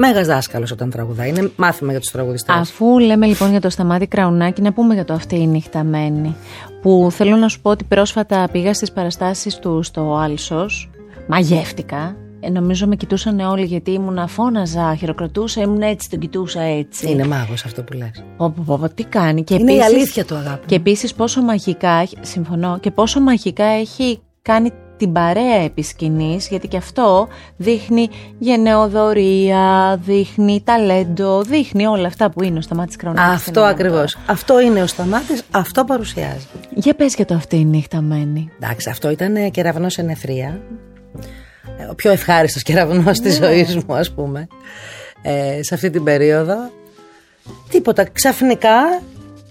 Μέγας 0.00 0.26
δάσκαλος 0.26 0.70
όταν 0.70 0.90
τραγουδάει. 0.90 1.28
Είναι 1.28 1.50
μάθημα 1.56 1.90
για 1.90 2.00
τους 2.00 2.10
τραγουδιστές. 2.10 2.54
Αφού 2.54 2.98
λέμε 2.98 3.26
λοιπόν 3.26 3.50
για 3.50 3.60
το 3.60 3.70
Σταμάτη 3.70 4.06
Κραουνάκη, 4.06 4.62
να 4.62 4.72
πούμε 4.72 4.94
για 4.94 5.04
το 5.04 5.14
Αυτή 5.14 5.36
η 5.36 5.46
νυχταμένη. 5.46 6.36
Που 6.82 7.08
θέλω 7.10 7.36
να 7.36 7.48
σου 7.48 7.60
πω 7.60 7.70
ότι 7.70 7.84
πρόσφατα 7.84 8.48
πήγα 8.52 8.74
στις 8.74 8.92
παραστάσεις 8.92 9.58
του 9.58 9.82
στο 9.82 10.14
Άλσος. 10.14 10.90
Μαγεύτηκα. 11.28 12.16
Ε, 12.40 12.50
νομίζω 12.50 12.86
με 12.86 12.96
κοιτούσαν 12.96 13.40
όλοι 13.40 13.64
γιατί 13.64 13.90
ήμουν 13.90 14.28
φώναζα, 14.28 14.94
χειροκροτούσα, 14.94 15.60
ήμουν 15.60 15.82
έτσι, 15.82 16.10
τον 16.10 16.18
κοιτούσα 16.18 16.60
έτσι. 16.60 17.10
Είναι 17.10 17.26
μάγος 17.26 17.64
αυτό 17.64 17.82
που 17.82 17.92
λες. 17.92 18.24
τι 18.94 19.04
κάνει. 19.04 19.44
Και 19.44 19.54
Είναι 19.54 19.72
επίσης, 19.72 19.90
η 19.90 19.94
αλήθεια 19.94 20.24
του 20.24 20.34
αγάπη. 20.34 20.66
Και 20.66 20.74
επίσης 20.74 21.14
πόσο 21.14 21.42
μαγικά, 21.42 22.08
συμφωνώ, 22.20 22.78
και 22.80 22.90
πόσο 22.90 23.20
μαγικά 23.20 23.64
έχει 23.64 24.20
κάνει 24.42 24.72
την 24.98 25.12
παρέα 25.12 25.54
επί 25.64 25.84
γιατί 26.48 26.68
και 26.68 26.76
αυτό 26.76 27.28
δείχνει 27.56 28.08
γενναιοδορία, 28.38 29.98
δείχνει 30.04 30.62
ταλέντο, 30.64 31.42
δείχνει 31.42 31.86
όλα 31.86 32.06
αυτά 32.06 32.30
που 32.30 32.42
είναι 32.42 32.58
ο 32.58 32.60
Σταμάτης 32.60 32.96
Κραουνάκης. 32.96 33.32
Αυτό 33.32 33.60
ακριβώς. 33.60 34.16
Αυτό 34.26 34.60
είναι 34.60 34.82
ο 34.82 34.86
Σταμάτης, 34.86 35.42
αυτό 35.50 35.84
παρουσιάζει. 35.84 36.46
Για 36.74 36.94
πες 36.94 37.14
για 37.14 37.24
το 37.24 37.34
αυτή 37.34 37.56
η 37.56 37.64
νύχτα 37.64 38.00
μένη. 38.00 38.50
Εντάξει, 38.60 38.90
αυτό 38.90 39.10
ήταν 39.10 39.50
κεραυνός 39.50 39.92
σε 39.92 40.02
νεφρία 40.02 40.60
ο 41.90 41.94
πιο 41.94 42.10
ευχάριστος 42.10 42.62
κεραυνός 42.62 43.20
της 43.20 43.38
ναι. 43.38 43.46
ζωής 43.46 43.76
μου 43.76 43.94
ας 43.94 44.12
πούμε 44.12 44.46
ε, 45.22 45.62
σε 45.62 45.74
αυτή 45.74 45.90
την 45.90 46.04
περίοδο 46.04 46.70
τίποτα 47.70 48.08
ξαφνικά 48.12 49.02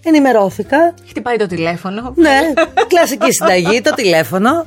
ενημερώθηκα 0.04 0.94
χτυπάει 1.10 1.36
το 1.36 1.46
τηλέφωνο 1.46 2.14
ναι 2.16 2.40
κλασική 2.88 3.32
συνταγή 3.32 3.82
το 3.82 3.94
τηλέφωνο 3.94 4.66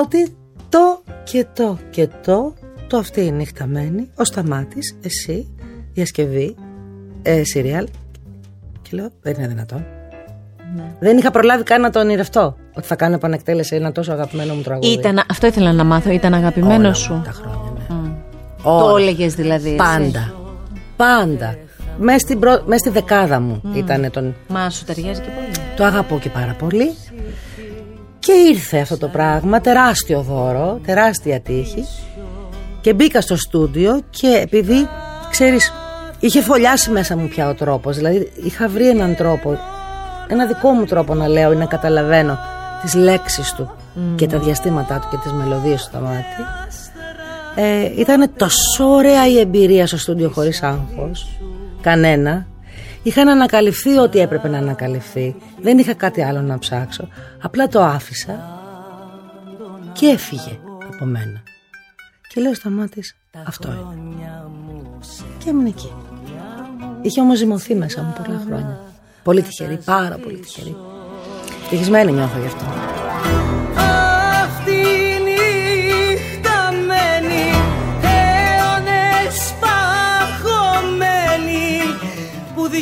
ότι 0.00 0.36
το 0.68 1.02
και 1.24 1.46
το 1.54 1.78
και 1.90 2.08
το 2.24 2.54
το 2.86 2.96
αυτή 2.96 3.24
η 3.24 3.30
νυχταμένη 3.30 4.10
ο 4.14 4.24
Σταμάτης 4.24 4.96
εσύ 5.02 5.54
διασκευή 5.92 6.54
ε, 7.22 7.44
σιριάλ 7.44 7.88
και 8.82 8.90
λέω 8.92 9.10
δεν 9.20 9.34
είναι 9.34 9.48
δυνατόν 9.48 9.86
ναι. 10.76 10.92
Δεν 10.98 11.18
είχα 11.18 11.30
προλάβει 11.30 11.62
καν 11.62 11.80
να 11.80 11.90
το 11.90 12.00
ονειρευτώ 12.00 12.56
ότι 12.74 12.86
θα 12.86 12.96
κάνω 12.96 13.14
επανεκτέλεση 13.14 13.76
ένα 13.76 13.92
τόσο 13.92 14.12
αγαπημένο 14.12 14.54
μου 14.54 14.62
τραγούδι. 14.62 14.92
Ήταν, 14.92 15.20
αυτό 15.30 15.46
ήθελα 15.46 15.72
να 15.72 15.84
μάθω, 15.84 16.10
ήταν 16.10 16.34
αγαπημένο 16.34 16.74
Όλα 16.74 16.94
σου. 16.94 17.22
Τα 17.24 17.30
χρόνια, 17.30 17.72
ναι. 17.88 18.10
Το 18.62 18.96
έλεγες 18.96 19.34
δηλαδή. 19.34 19.76
Πάντα. 19.76 20.34
Πάντα. 20.96 21.56
Μέσα 21.98 22.18
στη, 22.18 22.36
προ... 22.36 22.64
στη 22.76 22.90
δεκάδα 22.90 23.40
μου 23.40 23.62
mm. 23.64 23.76
ήταν 23.76 24.10
τον. 24.10 24.34
Μα 24.48 24.70
σου 24.70 24.84
ταιριάζει 24.84 25.20
και 25.20 25.28
πολύ. 25.28 25.66
Το 25.76 25.84
αγαπώ 25.84 26.18
και 26.18 26.28
πάρα 26.28 26.56
πολύ. 26.58 26.94
Και 28.28 28.34
ήρθε 28.34 28.78
αυτό 28.78 28.98
το 28.98 29.08
πράγμα, 29.08 29.60
τεράστιο 29.60 30.20
δώρο, 30.22 30.80
τεράστια 30.86 31.40
τύχη. 31.40 31.84
Και 32.80 32.94
μπήκα 32.94 33.20
στο 33.20 33.36
στούντιο 33.36 34.00
και 34.10 34.40
επειδή, 34.42 34.88
ξέρεις, 35.30 35.72
είχε 36.20 36.42
φωλιάσει 36.42 36.90
μέσα 36.90 37.16
μου 37.16 37.28
πια 37.28 37.48
ο 37.48 37.54
τρόπος. 37.54 37.96
Δηλαδή 37.96 38.32
είχα 38.44 38.68
βρει 38.68 38.88
έναν 38.88 39.14
τρόπο 39.14 39.58
ένα 40.28 40.46
δικό 40.46 40.70
μου 40.70 40.84
τρόπο 40.84 41.14
να 41.14 41.28
λέω 41.28 41.52
ή 41.52 41.56
να 41.56 41.64
καταλαβαίνω 41.64 42.38
τις 42.82 42.94
λέξεις 42.94 43.52
του 43.52 43.70
και 44.16 44.26
τα 44.26 44.38
διαστήματά 44.38 44.98
του 44.98 45.08
και 45.10 45.16
τις 45.16 45.32
μελωδίες 45.32 45.82
του 45.82 45.88
στο 45.88 45.98
μάτι. 45.98 46.42
Ε, 47.54 48.00
ήταν 48.00 48.30
τόσο 48.36 48.84
ωραία 48.84 49.26
η 49.26 49.38
εμπειρία 49.38 49.86
στο 49.86 49.98
στούντιο 49.98 50.30
χωρίς 50.30 50.62
άγχος. 50.62 51.28
Κανένα. 51.80 52.46
Είχαν 53.08 53.28
ανακαλυφθεί 53.28 53.98
ό,τι 53.98 54.18
έπρεπε 54.18 54.48
να 54.48 54.58
ανακαλυφθεί. 54.58 55.36
Δεν 55.60 55.78
είχα 55.78 55.94
κάτι 55.94 56.22
άλλο 56.22 56.40
να 56.40 56.58
ψάξω. 56.58 57.08
Απλά 57.42 57.68
το 57.68 57.82
άφησα 57.82 58.60
και 59.92 60.06
έφυγε 60.06 60.58
από 60.92 61.04
μένα. 61.04 61.42
Και 62.34 62.40
λέω 62.40 62.54
στα 62.54 62.70
μάτια 62.70 63.02
αυτό 63.46 63.68
είναι. 63.68 64.30
Και 65.38 65.48
έμεινε 65.50 65.68
εκεί. 65.68 65.92
Είχε 67.02 67.20
όμως 67.20 67.38
ζυμωθεί 67.38 67.74
μέσα 67.74 68.02
μου 68.02 68.14
πολλά 68.22 68.42
χρόνια. 68.46 68.80
Πολύ 69.22 69.42
τυχερή, 69.42 69.78
πάρα 69.84 70.16
πολύ 70.16 70.36
τυχερή. 70.36 70.76
Τυχισμένη 71.68 72.12
νιώθω 72.12 72.38
γι' 72.40 72.46
αυτό. 72.46 72.64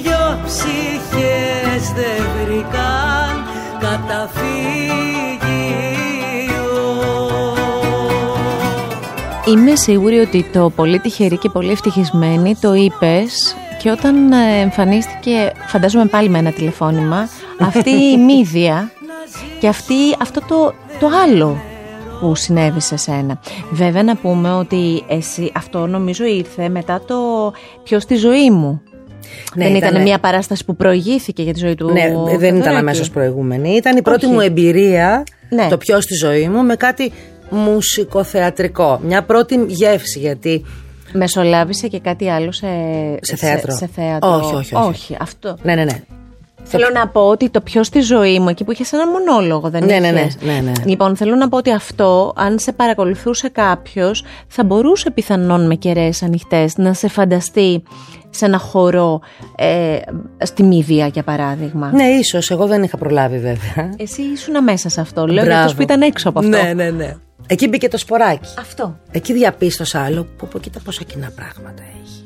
Δυο 0.02 0.40
ψυχές 0.44 1.92
δεν 1.94 2.26
βρήκαν 2.34 3.44
καταφύγιο. 3.80 5.16
Είμαι 9.46 9.74
σίγουρη 9.74 10.18
ότι 10.18 10.50
το 10.52 10.70
πολύ 10.70 10.98
τυχερή 10.98 11.38
και 11.38 11.48
πολύ 11.48 11.70
ευτυχισμένη 11.70 12.56
το 12.60 12.74
είπες 12.74 13.56
και 13.82 13.90
όταν 13.90 14.32
ε, 14.32 14.60
εμφανίστηκε, 14.60 15.52
φαντάζομαι 15.66 16.06
πάλι 16.06 16.28
με 16.28 16.38
ένα 16.38 16.52
τηλεφώνημα, 16.52 17.28
αυτή 17.60 17.90
η 17.90 18.16
μύδια 18.26 18.90
και 19.60 19.68
αυτή, 19.68 19.94
αυτό 20.20 20.40
το, 20.40 20.72
το 21.00 21.08
άλλο 21.24 21.56
που 22.20 22.34
συνέβη 22.34 22.80
σε 22.80 22.96
σένα. 22.96 23.38
Βέβαια 23.70 24.02
να 24.02 24.16
πούμε 24.16 24.52
ότι 24.52 25.04
εσύ, 25.08 25.52
αυτό 25.54 25.86
νομίζω 25.86 26.24
ήρθε 26.24 26.68
μετά 26.68 27.00
το 27.06 27.52
ποιος 27.82 28.02
στη 28.02 28.14
ζωή 28.14 28.50
μου. 28.50 28.82
Ναι, 29.54 29.64
δεν 29.64 29.74
ήταν 29.74 29.88
ήτανε- 29.88 30.04
μια 30.06 30.18
παράσταση 30.18 30.64
που 30.64 30.76
προηγήθηκε 30.76 31.42
για 31.42 31.52
τη 31.52 31.58
ζωή 31.58 31.74
του 31.74 31.90
Ναι, 31.92 32.00
δεν 32.02 32.10
ήταν 32.28 32.38
Θεοδωράκη. 32.40 32.76
αμέσως 32.76 33.10
προηγούμενη. 33.10 33.70
Ήταν 33.70 33.96
η 33.96 34.02
πρώτη 34.02 34.24
Όχι. 34.24 34.34
μου 34.34 34.40
εμπειρία, 34.40 35.24
Ναι. 35.48 35.66
το 35.70 35.76
πιο 35.76 36.00
στη 36.00 36.14
ζωή 36.14 36.48
μου, 36.48 36.62
με 36.64 36.74
κάτι 36.76 37.12
μουσικοθεατρικό. 37.50 39.00
Μια 39.02 39.22
πρώτη 39.22 39.64
γεύση, 39.68 40.18
γιατί 40.18 40.64
Μεσολάβησε 41.12 41.88
και 41.88 41.98
κάτι 42.00 42.30
άλλο 42.30 42.52
σε, 42.52 42.66
Σε 43.20 43.36
θέατρο. 43.36 43.76
Σε, 43.76 43.88
θέατρο. 43.94 44.34
Όχι, 44.34 44.54
όχι, 44.54 44.74
όχι. 44.74 44.88
όχι 44.88 45.16
αυτό. 45.20 45.56
Ναι, 45.62 45.74
ναι, 45.74 45.84
ναι. 45.84 46.00
Θέλω 46.68 46.86
να 46.92 47.08
πω 47.08 47.20
ότι 47.20 47.48
το 47.50 47.60
πιο 47.60 47.84
στη 47.84 48.00
ζωή 48.00 48.38
μου, 48.38 48.48
εκεί 48.48 48.64
που 48.64 48.72
είχες 48.72 48.92
ένα 48.92 49.04
μονόλογο, 49.10 49.70
δεν 49.70 49.84
Ναι, 49.84 49.98
ναι, 49.98 50.10
ναι, 50.10 50.20
είχες; 50.20 50.36
ναι, 50.42 50.60
ναι. 50.64 50.72
Λοιπόν, 50.84 51.16
θέλω 51.16 51.34
να 51.34 51.48
πω 51.48 51.56
ότι 51.56 51.72
αυτό, 51.72 52.32
αν 52.36 52.58
σε 52.58 52.72
παρακολουθούσε 52.72 53.48
κάποιος, 53.48 54.24
θα 54.48 54.64
μπορούσε 54.64 55.10
πιθανόν 55.10 55.66
με 55.66 55.74
κεραίες 55.74 56.22
ανοιχτές 56.22 56.76
να 56.76 56.92
σε 56.92 57.08
φανταστεί 57.08 57.82
σε 58.36 58.44
ένα 58.44 58.58
χορό 58.58 59.20
ε, 59.56 59.98
στη 60.38 60.62
Μύδια, 60.62 61.06
για 61.06 61.22
παράδειγμα. 61.22 61.90
Ναι, 61.92 62.04
ίσως. 62.04 62.50
Εγώ 62.50 62.66
δεν 62.66 62.82
είχα 62.82 62.96
προλάβει, 62.96 63.38
βέβαια. 63.38 63.94
Εσύ 63.96 64.22
ήσουν 64.22 64.62
μέσα 64.62 64.88
σε 64.88 65.00
αυτό. 65.00 65.26
Λέω 65.26 65.34
για 65.34 65.44
Μπράβο. 65.44 65.60
αυτούς 65.60 65.74
που 65.74 65.82
ήταν 65.82 66.02
έξω 66.02 66.28
από 66.28 66.38
αυτό. 66.38 66.50
Ναι, 66.50 66.72
ναι, 66.74 66.90
ναι. 66.90 67.16
Εκεί 67.46 67.68
μπήκε 67.68 67.88
το 67.88 67.98
σποράκι. 67.98 68.48
Αυτό. 68.58 68.98
Εκεί 69.10 69.32
διαπίστωσα 69.32 70.00
άλλο 70.00 70.26
που 70.36 70.48
πω 70.48 70.58
κοίτα 70.58 70.80
πόσα 70.84 71.02
κοινά 71.02 71.30
πράγματα 71.34 71.82
έχει. 72.02 72.24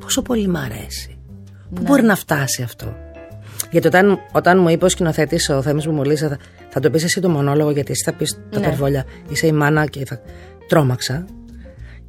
Πόσο 0.00 0.22
πολύ 0.22 0.48
μ' 0.48 0.56
αρέσει. 0.56 1.18
Πού 1.74 1.82
μπορεί 1.82 2.02
να 2.02 2.14
φτάσει 2.16 2.62
αυτό; 2.62 2.94
Γιατί 3.70 3.86
όταν, 3.86 4.18
όταν 4.32 4.60
μου 4.60 4.68
είπες 4.68 4.86
ο 4.86 4.88
σκηνοθέτης 4.88 5.48
ο 5.48 5.62
Θέμης 5.62 5.86
Μουμολής 5.86 6.20
θα, 6.20 6.38
θα 6.68 6.80
το 6.80 6.90
πεις 6.90 7.04
εσύ 7.04 7.20
το 7.20 7.28
μονόλογο 7.28 7.70
γιατί 7.70 7.92
εσύ 7.92 8.02
θα 8.04 8.12
πεις 8.12 8.38
τα 8.50 8.60
περιβόλια. 8.60 9.04
Είσαι 9.28 9.46
η 9.46 9.52
μάνα 9.52 9.86
και 9.86 10.04
θα. 10.04 10.20
Τρόμαξα. 10.68 11.24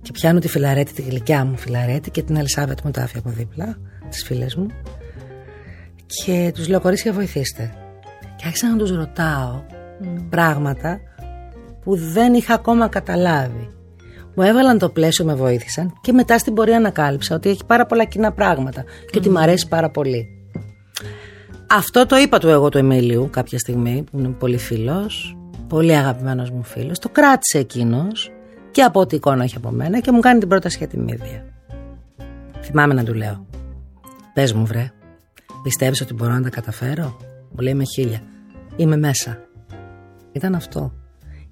Και 0.02 0.12
πιάνω 0.12 0.40
τη 0.40 0.48
φιλαρέτη, 0.48 0.94
τη 0.94 1.02
γλυκιά 1.02 1.46
μου 1.46 1.58
φιλαρέτη 1.58 2.12
και 2.12 2.24
την 2.24 2.36
Ελισάβετ 2.36 2.80
μου 2.84 2.92
τα 2.92 3.02
άφη 3.02 3.18
από 3.18 3.30
δίπλα, 3.30 3.78
τις 4.10 4.24
φίλες 4.24 4.56
μου. 4.56 4.68
Και 6.06 6.52
τους 6.54 6.68
λέω: 6.68 6.82
Κορίτσια, 6.82 7.14
βοηθήστε. 7.14 7.72
Και 8.36 8.44
άρχισα 8.46 8.70
να 8.70 8.78
τους 8.78 8.92
ρωτάω 8.92 9.62
πράγματα 10.30 11.00
που 11.84 11.96
δεν 11.96 12.34
είχα 12.34 12.54
ακόμα 12.54 12.88
καταλάβει. 12.88 13.70
Μου 14.36 14.44
έβαλαν 14.44 14.78
το 14.78 14.90
πλαίσιο, 14.90 15.26
με 15.26 15.36
βοήθησαν 15.36 15.94
και 16.02 16.12
μετά 16.12 16.38
στην 16.38 16.54
πορεία 16.54 16.78
ανακάλυψα 16.78 17.36
ότι 17.36 17.50
έχει 17.50 17.66
πάρα 17.66 17.86
πολλά 17.86 18.04
κοινά 18.04 18.32
πράγματα 18.32 18.84
και 19.12 19.18
ότι 19.18 19.30
μου 19.30 19.40
αρέσει 19.40 19.68
πάρα 19.68 19.90
πολύ. 19.90 20.28
Αυτό 21.70 22.06
το 22.06 22.18
είπα 22.18 22.40
του 22.40 22.48
εγώ 22.48 22.70
του 22.70 22.78
Εμίλιου 22.78 23.30
κάποια 23.32 23.58
στιγμή 23.58 24.04
που 24.12 24.20
είναι 24.20 24.28
πολύ 24.28 24.58
φίλος, 24.58 25.38
πολύ 25.68 25.96
αγαπημένος 25.96 26.50
μου 26.50 26.64
φίλος. 26.64 27.00
Το 27.00 27.10
κράτησε 27.10 27.58
εκείνος 27.58 28.32
και 28.72 28.82
από 28.82 29.00
ό,τι 29.00 29.16
εικόνα 29.16 29.44
έχει 29.44 29.56
από 29.56 29.70
μένα 29.70 30.00
και 30.00 30.12
μου 30.12 30.20
κάνει 30.20 30.40
την 30.40 30.48
πρόταση 30.48 30.78
για 30.78 30.88
τη 30.88 30.98
μύδια. 30.98 31.46
Θυμάμαι 32.62 32.94
να 32.94 33.04
του 33.04 33.14
λέω 33.14 33.46
Πες 34.34 34.54
μου 34.54 34.66
βρε, 34.66 34.92
πιστεύεις 35.64 36.02
ότι 36.02 36.14
μπορώ 36.14 36.34
να 36.34 36.42
τα 36.42 36.50
καταφέρω; 36.50 37.18
Μου 37.52 37.60
λέει 37.60 37.74
με 37.74 37.84
χίλια. 37.96 38.22
Είμαι 38.76 38.98
μέσα. 38.98 39.38
Ήταν 40.32 40.56
αυτό. 40.56 40.94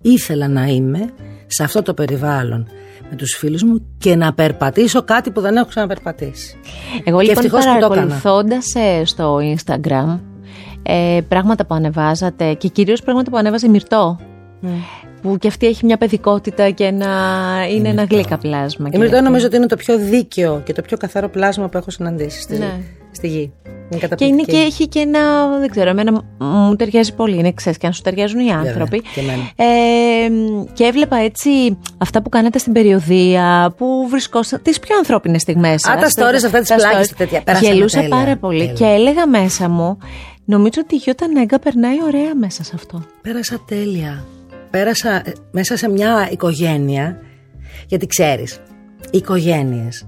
Ήθελα 0.02 0.48
να 0.48 0.66
είμαι 0.66 1.10
σε 1.48 1.64
αυτό 1.64 1.82
το 1.82 1.94
περιβάλλον 1.94 2.68
με 3.10 3.16
τους 3.16 3.36
φίλους 3.38 3.64
μου 3.64 3.86
και 3.98 4.16
να 4.16 4.34
περπατήσω 4.34 5.04
κάτι 5.04 5.32
που 5.32 5.42
δεν 5.42 5.56
έχω 5.56 5.66
ξαναπερπατήσει. 5.68 6.58
Εγώ 7.04 7.20
Και 7.20 7.28
λοιπόν 7.28 7.44
ευτυχώς 7.44 7.66
που 7.66 7.72
το 7.72 7.76
έκανα. 7.78 7.90
παρακολουθώντας 7.90 8.66
ε, 8.76 9.06
στο 9.06 9.38
Instagram 9.38 10.20
ε, 10.84 11.20
πράγματα 11.28 11.66
που 11.66 11.76
ανεβάζατε 11.76 12.54
και 12.54 12.68
κυρίως 12.68 13.02
πράγματα 13.02 13.30
που 13.30 13.38
ανέβαζε 13.38 13.66
η 13.66 13.70
Μυρτώ 13.70 14.20
που 15.22 15.38
και 15.38 15.48
αυτή 15.48 15.68
έχει 15.68 15.86
μια 15.86 15.98
παιδικότητα 15.98 16.70
και 16.70 16.84
ένα, 16.84 17.08
είναι 17.76 17.90
ένα 17.90 18.04
γλύκα 18.10 18.38
πλάσμα. 18.38 18.88
Η 18.88 18.92
και 18.92 18.98
Μυρτώ 18.98 19.14
αυτή. 19.16 19.26
νομίζω 19.28 19.46
ότι 19.46 19.56
είναι 19.56 19.66
το 19.66 19.76
πιο 19.76 19.98
δίκαιο 19.98 20.62
και 20.66 20.74
το 20.74 20.82
πιο 20.82 20.98
καθαρό 20.98 21.30
πλάσμα 21.30 21.68
που 21.70 21.78
έχω 21.78 21.92
συναντήσει 21.92 22.42
στη, 22.42 22.58
Ναι. 22.58 22.74
στη 23.12 23.28
γη. 23.28 23.54
Είναι 23.66 23.76
Και, 23.90 23.96
είναι 23.96 24.00
καταπληκτική. 24.08 24.52
και 24.52 24.58
έχει 24.58 24.88
και 24.88 25.00
ένα, 25.00 25.20
δεν 25.60 25.70
ξέρω, 25.70 25.90
εμένα 25.90 26.24
μου 26.40 26.76
ταιριάζει 26.76 27.14
πολύ. 27.14 27.38
Είναι 27.38 27.52
ξέρεις 27.52 27.78
και 27.78 27.88
αν 27.88 27.94
σου 27.94 28.02
ταιριάζουν 28.02 28.40
οι 28.40 28.52
άνθρωποι. 28.52 29.02
και 29.14 29.20
εμένα. 29.20 29.42
Ε, 29.56 29.66
και 30.74 30.84
έβλεπα 30.84 31.16
έτσι 31.18 31.78
αυτά 31.98 32.22
που 32.22 32.30
κάνατε 32.30 32.58
στην 32.58 32.74
περιοδία, 32.74 33.74
που 33.78 34.08
βρισκόσατε 34.10 34.62
τις 34.62 34.80
πιο 34.80 34.98
ανθρώπινες 34.98 35.42
στιγμές. 35.42 35.86
Α, 35.88 35.96
τα 35.96 36.10
σας, 36.10 36.14
stories 36.18 36.46
αυτά 36.46 36.60
τις 36.60 36.68
τα 36.70 36.76
πλάκες 36.76 37.00
stories. 37.06 37.08
και 37.08 37.14
τέτοια. 37.16 37.42
Πέρασαμε 37.42 37.74
Γελούσα 37.74 38.00
τέλεια, 38.00 38.16
πάρα 38.18 38.38
πολύ 38.38 38.58
τέλεια. 38.60 38.74
και 38.74 38.86
έλεγα 38.86 39.28
μέσα 39.28 39.70
μου, 39.70 39.98
νομίζω 40.46 40.82
ότι 40.84 40.96
η 40.96 40.98
Γιώτα 40.98 41.28
Νέγκα 41.28 41.60
περνάει 41.60 41.98
ωραία 42.06 42.36
μέσα 42.36 42.64
σε 42.64 42.72
αυτό. 42.76 43.04
Πέρασα 43.22 43.60
τέλεια. 43.68 44.24
Πέρασα 44.76 45.16
ε, 45.16 45.34
μέσα 45.52 45.78
σε 45.78 45.90
μια 45.90 46.30
οικογένεια, 46.32 47.22
γιατί 47.88 48.08
ξέρεις, 48.08 48.62
οι 49.12 49.18
οικογένειες 49.18 50.08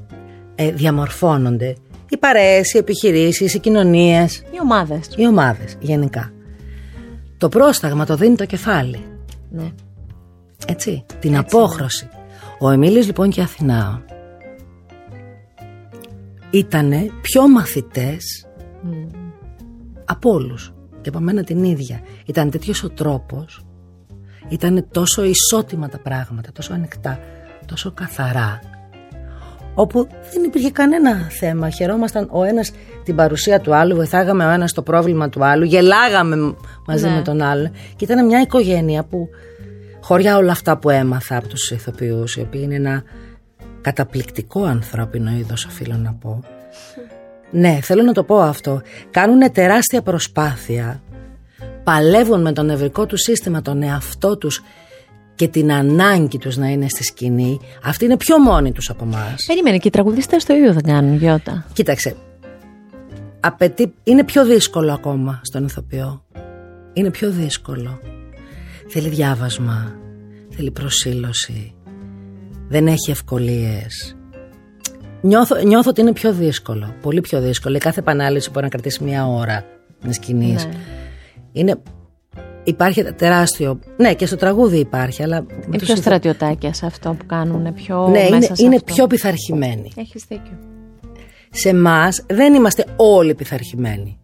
ε, 0.55 0.72
διαμορφώνονται. 0.72 1.76
Οι 2.09 2.18
παρέες, 2.18 2.74
οι 2.74 2.78
επιχειρήσεις, 2.78 3.53
οι 3.53 3.59
κοινωνίες, 3.59 4.38
Οι 4.38 4.59
ομάδες. 4.61 5.09
οι 5.15 5.28
ομάδες 5.28 5.78
γενικά. 5.80 6.32
Το 7.38 7.49
πρόσταγμα 7.49 8.05
το 8.05 8.15
δίνει 8.15 8.36
το 8.36 8.45
κεφάλι. 8.45 9.05
Ναι. 9.49 9.72
Έτσι, 10.68 11.05
την 11.20 11.38
απόχρωση. 11.38 12.09
Ο 12.59 12.70
Εμίλιος 12.70 13.05
λοιπόν 13.05 13.30
και 13.30 13.39
η 13.39 13.43
Αθηνά 13.43 14.05
ήτανε 16.49 17.11
πιο 17.22 17.49
μαθητές 17.49 18.47
από 20.05 20.32
όλους 20.32 20.74
και 21.01 21.09
από 21.09 21.20
μένα 21.20 21.43
την 21.43 21.63
ίδια. 21.63 22.01
Ήταν 22.26 22.49
τέτοιος 22.49 22.84
ο 22.84 22.89
τρόπος, 22.89 23.66
ήταν 24.49 24.88
τόσο 24.91 25.23
ισότιμα 25.23 25.89
τα 25.89 25.97
πράγματα, 25.99 26.51
τόσο 26.51 26.73
ανοιχτά, 26.73 27.19
τόσο 27.65 27.91
καθαρά, 27.91 28.59
όπου 29.73 30.07
δεν 30.33 30.43
υπήρχε 30.43 30.71
κανένα 30.71 31.15
θέμα. 31.29 31.69
Χαιρόμασταν 31.69 32.27
ο 32.31 32.43
ένας 32.43 32.71
την 33.03 33.15
παρουσία 33.15 33.59
του 33.59 33.75
άλλου, 33.75 33.95
βοηθάγαμε 33.95 34.45
ο 34.45 34.49
ένας 34.49 34.73
το 34.73 34.81
πρόβλημα 34.81 35.29
του 35.29 35.45
άλλου, 35.45 35.63
γελάγαμε 35.65 36.55
μαζί 36.88 37.07
Ναι. 37.07 37.15
με 37.15 37.21
τον 37.21 37.41
άλλο. 37.41 37.71
Και 37.95 38.03
ήταν 38.05 38.25
μια 38.25 38.41
οικογένεια 38.41 39.03
που 39.03 39.29
χωριά 40.01 40.38
όλα 40.38 40.51
αυτά 40.51 40.77
που 40.77 40.89
έμαθα 40.89 41.38
από 41.38 41.47
τους 41.47 41.71
ηθοποιούς, 41.71 42.35
οι 42.35 42.41
οποίοι 42.41 42.61
είναι 42.63 42.75
ένα 42.75 43.03
καταπληκτικό 43.81 44.63
ανθρώπινο 44.63 45.31
είδος, 45.31 45.65
οφείλω 45.65 45.95
να 45.95 46.13
πω. 46.13 46.43
Ναι, 47.51 47.79
θέλω 47.81 48.03
να 48.03 48.13
το 48.13 48.23
πω 48.23 48.39
αυτό. 48.39 48.81
Κάνουν 49.11 49.51
τεράστια 49.51 50.01
προσπάθεια, 50.01 51.01
παλεύουν 51.88 52.41
με 52.41 52.53
το 52.53 52.63
νευρικό 52.63 53.05
τους 53.05 53.21
σύστημα, 53.21 53.61
τον 53.61 53.81
εαυτό 53.81 54.38
τους 54.38 54.63
και 55.35 55.47
την 55.47 55.71
ανάγκη 55.71 56.38
τους 56.38 56.57
να 56.57 56.67
είναι 56.67 56.88
στη 56.89 57.03
σκηνή. 57.03 57.59
Αυτοί 57.83 58.05
είναι 58.05 58.17
πιο 58.17 58.39
μόνοι 58.39 58.71
τους 58.71 58.89
από 58.89 59.03
εμάς. 59.03 59.45
Περίμενε 59.47 59.77
και 59.77 59.88
οι 59.88 59.91
τραγουδιστές 59.91 60.43
το 60.45 60.53
ίδιο 60.53 60.73
δεν 60.73 60.83
κάνουν, 60.83 61.17
Γιώτα. 61.17 61.65
Κοίταξε, 61.73 62.15
απαιτεί, 63.39 63.93
είναι 64.03 64.23
πιο 64.23 64.45
δύσκολο 64.45 64.93
ακόμα 64.93 65.39
στον 65.43 65.65
ηθοποιό. 65.65 66.23
Είναι 66.93 67.09
πιο 67.11 67.31
δύσκολο. 67.31 67.99
Θέλει 68.88 69.09
διάβασμα, 69.09 69.95
θέλει 70.55 70.71
προσήλωση, 70.71 71.73
δεν 72.67 72.88
έχει 72.88 73.11
ευκολίες. 73.11 74.17
Νιώθω, 75.21 75.55
νιώθω 75.55 75.89
ότι 75.89 76.01
είναι 76.01 76.13
πιο 76.13 76.33
δύσκολο. 76.33 76.95
Πολύ 77.01 77.21
πιο 77.21 77.41
δύσκολο. 77.41 77.75
Η 77.75 77.79
κάθε 77.79 77.99
επανάληψη 77.99 78.49
μπορεί 78.49 78.63
να 78.63 78.69
κρατήσει 78.71 79.03
μία 79.03 79.27
ώρα 79.27 79.65
με 80.01 80.13
σκηνής. 80.13 80.65
Ναι. 80.65 80.71
Είναι. 81.60 81.76
Υπάρχει 82.64 83.03
τεράστιο. 83.03 83.80
Ναι, 83.97 84.14
και 84.14 84.26
στο 84.26 84.36
τραγούδι 84.36 84.78
υπάρχει, 84.80 85.24
αλλά. 85.24 85.41
με 85.41 85.47
Είναι 85.53 85.64
τους 85.78 85.86
πιο 85.86 85.93
ηθο- 85.93 85.97
στρατιωτάκια 85.97 86.74
σε 86.74 86.86
αυτό 86.86 87.16
που 87.20 87.26
κάνουν, 87.26 87.74
πιο 87.74 88.08
Ναι, 88.08 88.20
μέσα 88.20 88.36
είναι, 88.36 88.45
σε 88.45 88.53
είναι 88.66 88.76
αυτό. 88.76 88.93
πιο 88.93 89.08
πειθαρχημένοι. 89.08 89.91
Έχεις 89.95 90.24
δίκιο. 90.28 90.58
Σε 91.49 91.70
εμάς 91.70 92.24
δεν 92.30 92.53
είμαστε 92.53 92.86
όλοι 92.95 93.36
πειθαρχημένοι. 93.36 94.18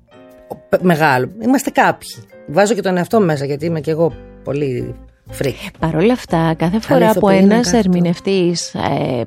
Ο- 0.48 0.56
πε- 0.70 0.82
Μεγάλο. 0.82 1.30
Είμαστε 1.44 1.70
κάποιοι. 1.70 2.10
Βάζω 2.48 2.74
και 2.74 2.82
τον 2.82 2.98
εαυτό 2.98 3.20
μου 3.20 3.26
μέσα 3.26 3.46
γιατί 3.46 3.66
είμαι 3.66 3.80
και 3.82 3.92
εγώ 3.92 4.14
πολύ 4.44 4.96
freak. 5.30 5.56
Παρ' 5.80 5.96
όλα 5.96 6.14
αυτά, 6.14 6.54
κάθε 6.58 6.80
φορά 6.80 7.06
που 7.06 7.30
ηθοποιοί 7.30 7.46
να 7.48 7.54
ένας 7.54 7.66
κάνει 7.66 7.78
αυτό. 7.78 7.90
ερμηνευτής 7.90 8.74
ε, 8.74 9.24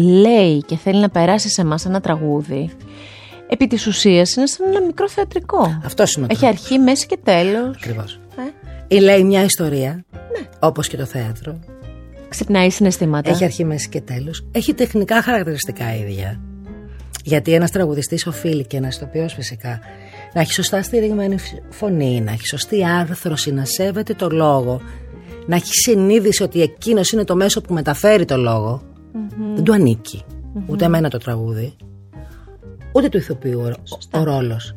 λέει 0.00 0.58
και 0.66 0.76
θέλει 0.76 1.00
να 1.00 1.08
περάσει 1.08 1.48
σε 1.48 1.60
εμάς 1.60 1.84
ένα 1.86 2.00
τραγούδι, 2.00 2.70
επί 3.48 3.66
της 3.66 3.86
ουσίας 3.86 4.34
είναι 4.36 4.46
σαν 4.46 4.66
ένα 4.70 4.80
μικρό 4.86 5.08
θεατρικό. 5.08 5.80
Αυτός 5.84 6.14
είναι 6.14 6.24
ο 6.24 6.28
Έχει 6.30 6.46
αρχή, 6.46 6.78
μέση 6.78 7.06
και 7.06 7.18
τέλος. 7.22 7.76
Ακριβώς. 7.76 8.20
Ε, 8.88 8.96
Ή 8.96 9.00
λέει 9.00 9.24
μια 9.24 9.42
ιστορία, 9.44 10.04
Ναι. 10.12 10.46
όπως 10.58 10.88
και 10.88 10.96
το 10.96 11.04
θέατρο. 11.04 11.58
ξυπνάει 12.28 12.70
συναισθήματα. 12.70 13.30
Έχει 13.30 13.44
αρχή, 13.44 13.64
μέση 13.64 13.88
και 13.88 14.00
τέλος. 14.00 14.46
Έχει 14.52 14.74
τεχνικά 14.74 15.22
χαρακτηριστικά 15.22 15.94
ίδια. 15.96 16.40
Γιατί 17.24 17.52
ένας 17.52 17.70
τραγουδιστής 17.70 18.26
οφείλει 18.26 18.66
και 18.66 18.76
ένας 18.76 18.96
ηθοποιός 18.96 19.32
φυσικά 19.34 19.80
να 20.34 20.40
έχει 20.40 20.52
σωστά 20.52 20.82
στηριγμένη 20.82 21.36
φωνή, 21.70 22.20
να 22.20 22.32
έχει 22.32 22.46
σωστή 22.46 22.84
άρθρωση, 22.86 23.52
να 23.52 23.64
σέβεται 23.64 24.14
το 24.14 24.28
λόγο, 24.30 24.80
να 25.46 25.56
έχει 25.56 25.70
συνείδηση 25.72 26.42
ότι 26.42 26.62
εκείνος 26.62 27.10
είναι 27.12 27.24
το 27.24 27.36
μέσο 27.36 27.60
που 27.60 27.74
μεταφέρει 27.74 28.24
το 28.24 28.36
λογο 28.36 28.82
Δεν 29.54 29.64
του 29.64 29.72
ανηκει 29.72 30.22
Ούτε 30.66 30.84
εμένα 30.84 31.08
το 31.10 31.18
τραγούδι, 31.18 31.76
ούτε 32.96 33.08
του 33.08 33.16
ηθοποιού 33.16 33.60
ο, 34.12 34.18
ο 34.18 34.22
ρόλος. 34.24 34.76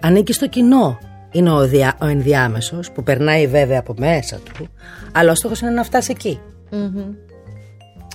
Ανήκει 0.00 0.32
στο 0.32 0.48
κοινό. 0.48 0.98
Είναι 1.30 1.50
ο, 1.50 1.66
δια, 1.66 1.96
ο 2.00 2.06
ενδιάμεσος 2.06 2.90
που 2.90 3.02
περνάει 3.02 3.46
βέβαια 3.46 3.78
από 3.78 3.94
μέσα 3.98 4.36
του, 4.38 4.66
αλλά 5.12 5.30
ο 5.30 5.34
στόχος 5.34 5.60
είναι 5.60 5.70
να 5.70 5.82
φτάσει 5.84 6.10
εκεί. 6.10 6.40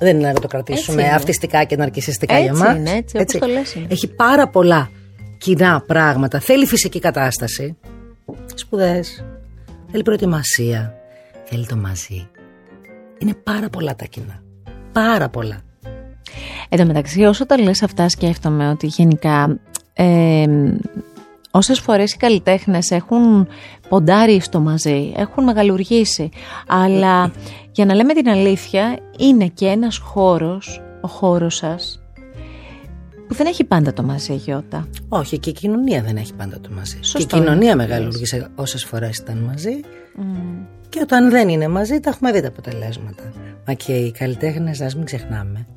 Δεν 0.02 0.20
είναι 0.20 0.28
να 0.32 0.40
το 0.40 0.48
κρατήσουμε 0.48 0.96
Έτσι 0.96 1.08
είναι. 1.08 1.16
αυτιστικά 1.16 1.64
και 1.64 1.76
ναρκισιστικά 1.76 2.34
Έτσι 2.36 2.44
για 2.46 2.54
μας. 2.66 2.76
είναι, 2.78 2.92
έτσι, 2.92 3.18
όπως 3.18 3.34
το 3.40 3.46
λες 3.48 3.74
είναι. 3.74 3.88
Έχει 3.90 4.08
πάρα 4.08 4.48
πολλά 4.48 4.90
κοινά 5.38 5.84
πράγματα. 5.88 6.40
Θέλει 6.40 6.66
φυσική 6.66 7.00
κατάσταση. 7.00 7.78
Σπουδές. 8.56 9.26
Θέλει 9.92 10.04
προετοιμασία. 10.04 10.94
Θέλει 11.44 11.66
το 11.66 11.76
μαζί. 11.76 12.28
Είναι 13.18 13.34
πάρα 13.44 13.70
πολλά 13.70 13.96
τα 13.96 14.06
κοινά. 14.06 14.44
Πάρα 14.92 15.30
πολλά. 15.30 15.58
Εν 16.70 16.80
τω 16.80 16.86
μεταξύ, 16.86 17.24
όσο 17.24 17.46
τα 17.46 17.60
λες 17.60 17.84
αυτά, 17.84 18.10
σκέφτομαι 18.10 18.70
ότι 18.70 18.88
γενικά 18.88 19.60
ε, 19.94 20.46
όσες 21.52 21.80
φορές 21.80 22.14
οι 22.14 22.18
καλλιτέχνες 22.18 22.92
έχουν 22.92 23.48
ποντάρει 23.90 24.40
στο 24.40 24.60
μαζί, 24.60 25.14
έχουν 25.16 25.44
μεγαλουργήσει, 25.44 26.30
αλλά 26.68 27.32
για 27.72 27.86
να 27.86 27.94
λέμε 27.94 28.14
την 28.14 28.30
αλήθεια, 28.30 29.00
είναι 29.18 29.48
και 29.48 29.66
ένας 29.66 29.98
χώρος, 29.98 30.82
ο 31.02 31.08
χώρος 31.08 31.56
σας, 31.56 32.02
που 33.28 33.36
δεν 33.36 33.46
έχει 33.46 33.64
πάντα 33.64 33.94
το 33.94 34.04
μαζί, 34.04 34.36
Γιώτα. 34.36 34.88
Όχι, 35.10 35.40
και 35.40 35.50
η 35.50 35.54
κοινωνία 35.54 36.02
δεν 36.02 36.18
έχει 36.18 36.34
πάντα 36.34 36.60
το 36.60 36.70
μαζί. 36.76 36.98
Σωστό 37.02 37.18
και 37.18 37.24
η 37.24 37.40
κοινωνία 37.40 37.72
είναι. 37.72 37.76
μεγαλούργησε 37.76 38.48
όσες 38.56 38.84
φορές 38.84 39.18
ήταν 39.18 39.38
μαζί. 39.38 39.80
Και 40.90 41.00
όταν 41.02 41.30
δεν 41.30 41.50
είναι 41.50 41.68
μαζί, 41.68 42.00
τα 42.00 42.10
έχουμε 42.10 42.32
δει 42.32 42.42
τα 42.42 42.48
αποτελέσματα. 42.48 43.24
Μα 43.68 43.74
και 43.74 43.94
οι 43.94 44.12
καλλιτέχνες, 44.12 44.82
ας 44.82 44.96
μην 44.96 45.06
ξεχνάμε. 45.06 45.68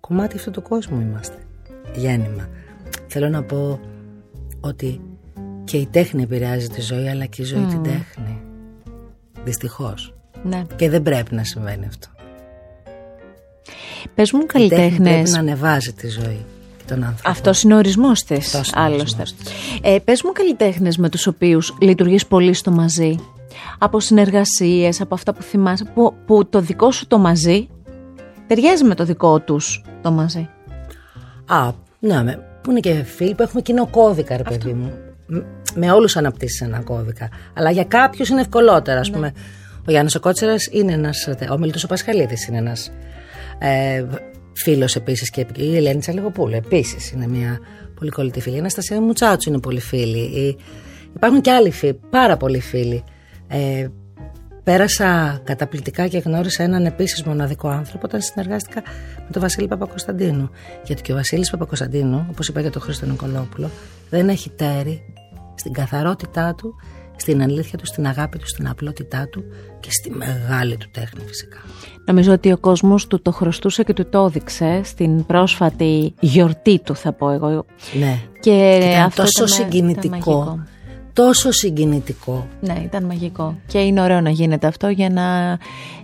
Κομμάτι 0.00 0.36
αυτού 0.36 0.50
του 0.50 0.62
κόσμου 0.62 1.00
είμαστε. 1.00 1.36
Γέννημα. 1.94 2.48
Θέλω 3.06 3.28
να 3.28 3.42
πω 3.42 3.80
ότι 4.60 5.00
και 5.64 5.76
η 5.76 5.86
τέχνη 5.86 6.22
επηρεάζει 6.22 6.68
τη 6.68 6.80
ζωή, 6.80 7.08
αλλά 7.08 7.24
και 7.24 7.42
η 7.42 7.44
ζωή 7.44 7.64
την 7.64 7.82
τέχνη. 7.82 8.42
Δυστυχώς. 9.44 10.14
Ναι. 10.42 10.64
Και 10.76 10.90
δεν 10.90 11.02
πρέπει 11.02 11.34
να 11.34 11.44
συμβαίνει 11.44 11.86
αυτό. 11.86 12.08
Πες 14.14 14.32
μου 14.32 14.40
Η 14.40 14.46
τέχνη 14.46 14.68
πρέπει 14.68 14.90
καλλιτέχνες, 14.90 15.32
να 15.32 15.38
ανεβάζει 15.38 15.92
τη 15.92 16.08
ζωή 16.08 16.44
και 16.76 16.84
τον 16.86 17.04
άνθρωπο. 17.04 17.30
Αυτός 17.30 17.62
είναι 17.62 17.74
ο 17.74 17.76
ορισμός 17.76 18.24
της. 18.24 18.54
Αυτός 18.54 18.70
είναι 18.70 18.80
ο 18.80 18.84
Άλλωστε. 18.84 19.22
ορισμός 19.22 19.34
Ε, 19.82 19.98
Πες 20.04 20.22
μου 20.22 20.32
καλλιτέχνες 20.32 20.96
με 20.96 21.08
τους 21.08 21.26
οποίους 21.26 21.76
λειτουργείς 21.80 22.26
πολύ 22.26 22.52
στο 22.52 22.70
μαζί. 22.70 23.16
Από 23.78 24.00
συνεργασίες, 24.00 25.00
από 25.00 25.14
αυτά 25.14 25.34
που 25.34 25.42
θυμάσαι, 25.42 25.84
που, 25.94 26.14
που 26.26 26.48
το 26.48 26.60
δικό 26.60 26.90
σου 26.90 27.06
το 27.06 27.18
μαζί 27.18 27.68
ταιριάζει 28.46 28.84
με 28.84 28.94
το 28.94 29.04
δικό 29.04 29.40
τους 29.40 29.82
το 30.02 30.10
μαζί. 30.10 30.48
Α, 31.46 31.70
ναι, 31.98 32.22
με, 32.22 32.38
που 32.62 32.70
είναι 32.70 32.80
και 32.80 32.92
φίλοι 32.92 33.34
που 33.34 33.42
έχουμε 33.42 33.60
κοινό 33.62 33.86
κώδικα, 33.86 34.36
ρε 34.36 34.42
παιδί 34.42 34.72
μου. 34.72 34.92
Μ- 35.26 35.42
Με 35.74 35.90
όλους 35.92 36.16
αναπτύσσεις 36.16 36.60
ένα 36.60 36.80
κώδικα. 36.80 37.28
Αλλά 37.54 37.70
για 37.70 37.84
κάποιους 37.84 38.28
είναι 38.28 38.40
ευκολότερα. 38.40 39.00
Α 39.00 39.04
πούμε, 39.12 39.32
ο 39.86 39.90
Γιάννης 39.90 40.14
ο 40.14 40.20
Κότσερας 40.20 40.68
είναι 40.72 40.92
ένας. 40.92 41.28
Ο 41.52 41.58
Μιλτό 41.58 41.78
ο 41.84 41.86
Πασχαλίδης 41.86 42.46
είναι 42.46 42.58
ένας 42.58 42.92
ε, 43.58 44.04
φίλος 44.52 44.96
επίσης. 44.96 45.30
Και 45.30 45.46
η 45.56 45.76
Ελένη 45.76 45.98
Τσαλιγοπούλου 46.00 46.54
επίσης 46.54 47.10
είναι 47.10 47.26
μια 47.26 47.58
πολύ 47.94 48.10
κολλητή 48.10 48.40
φίλη. 48.40 48.56
Η 48.56 48.58
Αναστασία 48.58 49.00
Μουτσάτσου 49.00 49.48
είναι 49.50 49.60
πολύ 49.60 49.80
φίλη. 49.80 50.18
Η- 50.18 50.56
Υπάρχουν 51.16 51.40
και 51.40 51.50
άλλοι 51.50 51.70
φίλοι, 51.70 52.00
πάρα 52.10 52.36
πολλοί 52.36 52.60
φίλοι. 52.60 53.04
Ε, 53.48 53.86
Πέρασα 54.70 55.40
καταπληκτικά 55.44 56.06
και 56.06 56.18
γνώρισα 56.18 56.62
έναν 56.62 56.86
επίσης 56.86 57.22
μοναδικό 57.22 57.68
άνθρωπο 57.68 58.06
όταν 58.06 58.20
συνεργάστηκα 58.20 58.82
με 59.16 59.26
τον 59.32 59.42
Βασίλη 59.42 59.68
Παπακοσταντίνου. 59.68 60.50
Γιατί 60.84 61.02
και 61.02 61.12
ο 61.12 61.14
Βασίλης 61.14 61.50
Παπακοσταντίνου, 61.50 62.26
όπως 62.30 62.48
είπα 62.48 62.60
για 62.60 62.70
τον 62.70 62.82
Χρήστο 62.82 63.06
Νικολόπουλο, 63.06 63.70
δεν 64.10 64.28
έχει 64.28 64.50
τέρη 64.50 65.02
στην 65.54 65.72
καθαρότητά 65.72 66.54
του, 66.54 66.74
στην 67.16 67.42
αλήθεια 67.42 67.78
του, 67.78 67.86
στην 67.86 68.06
αγάπη 68.06 68.38
του, 68.38 68.48
στην 68.48 68.68
απλότητά 68.68 69.28
του 69.28 69.44
και 69.80 69.88
στη 69.90 70.10
μεγάλη 70.10 70.76
του 70.76 70.88
τέχνη 70.90 71.20
φυσικά. 71.26 71.58
Νομίζω 72.06 72.32
ότι 72.32 72.52
ο 72.52 72.58
κόσμος 72.58 73.06
του 73.06 73.22
το 73.22 73.32
χρωστούσε 73.32 73.82
και 73.82 73.92
του 73.92 74.08
το 74.08 74.24
έδειξε 74.24 74.80
στην 74.84 75.26
πρόσφατη 75.26 76.14
γιορτή 76.20 76.78
του 76.78 76.96
θα 76.96 77.12
πω 77.12 77.30
εγώ. 77.30 77.64
Ναι. 77.98 78.18
Και 78.40 78.78
ήταν 78.82 79.02
αυτό 79.02 79.22
τόσο 79.22 79.44
ήταν- 79.44 79.58
ήταν 79.58 79.70
συγκινητικό. 79.70 80.10
μαγικό. 80.10 80.64
Τόσο 81.24 81.50
συγκινητικό. 81.52 82.46
Ναι, 82.60 82.80
ήταν 82.84 83.04
μαγικό. 83.04 83.56
Και 83.66 83.78
είναι 83.78 84.00
ωραίο 84.00 84.20
να 84.20 84.30
γίνεται 84.30 84.66
αυτό 84.66 84.88
για 84.88 85.10
να, 85.10 85.48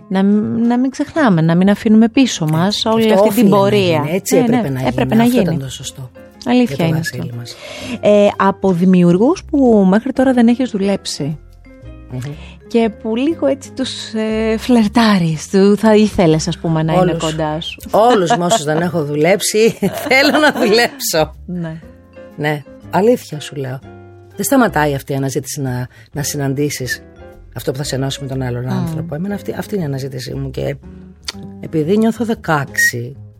να, 0.09 0.23
να 0.67 0.77
μην 0.79 0.89
ξεχνάμε, 0.89 1.41
να 1.41 1.55
μην 1.55 1.69
αφήνουμε 1.69 2.09
πίσω 2.09 2.45
μας 2.51 2.85
όλη 2.85 3.11
Αυτό 3.11 3.23
αυτή 3.23 3.41
την 3.41 3.45
όφιλε 3.45 3.49
να 3.49 3.57
πορεία. 3.57 4.01
γίνει, 4.05 4.15
Έτσι 4.15 4.35
Ναι, 4.35 4.41
έπρεπε 4.43 4.61
ναι, 4.61 4.69
να 4.69 4.77
γίνει. 4.79 4.87
έπρεπε 4.89 5.15
να 5.15 5.23
Αυτό 5.23 5.35
γίνει. 5.35 5.43
ήταν 5.49 5.59
το 5.59 5.69
σωστό. 5.69 6.09
Αλήθεια 6.45 6.75
για 6.75 6.83
το 6.83 6.89
είναι 6.89 6.97
Βασίλη 6.97 7.21
αυτό. 7.21 7.35
μας. 7.35 7.55
Ε, 8.01 8.27
από 8.37 8.71
δημιουργούς 8.71 9.43
που 9.43 9.85
μέχρι 9.89 10.11
τώρα 10.13 10.33
δεν 10.33 10.47
έχεις 10.47 10.69
δουλέψει 10.69 11.37
και 12.67 12.89
που 13.01 13.15
λίγο 13.15 13.47
έτσι 13.47 13.71
τους 13.71 14.13
ε, 14.13 14.57
φλερτάρεις, 14.57 15.49
του 15.49 15.77
θα 15.77 15.95
ήθελες 15.95 16.47
ας 16.47 16.57
πούμε 16.57 16.83
να 16.83 16.93
είναι 16.93 17.01
Όλους. 17.01 17.23
κοντά 17.23 17.61
σου. 17.61 17.77
Όλους 17.91 18.35
με 18.37 18.45
όσους 18.45 18.63
δεν 18.63 18.81
έχω 18.81 19.03
δουλέψει 19.03 19.69
θέλω 20.07 20.39
να 20.41 20.51
δουλέψω. 20.51 21.35
Ναι. 21.45 21.79
Ναι, 22.35 22.63
αλήθεια 22.89 23.39
σου 23.39 23.55
λέω. 23.55 23.79
Δεν 24.37 24.45
σταματάει 24.45 24.93
αυτή 24.95 25.11
η 25.11 25.15
αναζήτηση 25.15 25.61
να, 25.61 25.87
να 26.11 26.23
συναντήσεις 26.23 27.03
αυτό 27.55 27.71
που 27.71 27.77
θα 27.77 27.83
σε 27.83 27.95
ενώσει 27.95 28.21
με 28.21 28.27
τον 28.27 28.41
άλλον 28.41 28.69
άνθρωπο. 28.69 29.15
Εμένα 29.15 29.35
αυτή, 29.35 29.53
αυτή 29.57 29.73
είναι 29.75 29.83
η 29.83 29.87
αναζήτησή 29.87 30.33
μου 30.33 30.49
και 30.49 30.75
επειδή 31.59 31.97
νιώθω 31.97 32.25
16, 32.45 32.53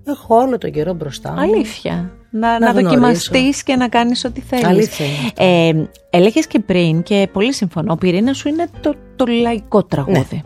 έχω 0.03 0.35
όλο 0.35 0.57
τον 0.57 0.71
καιρό 0.71 0.93
μπροστά 0.93 1.31
μου. 1.31 1.39
Αλήθεια. 1.39 2.11
Να, 2.29 2.51
να, 2.51 2.59
Να 2.59 2.69
γνωρίσω. 2.69 2.89
δοκιμαστείς 2.89 3.63
και 3.63 3.75
να 3.75 3.87
κάνεις 3.87 4.25
ό,τι 4.25 4.41
θέλεις. 4.41 4.65
Αλήθεια 4.65 5.05
είναι 5.05 5.15
αυτό. 5.25 5.43
Ε, 5.43 5.89
έλεγες 6.09 6.47
και 6.47 6.59
πριν 6.59 7.03
και 7.03 7.29
πολύ 7.33 7.53
συμφωνώ, 7.53 7.93
ο 7.93 7.97
πυρήνα 7.97 8.33
σου 8.33 8.47
είναι 8.47 8.67
το, 8.81 8.93
το 9.15 9.25
λαϊκό 9.25 9.83
τραγούδι. 9.83 10.43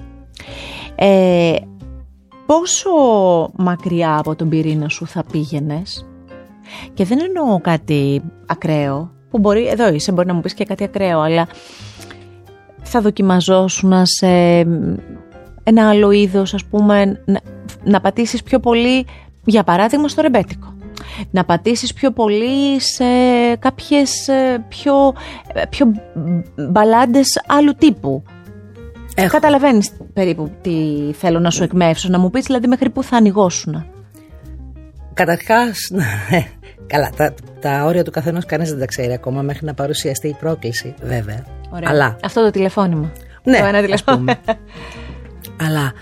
Ε, 0.96 1.56
πόσο 2.46 2.90
μακριά 3.56 4.18
από 4.18 4.36
τον 4.36 4.50
πυρήνα 4.50 4.90
σου 4.90 5.08
θα 5.08 5.24
πήγαινες; 5.32 6.06
Και 6.94 7.06
δεν 7.06 7.20
εννοώ 7.22 7.60
κάτι 7.62 8.22
ακραίο 8.46 9.12
που 9.32 9.40
μπορεί, 9.40 9.68
εδώ 9.68 9.94
είσαι 9.94 10.12
μπορεί 10.12 10.28
να 10.28 10.34
μου 10.34 10.42
πεις 10.42 10.54
και 10.54 10.66
κάτι 10.66 10.84
ακραίο 10.84 11.20
αλλά 11.20 11.48
θα 12.82 13.02
δοκιμαζόσουν 13.02 14.06
σε 14.06 14.28
ένα 15.64 15.90
άλλο 15.90 16.12
είδος 16.12 16.54
ας 16.54 16.66
πούμε 16.66 17.22
να, 17.26 17.40
να 17.84 18.02
πατήσεις 18.02 18.44
πιο 18.44 18.60
πολύ 18.60 19.06
για 19.46 19.64
παράδειγμα 19.64 20.08
στο 20.08 20.22
ρεμπέτικο. 20.22 20.76
Να 21.32 21.46
πατήσεις 21.46 21.94
πιο 21.94 22.12
πολύ 22.12 22.82
σε 22.82 23.04
κάποιες 23.60 24.28
ε, 24.28 24.66
πιο, 24.70 25.14
ε, 25.54 25.62
πιο 25.70 25.92
μπαλάντες 26.70 27.42
άλλου 27.48 27.74
τύπου. 27.78 28.24
Έχω. 29.16 29.30
Καταλαβαίνεις 29.30 29.92
περίπου 30.14 30.52
τι 30.62 30.72
θέλω 31.14 31.40
να 31.40 31.50
σου 31.50 31.64
εκμεύσω 31.64 32.10
να 32.10 32.20
μου 32.20 32.30
πεις 32.30 32.46
δηλαδή 32.46 32.68
μέχρι 32.68 32.90
που 32.90 33.04
θα 33.04 33.18
ανοιγώσουν 33.18 33.86
Καταρχάς, 35.14 35.78
ναι, 35.92 36.48
καλά, 36.88 37.10
τα, 37.16 37.34
τα 37.60 37.84
όρια 37.86 38.04
του 38.04 38.12
καθενός 38.12 38.46
κανείς 38.46 38.70
δεν 38.70 38.80
τα 38.80 38.86
ξέρει 38.86 39.14
ακόμα 39.14 39.42
μέχρι 39.42 39.66
να 39.66 39.74
παρουσιαστεί 39.74 40.28
η 40.28 40.36
πρόκληση, 40.40 40.94
βέβαια. 41.02 41.46
Αλλά, 41.84 42.18
Αυτό 42.24 42.44
το 42.44 42.52
τηλεφώνημα 42.52 43.12
ναι, 43.44 43.58
το 43.58 43.66
ένα 43.66 43.78
ας 43.78 43.84
τηλεφώνημα 43.84 44.38
πούμε. 44.44 44.58
Αλλά 45.68 45.94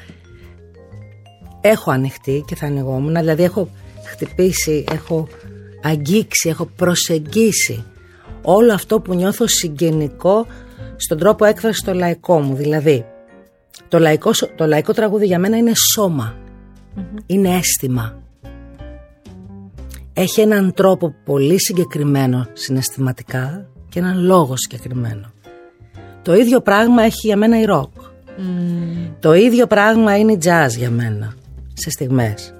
έχω 1.61 1.91
ανοιχτεί 1.91 2.43
και 2.47 2.55
θα 2.55 2.65
ανοιγόμουν, 2.65 3.15
δηλαδή 3.15 3.43
έχω 3.43 3.69
χτυπήσει, 4.05 4.83
έχω 4.91 5.27
αγγίξει, 5.83 6.49
έχω 6.49 6.65
προσεγγίσει 6.65 7.83
όλο 8.41 8.73
αυτό 8.73 8.99
που 8.99 9.13
νιώθω 9.13 9.47
συγγενικό 9.47 10.45
στον 10.95 11.17
τρόπο 11.17 11.45
έκφρασης 11.45 11.79
στο 11.79 11.93
λαϊκό 11.93 12.39
μου. 12.39 12.55
Δηλαδή, 12.55 13.05
το 13.87 13.99
λαϊκό, 13.99 14.31
το 14.55 14.65
λαϊκό 14.65 14.93
τραγούδι 14.93 15.25
για 15.25 15.39
μένα 15.39 15.57
είναι 15.57 15.71
είναι 17.25 17.55
αίσθημα. 17.55 18.21
Έχει 20.21 20.41
έναν 20.41 20.73
τρόπο 20.73 21.13
πολύ 21.25 21.59
συγκεκριμένο 21.59 22.47
συναισθηματικά 22.53 23.69
και 23.89 23.99
έναν 23.99 24.23
λόγο 24.23 24.53
συγκεκριμένο. 24.57 25.31
Το 26.21 26.33
ίδιο 26.33 26.61
πράγμα 26.61 27.03
έχει 27.03 27.27
για 27.27 27.37
μένα 27.37 27.59
η 27.59 27.65
ροκ. 27.65 27.91
Το 29.19 29.33
ίδιο 29.33 29.67
πράγμα 29.67 30.17
είναι 30.17 30.31
η 30.31 30.39
jazz 30.43 30.69
για 30.77 30.89
μένα 30.89 31.33
σε 31.73 31.89
στιγμές. 31.89 32.53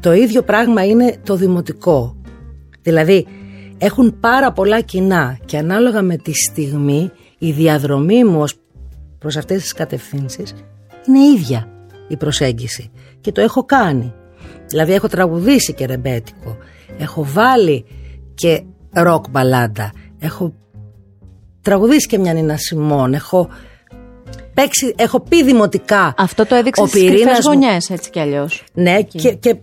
Το 0.00 0.12
ίδιο 0.12 0.42
πράγμα 0.42 0.86
είναι 0.86 1.16
το 1.24 1.36
δημοτικό. 1.36 2.16
Δηλαδή 2.82 3.26
έχουν 3.78 4.20
πάρα 4.20 4.52
πολλά 4.52 4.80
κοινά 4.80 5.38
και 5.44 5.58
ανάλογα 5.58 6.02
με 6.02 6.16
τη 6.16 6.32
στιγμή 6.34 7.10
η 7.38 7.50
διαδρομή 7.52 8.24
μου 8.24 8.40
ως 8.40 8.54
προς 9.18 9.36
αυτές 9.36 9.62
τις 9.62 9.72
κατευθύνσεις 9.72 10.54
είναι 11.08 11.18
ίδια 11.18 11.68
η 12.08 12.16
προσέγγιση 12.16 12.90
και 13.20 13.32
το 13.32 13.40
έχω 13.40 13.64
κάνει. 13.64 14.14
Δηλαδή 14.74 14.92
έχω 14.92 15.08
τραγουδήσει 15.08 15.72
και 15.74 15.86
ρεμπέτικο, 15.86 16.56
έχω 16.98 17.26
βάλει 17.32 17.84
και 18.34 18.62
ροκ 18.92 19.24
μπαλάντα, 19.30 19.92
έχω 20.18 20.54
τραγουδήσει 21.62 22.06
και 22.06 22.18
μια 22.18 22.32
Νίνα 22.32 22.56
Σιμών, 22.56 23.14
έχω 23.14 23.48
παίξει, 24.54 24.94
έχω 24.96 25.20
πει 25.20 25.44
δημοτικά. 25.44 26.14
Αυτό 26.16 26.46
το 26.46 26.54
έδειξες 26.54 26.88
στις 26.88 27.04
κρυφές 27.04 27.44
γωνιές 27.44 27.90
έτσι 27.90 28.10
κι 28.10 28.20
αλλιώς. 28.20 28.64
Ναι 28.72 29.02
και, 29.02 29.32
και, 29.32 29.56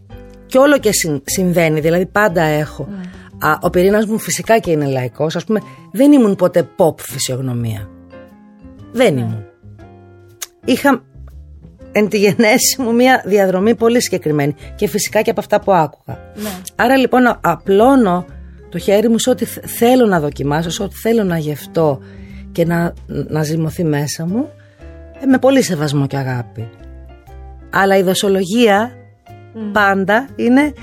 και, 0.46 0.58
όλο 0.58 0.78
και 0.78 0.90
συμβαίνει, 1.24 1.80
δηλαδή 1.80 2.06
πάντα 2.06 2.42
έχω. 2.42 2.88
Ναι. 2.90 3.48
Α, 3.48 3.58
ο 3.62 3.70
πυρήνας 3.70 4.06
μου 4.06 4.20
φυσικά 4.20 4.60
και 4.60 4.72
είναι 4.72 4.86
λαϊκός. 4.86 5.36
Α 5.36 5.40
πούμε, 5.46 5.60
δεν 5.92 6.12
ήμουν 6.12 6.36
ποτέ 6.36 6.70
pop 6.78 6.98
φυσιογνωμία. 6.98 7.90
Δεν 8.92 9.14
ναι. 9.14 9.20
ήμουν. 9.20 9.46
Είχα 10.66 11.04
εν 11.92 12.10
τη 12.10 12.18
γενέση 12.18 12.82
μου 12.82 12.94
μια 12.94 13.24
διαδρομή 13.26 13.76
πολύ 13.76 14.02
συγκεκριμένη 14.02 14.56
και 14.76 14.88
φυσικά 14.88 15.22
και 15.22 15.30
από 15.30 15.40
αυτά 15.40 15.60
που 15.60 15.74
άκουγα. 15.74 16.20
Ναι. 16.36 16.50
Άρα 16.76 16.98
λοιπόν 16.98 17.40
απλώνω 17.42 18.26
το 18.70 18.78
χέρι 18.78 19.10
μου 19.10 19.20
σε 19.20 19.30
ό,τι 19.30 19.46
θέλω 19.46 20.06
να 20.06 20.20
δοκιμάσω, 20.20 20.70
σε 20.70 20.84
ό,τι 20.84 20.96
θέλω 20.96 21.24
να 21.24 21.38
γευτώ 21.38 22.00
και 22.52 22.66
να, 22.66 22.94
να 23.08 23.44
ζυμωθεί 23.44 23.84
μέσα 23.84 24.26
μου 24.26 24.50
ε, 25.22 25.26
με 25.26 25.38
πολύ 25.38 25.64
σεβασμό 25.64 26.08
και 26.08 26.18
αγάπη. 26.18 26.70
Αλλά 27.70 27.98
η 27.98 28.02
δοσολογία 28.04 28.92
πάντα 29.72 30.28
είναι 30.36 30.74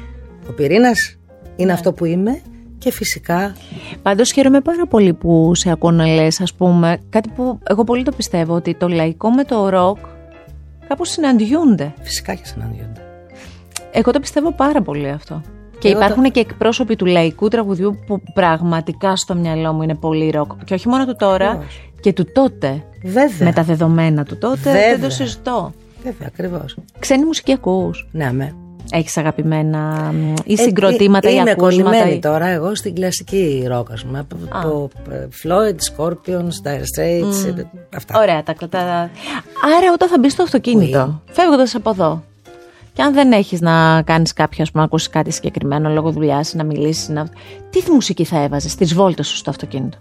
ο 0.49 0.53
πυρήνας 0.53 1.19
είναι 1.57 1.73
αυτό 1.73 1.93
που 1.93 2.05
είμαι 2.05 2.41
και 2.79 2.93
φυσικά. 2.93 3.57
Πάντως 4.03 4.33
χαίρομαι 4.33 4.61
πάρα 4.61 4.87
πολύ 4.87 5.15
που 5.15 5.53
σε 5.55 5.71
ακούω 5.71 5.91
να 5.91 6.07
λες, 6.07 6.41
ας 6.41 6.55
πούμε, 6.55 6.99
κάτι 7.09 7.29
που 7.29 7.59
εγώ 7.69 7.85
πολύ 7.85 8.03
το 8.03 8.13
πιστεύω, 8.13 8.55
ότι 8.55 8.75
το 8.75 8.89
λαϊκό 8.89 9.31
με 9.31 9.45
το 9.45 9.69
ροκ 9.69 9.99
κάπως 10.89 11.11
συναντιούνται. 11.11 11.95
Φυσικά 12.01 12.35
και 12.35 12.45
συναντιούνται. 12.45 13.01
Εγώ 13.93 14.11
το 14.11 14.21
πιστεύω 14.21 14.53
πάρα 14.53 14.83
πολύ 14.83 15.09
αυτό. 15.09 15.43
Και 15.79 15.89
υπάρχουν 15.89 16.31
και 16.31 16.41
εκπρόσωποι 16.41 16.97
του 16.97 17.07
λαϊκού 17.07 17.49
τραγουδιού 17.49 17.99
που 18.07 18.23
πραγματικά 18.35 19.17
στο 19.17 19.35
μυαλό 19.35 19.73
μου 19.73 19.83
είναι 19.83 19.95
πολύ 19.95 20.31
ροκ. 20.31 20.65
Και 20.65 20.75
όχι 20.75 20.89
μόνο 20.89 21.07
του 21.07 21.17
τώρα, 21.17 21.65
και 22.01 22.13
του 22.13 22.25
τότε. 22.33 22.85
Βέβαια. 23.03 23.47
Με 23.47 23.53
τα 23.53 23.63
δεδομένα 23.63 24.25
του 24.25 24.39
τότε 24.39 24.73
δεν 24.73 25.01
το 25.01 25.11
συζητώ. 25.11 25.73
Βέβαια, 26.03 26.29
ακριβώς. 26.33 26.77
Ξένη 26.99 27.25
μουσική 27.25 27.53
ακού. 27.53 27.91
Ναι, 28.11 28.33
με. 28.33 28.55
Έχεις 28.91 29.17
αγαπημένα 29.17 30.13
ή 30.45 30.53
ε, 30.53 30.57
συγκροτήματα 30.57 31.29
ε, 31.29 31.33
ή 31.33 31.39
ακούσματα. 31.39 31.71
Είμαι 31.73 31.85
κολλημένη 31.85 32.19
τώρα 32.19 32.47
εγώ 32.47 32.75
στην 32.75 32.95
κλασική 32.95 33.65
ρόκα, 33.69 33.95
μου. 34.07 34.27
Από 34.49 34.91
Floyd, 35.43 35.77
Scorpions, 35.97 36.67
Dire 36.67 36.85
Straits, 36.97 37.59
mm. 37.59 37.65
αυτά. 37.97 38.19
Ωραία, 38.21 38.43
τα, 38.43 38.55
τα, 38.69 38.79
Άρα 39.77 39.93
όταν 39.93 40.09
θα 40.09 40.19
μπεις 40.19 40.33
στο 40.33 40.43
αυτοκίνητο, 40.43 41.23
φεύγοντας 41.31 41.75
από 41.75 41.91
εδώ, 41.91 42.23
και 42.93 43.03
αν 43.03 43.13
δεν 43.13 43.33
έχεις 43.33 43.61
να 43.61 44.03
κάνεις 44.03 44.33
κάποιο, 44.33 44.65
να 44.73 44.83
ακούσεις 44.83 45.09
κάτι 45.09 45.31
συγκεκριμένο 45.31 45.89
λόγω 45.91 46.11
δουλειάς 46.11 46.53
ή 46.53 46.57
να 46.57 46.65
μιλήσεις, 46.65 47.09
να... 47.09 47.29
τι 47.71 47.91
μουσική 47.91 48.25
θα 48.25 48.43
έβαζες 48.43 48.71
στι 48.71 48.85
βόλτες 48.85 49.27
σου 49.27 49.37
στο 49.37 49.51
αυτοκίνητο; 49.51 49.99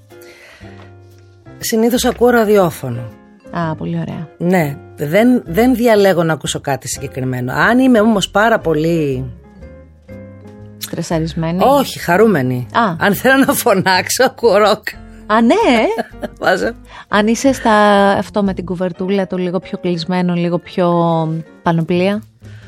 Συνήθως 1.59 2.05
ακούω 2.05 2.29
ραδιόφωνο. 2.29 3.01
Α, 3.59 3.75
πολύ 3.75 3.99
ωραία. 3.99 4.29
Ναι, 4.37 4.77
δεν, 4.95 5.43
δεν 5.45 5.75
διαλέγω 5.75 6.23
να 6.23 6.33
ακούσω 6.33 6.59
κάτι 6.59 6.87
συγκεκριμένο. 6.87 7.53
Αν 7.53 7.79
είμαι 7.79 7.99
όμως 7.99 8.29
πάρα 8.29 8.59
πολύ... 8.59 9.25
Στρεσαρισμένη. 10.77 11.59
Όχι, 11.61 11.99
χαρούμενη. 11.99 12.67
Α. 12.71 13.05
Αν 13.05 13.15
θέλω 13.15 13.43
να 13.45 13.53
φωνάξω, 13.53 14.23
ακούω 14.23 14.57
ροκ. 14.57 14.87
Α, 15.25 15.41
ναι. 15.41 15.53
Βάζω. 16.41 16.73
Αν 17.07 17.27
είσαι 17.27 17.53
στα 17.53 17.73
αυτό 18.11 18.43
με 18.43 18.53
την 18.53 18.65
κουβερτούλα, 18.65 19.27
το 19.27 19.37
λίγο 19.37 19.59
πιο 19.59 19.77
κλεισμένο, 19.77 20.33
λίγο 20.33 20.59
πιο 20.59 20.89
πανοπλία. 21.63 22.23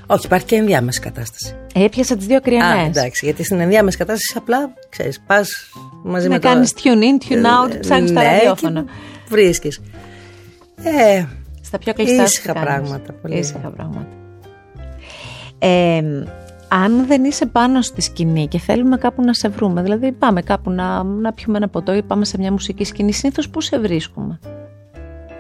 Όχι, 0.07 0.25
υπάρχει 0.25 0.45
και 0.45 0.55
ενδιάμεση 0.55 0.99
κατάσταση. 0.99 1.55
Ε, 1.73 1.83
έπιασα 1.83 2.15
τις 2.15 2.25
δύο 2.25 2.41
κρυανές. 2.41 2.87
εντάξει, 2.87 3.25
γιατί 3.25 3.43
στην 3.43 3.59
ενδιάμεση 3.59 3.97
κατάσταση 3.97 4.33
απλά 4.37 4.73
ξέρεις, 4.89 5.19
πας 5.27 5.49
μαζί 6.03 6.27
να 6.27 6.33
με 6.33 6.39
το. 6.39 6.47
Να 6.47 6.53
κάνεις 6.53 6.73
tune 6.75 7.01
in, 7.01 7.29
tune 7.29 7.45
out, 7.45 7.73
ε, 7.75 7.77
ψάχνεις 7.77 8.11
ναι, 8.11 8.15
τα 8.15 8.23
ραδιόφωνα. 8.23 8.85
Βρίσκεις. 9.27 9.81
Ε, 10.83 11.25
Στα 11.61 11.77
πιο 11.77 11.93
κλειστά 11.93 12.23
ήσυχα 12.23 12.53
πράγματα. 12.53 13.13
Πολύ 13.13 13.37
ήσυχα 13.37 13.69
πράγματα. 13.69 14.07
Ε, 15.59 16.01
αν 16.67 17.05
δεν 17.07 17.23
είσαι 17.23 17.45
πάνω 17.45 17.81
στη 17.81 18.01
σκηνή 18.01 18.47
και 18.47 18.59
θέλουμε 18.59 18.97
κάπου 18.97 19.23
να 19.23 19.33
σε 19.33 19.47
βρούμε, 19.47 19.81
δηλαδή 19.81 20.11
πάμε 20.11 20.41
κάπου 20.41 20.71
να, 20.71 21.03
να 21.03 21.33
πιούμε 21.33 21.57
ένα 21.57 21.67
ποτό 21.67 21.93
ή 21.93 22.03
πάμε 22.03 22.25
σε 22.25 22.37
μια 22.37 22.51
μουσική 22.51 22.83
σκηνή, 22.83 23.13
συνήθως 23.13 23.49
πού 23.49 23.61
σε 23.61 23.79
βρίσκουμε; 23.79 24.39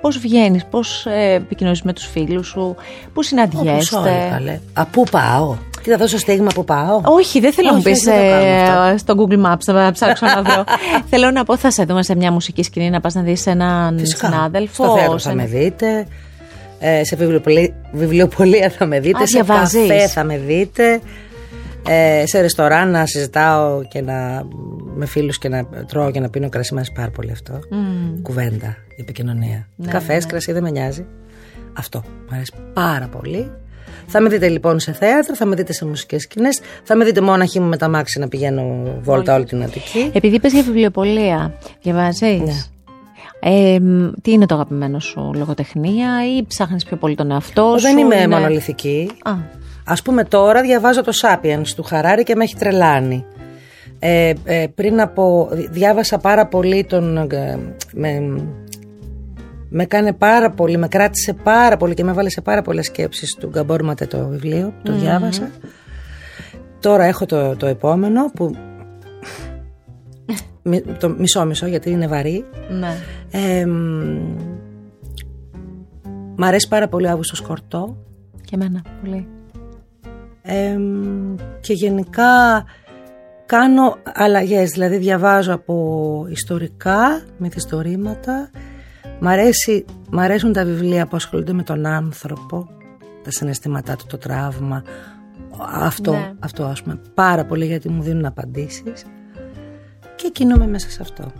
Πώς 0.01 0.17
βγαίνεις, 0.17 0.65
πώς 0.65 1.05
ε, 1.05 1.33
επικοινωνείς 1.33 1.81
με 1.81 1.93
τους 1.93 2.05
φίλους 2.05 2.47
σου, 2.47 2.75
πού 3.13 3.23
συναντιέστε; 3.23 3.97
Όπως 3.97 4.09
όλοι, 4.39 4.61
Α, 4.73 4.85
πού 4.85 5.03
πάω; 5.11 5.55
Τι 5.89 5.95
θα 5.95 6.01
δώσω 6.01 6.17
στίγμα 6.17 6.47
που 6.53 6.63
πάω; 6.63 7.01
Όχι, 7.03 7.39
δεν 7.39 7.53
θέλω 7.53 7.69
να 7.69 7.75
μου 7.75 7.81
πεις 7.81 8.05
ε, 8.05 8.97
στο 8.97 9.15
Google 9.17 9.45
Maps 9.45 9.65
να 9.65 9.91
ψάξω 9.91 10.25
να 10.25 10.41
βρω. 10.41 10.63
θέλω 11.09 11.31
να 11.31 11.43
πω, 11.43 11.57
θα 11.57 11.71
σε 11.71 11.83
δούμε 11.83 12.03
σε 12.03 12.15
μια 12.15 12.31
μουσική 12.31 12.63
σκηνή 12.63 12.89
να 12.89 12.99
πας 12.99 13.13
να 13.13 13.21
δεις 13.21 13.45
έναν 13.45 13.99
Φυσικά. 13.99 14.27
συνάδελφο. 14.27 14.83
Στο 14.83 14.95
θέατρο 14.97 15.19
θα 15.19 15.33
με 15.33 15.45
δείτε. 15.45 16.07
Ε, 16.79 17.03
σε 17.03 17.17
βιβλιοπολία 17.91 18.69
θα 18.77 18.85
με 18.85 18.99
δείτε. 18.99 19.23
Α, 19.23 19.27
σε 19.27 19.43
καφέ 19.43 20.07
θα 20.07 20.23
με 20.23 20.37
δείτε. 20.37 20.99
Ε, 21.87 22.23
σε 22.25 22.41
ρεστοράν 22.41 22.91
να 22.91 23.05
συζητάω 23.05 23.83
και 23.83 24.01
να, 24.01 24.45
με 24.95 25.05
φίλους 25.05 25.37
και 25.37 25.49
να 25.49 25.65
τρώω 25.87 26.11
και 26.11 26.19
να 26.19 26.29
πίνω 26.29 26.49
κρασί 26.49 26.73
μου 26.73 26.81
πάρα 26.95 27.09
πολύ 27.09 27.31
αυτό. 27.31 27.53
Mm. 27.53 28.19
Κουβέντα, 28.21 28.77
επικοινωνία. 28.95 29.67
Ναι, 29.75 29.91
Καφές, 29.91 30.23
ναι. 30.23 30.29
κρασί 30.29 30.51
δεν 30.51 30.63
με 30.63 30.69
νοιάζει. 30.69 31.05
Αυτό 31.77 32.03
μου 32.05 32.35
αρέσει 32.35 32.53
πάρα 32.73 33.07
πολύ. 33.07 33.51
Θα 34.11 34.21
με 34.21 34.29
δείτε 34.29 34.47
λοιπόν 34.47 34.79
σε 34.79 34.91
θέατρο, 34.91 35.35
θα 35.35 35.45
με 35.45 35.55
δείτε 35.55 35.73
σε 35.73 35.85
μουσικές 35.85 36.21
σκηνές, 36.21 36.59
θα 36.83 36.95
με 36.95 37.05
δείτε 37.05 37.21
μόναχη 37.21 37.59
μου 37.59 37.67
με 37.67 37.77
τα 37.77 37.89
μάξι 37.89 38.19
να 38.19 38.27
πηγαίνω 38.27 38.83
βόλτα 39.01 39.35
όλη 39.35 39.45
την 39.45 39.63
Αττική. 39.63 40.11
Επειδή 40.13 40.35
είπε 40.35 40.47
για 40.47 40.63
βιβλιοπολία, 40.63 41.53
διαβάζεις; 41.81 42.21
Ναι. 42.21 42.53
Ε, 43.41 43.79
τι 44.21 44.31
είναι 44.31 44.45
το 44.45 44.55
αγαπημένο 44.55 44.99
σου, 44.99 45.31
λογοτεχνία 45.35 46.09
ή 46.37 46.45
ψάχνεις 46.47 46.85
πιο 46.85 46.97
πολύ 46.97 47.15
τον 47.15 47.31
εαυτό 47.31 47.75
σου. 47.77 47.85
Δεν 47.85 47.97
είμαι 47.97 48.15
είναι... 48.15 48.27
μονολυθική. 48.27 49.11
Α. 49.23 49.31
Ας 49.85 50.01
πούμε 50.01 50.23
τώρα 50.23 50.61
διαβάζω 50.61 51.03
το 51.03 51.11
Sapiens 51.21 51.67
του 51.75 51.83
Χαράρη 51.83 52.23
και 52.23 52.35
με 52.35 52.43
έχει 52.43 52.55
τρελάνει. 52.55 53.25
Ε, 53.99 54.33
ε, 54.43 54.65
πριν 54.75 55.01
από, 55.01 55.49
διάβασα 55.69 56.17
πάρα 56.17 56.47
πολύ 56.47 56.83
τον, 56.83 57.17
ε, 57.17 57.59
με, 57.91 58.41
με 59.69 59.85
κάνει 59.85 60.13
πάρα 60.13 60.51
πολύ, 60.51 60.77
με 60.77 60.87
κράτησε 60.87 61.33
πάρα 61.33 61.77
πολύ 61.77 61.93
και 61.93 62.03
με 62.03 62.11
έβαλε 62.11 62.29
σε 62.29 62.41
πάρα 62.41 62.61
πολλές 62.61 62.85
σκέψεις 62.85 63.35
του 63.39 63.47
Γκαμπόρ 63.47 63.95
το 64.07 64.27
βιβλίο, 64.27 64.73
το 64.83 64.93
διάβασα. 64.93 65.49
Τώρα 66.79 67.03
έχω 67.03 67.25
το, 67.25 67.55
το 67.55 67.65
επόμενο 67.65 68.31
που 68.31 68.55
το 70.99 71.09
μισό 71.09 71.45
μισό 71.45 71.67
γιατί 71.67 71.89
είναι 71.89 72.07
βαρύ. 72.07 72.45
Ναι. 72.69 72.95
Ε, 73.31 73.65
μ' 76.35 76.43
αρέσει 76.43 76.67
πάρα 76.67 76.87
πολύ 76.87 77.05
ο 77.05 77.09
Αύγουστος 77.09 77.41
Κορτό. 77.41 77.97
Και 78.45 78.55
εμένα, 78.55 78.81
πολύ. 79.01 79.27
και 81.59 81.73
γενικά 81.73 82.65
κάνω 83.45 83.95
αλλαγές, 84.13 84.71
δηλαδή 84.71 84.97
διαβάζω 84.97 85.53
από 85.53 86.25
ιστορικά, 86.29 87.21
μυθιστορήματα, 87.37 88.49
Μ, 89.19 89.27
αρέσει, 89.27 89.85
μ' 90.11 90.19
αρέσουν 90.19 90.53
τα 90.53 90.65
βιβλία 90.65 91.07
που 91.07 91.15
ασχολούνται 91.15 91.53
με 91.53 91.63
τον 91.63 91.85
άνθρωπο, 91.85 92.69
τα 93.23 93.31
συναισθήματά 93.31 93.95
του, 93.95 94.05
το 94.07 94.17
τραύμα. 94.17 94.83
Αυτό, 95.73 96.11
ναι. 96.11 96.33
αυτό 96.39 96.63
ας 96.63 96.81
πούμε, 96.81 97.01
πάρα 97.13 97.45
πολύ 97.45 97.65
γιατί 97.65 97.89
μου 97.89 98.01
δίνουν 98.01 98.25
απαντήσεις 98.25 99.05
και 100.15 100.29
κινούμαι 100.29 100.67
μέσα 100.67 100.89
σε 100.89 101.01
αυτό. 101.01 101.31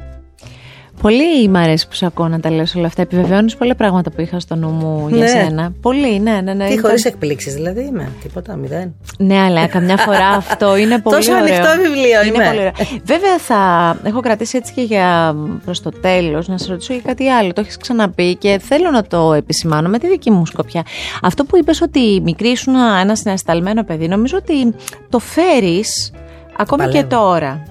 Πολύ 1.02 1.48
μ' 1.48 1.56
αρέσει 1.56 1.88
που 1.88 1.94
σε 1.94 2.06
ακούω 2.06 2.28
να 2.28 2.40
τα 2.40 2.52
λες 2.52 2.76
όλα 2.76 2.86
αυτά. 2.88 3.02
Επιβεβαιώνεις 3.02 3.56
πολλά 3.56 3.76
πράγματα 3.76 4.12
που 4.12 4.22
είχα 4.22 4.40
στο 4.40 4.56
νου 4.56 4.70
μου 4.70 5.08
για 5.10 5.18
Ναι. 5.18 5.28
σένα. 5.28 5.72
Πολύ, 5.82 6.20
ναι, 6.20 6.42
ναι. 6.44 6.54
ναι. 6.54 6.66
Τι 6.68 6.72
Ήταν- 6.74 6.86
χωρίς 6.86 7.06
εκπλήξεις 7.06 7.54
δηλαδή 7.54 7.82
είμαι. 7.86 8.12
Τίποτα, 8.22 8.56
μηδέν. 8.56 8.96
Ναι, 9.18 9.38
αλλά 9.40 9.68
καμιά 9.68 9.98
φορά 9.98 10.28
αυτό 10.42 10.76
είναι 10.78 11.00
πολύ 11.00 11.16
Τόσο 11.16 11.32
ωραίο. 11.32 11.44
ανοιχτό 11.44 11.82
βιβλίο 11.82 12.22
είναι 12.26 12.36
είμαι. 12.36 12.46
Πολύ 12.46 12.58
ωραίο. 12.60 12.72
Βέβαια, 13.04 13.38
θα 13.38 13.58
έχω 14.04 14.20
κρατήσει 14.20 14.58
έτσι 14.58 14.74
και 14.74 14.82
για 14.82 15.36
προς 15.66 15.82
το 15.82 15.90
τέλος 16.02 16.48
να 16.48 16.58
σε 16.58 16.70
ρωτήσω 16.72 16.94
για 16.94 17.02
κάτι 17.06 17.30
άλλο. 17.30 17.54
Το 17.54 17.62
έχεις 17.62 17.78
ξαναπεί 17.78 18.36
και 18.36 18.60
θέλω 18.64 18.90
να 18.92 19.04
το 19.04 19.34
επισημάνω 19.34 19.90
με 19.90 19.98
τη 20.00 20.08
δική 20.08 20.32
μου 20.32 20.46
σκοπιά. 20.46 20.84
Αυτό 21.22 21.44
που 21.44 21.58
είπες 21.58 21.82
ότι 21.82 22.22
μικρή 22.24 22.48
ήσουν 22.50 22.74
ένας 23.02 23.20
συνασταλμένο 23.20 23.84
παιδί, 23.84 24.08
νομίζω 24.08 24.38
ότι 24.38 24.74
το 25.10 25.20
φέρεις 25.20 26.12
ακόμη 26.58 26.82
και 26.84 26.88
Παλεύω. 26.90 27.08
τώρα. 27.08 27.64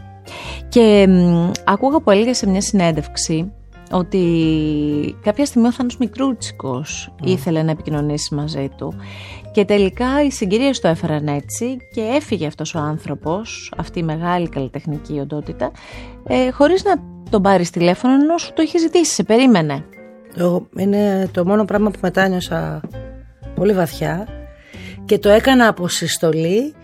Και 0.68 1.06
μ, 1.08 1.50
άκουγα 1.64 2.00
που 2.00 2.10
έλεγε 2.10 2.32
σε 2.32 2.48
μια 2.48 2.60
συνέντευξη 2.60 3.52
ότι 3.90 5.16
κάποια 5.22 5.44
στιγμή 5.44 5.66
ο 5.66 5.72
Θάνος 5.72 5.96
Μικρούτσικος 5.96 7.14
ήθελε 7.22 7.62
να 7.62 7.70
επικοινωνήσει 7.70 8.34
μαζί 8.34 8.68
του 8.76 8.94
και 9.52 9.64
τελικά 9.64 10.22
οι 10.22 10.30
συγκυρίες 10.30 10.80
το 10.80 10.88
έφεραν 10.88 11.26
έτσι 11.26 11.76
και 11.94 12.00
έφυγε 12.00 12.46
αυτός 12.46 12.74
ο 12.74 12.78
άνθρωπος, 12.78 13.72
αυτή 13.76 13.98
η 13.98 14.02
μεγάλη 14.02 14.48
καλλιτεχνική 14.48 15.18
οντότητα, 15.18 15.70
ε, 16.26 16.50
χωρίς 16.50 16.84
να 16.84 16.94
τον 17.30 17.42
πάρει 17.42 17.68
τηλέφωνο 17.68 18.14
ενώ 18.14 18.38
σου 18.38 18.52
το 18.52 18.62
είχε 18.62 18.78
ζητήσει, 18.78 19.14
σε 19.14 19.22
περίμενε. 19.22 19.84
Εγώ, 20.36 20.68
είναι 20.76 21.28
το 21.32 21.44
μόνο 21.44 21.64
πράγμα 21.64 21.90
που 21.90 21.98
μετάνιωσα 22.02 22.80
πολύ 23.54 23.72
βαθιά 23.72 24.28
και 25.04 25.18
το 25.18 25.28
έκανα 25.28 25.68
από 25.68 25.88
συστολή 25.88 26.74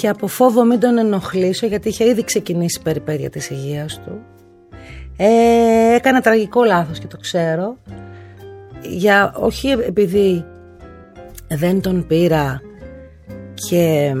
και 0.00 0.08
από 0.08 0.26
φόβο 0.26 0.64
μην 0.64 0.80
τον 0.80 0.98
ενοχλήσω 0.98 1.66
γιατί 1.66 1.88
είχε 1.88 2.08
ήδη 2.08 2.24
ξεκινήσει 2.24 2.78
η 2.80 2.82
περιπέτεια 2.82 3.30
της 3.30 3.50
υγείας 3.50 4.00
του. 4.04 4.20
Ε, 5.16 5.94
έκανα 5.94 6.20
τραγικό 6.20 6.64
λάθος 6.64 6.98
και 6.98 7.06
το 7.06 7.16
ξέρω. 7.16 7.76
Για, 8.82 9.34
όχι 9.36 9.68
επειδή 9.68 10.44
δεν 11.48 11.80
τον 11.80 12.06
πήρα 12.06 12.60
και 13.54 14.14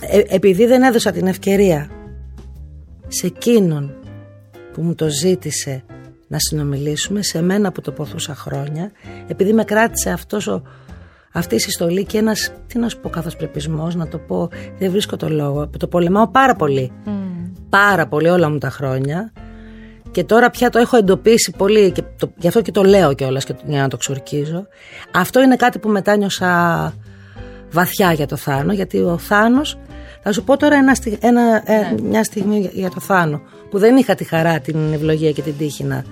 ε, 0.00 0.20
επειδή 0.28 0.66
δεν 0.66 0.82
έδωσα 0.82 1.12
την 1.12 1.26
ευκαιρία 1.26 1.90
σε 3.08 3.26
εκείνον 3.26 3.94
που 4.72 4.82
μου 4.82 4.94
το 4.94 5.08
ζήτησε 5.08 5.84
να 6.28 6.38
συνομιλήσουμε, 6.38 7.22
σε 7.22 7.42
μένα 7.42 7.72
που 7.72 7.80
το 7.80 7.92
ποθούσα 7.92 8.34
χρόνια, 8.34 8.92
επειδή 9.26 9.52
με 9.52 9.64
κράτησε 9.64 10.10
αυτός 10.10 10.46
ο, 10.46 10.62
αυτή 11.38 11.54
η 11.54 11.58
συστολή 11.58 12.04
και 12.04 12.18
ένας, 12.18 12.52
τι 12.66 12.78
να 12.78 12.88
σου 12.88 13.00
πω 13.00 13.08
καθώς 13.08 13.36
πρεπισμός, 13.36 13.94
να 13.94 14.08
το 14.08 14.18
πω, 14.18 14.48
δεν 14.78 14.90
βρίσκω 14.90 15.16
το 15.16 15.28
λόγο, 15.28 15.70
το 15.78 15.86
πολεμάω 15.86 16.28
πάρα 16.28 16.54
πολύ, 16.54 16.92
πάρα 17.68 18.06
πολύ 18.06 18.28
όλα 18.28 18.50
μου 18.50 18.58
τα 18.58 18.70
χρόνια 18.70 19.32
και 20.10 20.24
τώρα 20.24 20.50
πια 20.50 20.70
το 20.70 20.78
έχω 20.78 20.96
εντοπίσει 20.96 21.54
πολύ 21.56 21.90
και 21.90 22.02
το, 22.18 22.32
γι' 22.36 22.46
αυτό 22.48 22.60
και 22.62 22.70
το 22.70 22.82
λέω 22.82 23.14
κιόλας 23.14 23.44
και, 23.44 23.54
για 23.66 23.80
να 23.80 23.88
το 23.88 23.96
ξορκίζω. 23.96 24.66
Αυτό 25.12 25.42
είναι 25.42 25.56
κάτι 25.56 25.78
που 25.78 25.88
μετάνιωσα 25.88 26.94
βαθιά 27.72 28.12
για 28.12 28.26
το 28.26 28.36
Θάνο, 28.36 28.72
γιατί 28.72 28.98
ο 28.98 29.18
Θάνος, 29.18 29.78
θα 30.22 30.32
σου 30.32 30.44
πω 30.44 30.56
τώρα 30.56 30.76
ένα, 30.76 30.94
στι- 30.94 31.24
ένα, 31.24 31.62
ε, 31.64 31.94
μια 32.02 32.24
στιγμή 32.24 32.58
για, 32.58 32.70
για 32.72 32.90
το 32.90 33.00
Θάνο, 33.00 33.40
που 33.70 33.78
δεν 33.78 33.96
είχα 33.96 34.14
τη 34.14 34.24
χαρά, 34.24 34.60
την 34.60 34.92
ευλογία 34.92 35.32
και 35.32 35.42
την 35.42 35.56
τύχη 35.58 35.84
να 35.84 36.04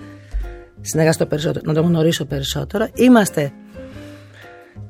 συνεργαστώ 0.81 1.27
περισσότερο, 1.27 1.65
να 1.67 1.75
τον 1.75 1.85
γνωρίσω 1.85 2.25
περισσότερο. 2.25 2.89
Είμαστε 2.95 3.53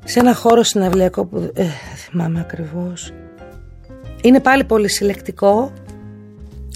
σε 0.04 0.18
ένα 0.18 0.34
χώρο 0.34 0.62
συναυλιακό 0.62 1.26
που 1.26 1.36
ε, 1.36 1.50
δεν 1.54 1.96
θυμάμαι 1.96 2.40
ακριβώς. 2.40 3.12
Είναι 4.22 4.40
πάλι 4.40 4.64
πολύ 4.64 4.88
συλλεκτικό. 4.88 5.72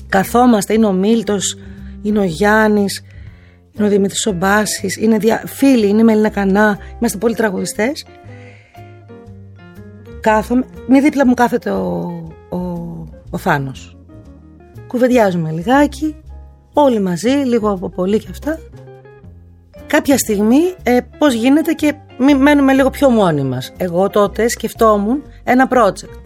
Καθόμαστε, 0.09 0.75
είναι 0.75 0.87
ο 0.87 0.93
Μίλτος, 0.93 1.59
είναι 2.03 2.19
ο 2.19 2.23
Γιάννης, 2.23 3.05
είναι 3.73 3.87
ο 3.87 3.89
Δημήτρης 3.91 4.27
ο 4.27 4.33
Μπάσης, 4.33 4.97
είναι 4.97 5.19
δια... 5.19 5.43
φίλοι, 5.47 5.89
είναι 5.89 6.01
η 6.01 6.05
Μελίνα 6.05 6.29
Κανά, 6.29 6.79
είμαστε 6.99 7.19
πολλοί 7.19 7.35
τραγουδιστές. 7.35 8.07
Κάθομαι, 10.21 10.65
μη 10.89 11.01
δίπλα 11.01 11.27
μου 11.27 11.35
κάθεται 11.35 11.71
ο, 11.71 11.89
ο, 12.49 12.59
ο 13.31 13.39
Θάνος. 13.39 13.97
Κουβεντιάζουμε 14.87 15.51
λιγάκι, 15.51 16.17
όλοι 16.73 17.01
μαζί, 17.01 17.31
λίγο 17.31 17.71
από 17.71 17.89
πολύ 17.89 18.19
και 18.19 18.29
αυτά. 18.31 18.59
Κάποια 19.87 20.19
στιγμή 20.19 20.75
ε, 20.83 20.99
πώς 21.19 21.35
γίνεται 21.35 21.73
και 21.73 21.95
μη, 22.21 22.35
μένουμε 22.35 22.73
λίγο 22.73 22.91
πιο 22.91 23.11
μόνοι 23.11 23.43
μας. 23.43 23.73
Εγώ 23.77 24.09
τότε 24.09 24.49
σκεφτόμουν 24.49 25.23
ένα 25.45 25.69
project. 25.71 26.23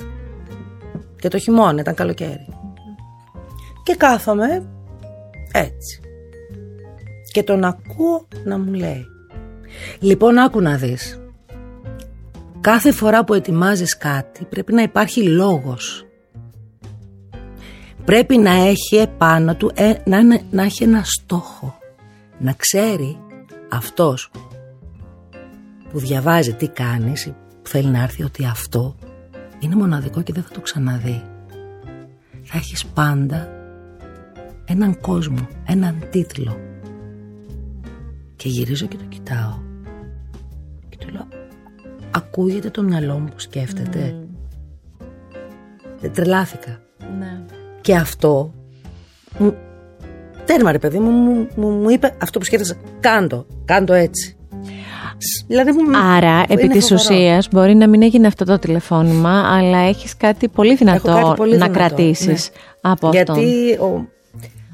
Και 1.21 1.29
το 1.29 1.39
χειμώνα, 1.39 1.81
ήταν 1.81 1.95
καλοκαίρι. 1.95 2.49
Και 3.83 3.95
κάθομαι 3.95 4.67
έτσι. 5.53 6.01
Και 7.33 7.43
τον 7.43 7.65
ακούω 7.65 8.29
να 8.45 8.59
μου 8.59 8.73
λέει. 8.73 9.07
Λοιπόν, 10.01 10.39
άκου 10.39 10.61
να 10.61 10.77
δεις. 10.77 11.19
Κάθε 12.61 12.93
φορά 12.93 13.25
που 13.25 13.35
ετοιμάζεις 13.35 13.97
κάτι 13.97 14.45
πρέπει 14.45 14.73
να 14.73 14.83
υπάρχει 14.83 15.23
λόγος. 15.23 16.07
Πρέπει 18.05 18.37
να 18.39 18.51
έχει 18.51 18.97
επάνω 18.97 19.55
του, 19.55 19.71
ε, 19.75 19.93
να, 20.05 20.19
είναι- 20.19 20.43
να 20.51 20.63
έχει 20.63 20.83
ένα 20.83 21.03
στόχο. 21.05 21.79
Να 22.39 22.53
ξέρει 22.53 23.19
αυτός 23.71 24.31
που 25.95 26.01
διαβάζει 26.01 26.53
τι 26.55 26.69
κάνεις 26.69 27.27
ή 27.27 27.35
που 27.63 27.69
θέλει 27.69 27.89
να 27.89 28.03
έρθει 28.03 28.23
ότι 28.23 28.45
αυτό 28.45 28.97
είναι 29.59 29.75
μοναδικό 29.75 30.23
και 30.23 30.33
δεν 30.33 30.43
θα 30.43 30.51
το 30.51 30.61
ξαναδεί. 30.61 31.23
Θα 32.43 32.59
έχεις 32.59 32.87
πάντα 32.87 33.49
έναν 34.65 35.01
κόσμο, 35.01 35.49
έναν 35.67 36.03
τίτλο. 36.11 36.59
Και 38.37 38.49
γυρίζω 38.49 38.87
και 38.87 38.97
το 38.97 39.05
κοιτάω. 39.05 39.59
Και 40.89 40.97
του 40.97 41.13
λέω, 41.13 41.29
ακούγεται 42.11 42.71
το 42.71 42.83
μυαλό 42.83 43.19
μου 43.19 43.29
που 43.29 43.41
σκέφτεται. 43.41 44.17
Δεν 46.01 46.13
τρελάθηκα. 46.13 46.81
Ναι. 47.19 47.43
Και 47.81 47.97
αυτό, 47.97 48.55
μου, 49.39 49.55
τέρμα 50.45 50.73
ρε 50.73 50.79
παιδί 50.79 50.99
μου, 50.99 51.11
μου, 51.11 51.49
μου, 51.57 51.71
μου 51.71 51.91
είπε 51.91 52.17
αυτό 52.23 52.39
που 52.39 52.45
σκέφτεσαι, 52.45 52.77
κάντο, 53.01 53.47
κάντο 53.65 53.93
έτσι. 53.93 54.34
Σ, 55.19 55.45
Δηλαδή 55.47 55.71
μου, 55.73 55.97
Άρα, 55.97 56.35
είναι 56.37 56.45
επί 56.63 56.69
της 56.69 56.89
φοβερό. 56.89 57.01
ουσίας, 57.15 57.49
μπορεί 57.53 57.75
να 57.75 57.89
μην 57.89 58.03
έγινε 58.03 58.27
αυτό 58.27 58.45
το 58.45 58.59
τηλεφώνημα, 58.59 59.57
αλλά 59.57 59.79
έχεις 59.79 60.17
κάτι 60.17 60.49
πολύ 60.49 60.75
δυνατό 60.75 61.11
Έχω 61.11 61.23
κάτι 61.27 61.37
πολύ 61.37 61.57
να 61.57 61.67
δυνατό, 61.67 61.73
κρατήσεις 61.73 62.51
ναι. 62.53 62.91
από 62.91 63.09
αυτόν. 63.09 63.37
Γιατί 63.39 63.73
ο, 63.81 64.09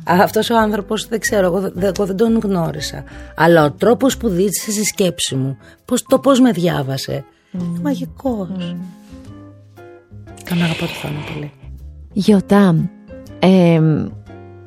αυτός 0.05 0.51
ο 0.51 0.57
άνθρωπος 0.57 1.07
δεν 1.09 1.21
ξέρω, 1.21 1.47
εγώ, 1.47 1.61
δεν- 1.61 1.93
εγώ 1.97 2.07
δεν 2.07 2.17
τον 2.17 2.39
γνώρισα. 2.43 3.05
Αλλά 3.37 3.65
ο 3.65 3.71
τρόπος 3.71 4.17
που 4.17 4.29
δίτησε 4.29 4.71
στη 4.71 4.85
σκέψη 4.85 5.35
μου, 5.35 5.57
πώς, 5.85 6.03
το 6.03 6.19
πώς 6.19 6.41
με 6.41 6.51
διάβασε, 6.51 7.25
είναι 7.53 7.79
μαγικός. 7.83 8.49
Τον 10.49 10.63
αγαπώ 10.63 10.81
το 10.81 10.87
Θάνο 11.03 11.19
πολύ. 11.35 11.53
Γιωτά, 12.13 12.75
ε, 13.39 13.81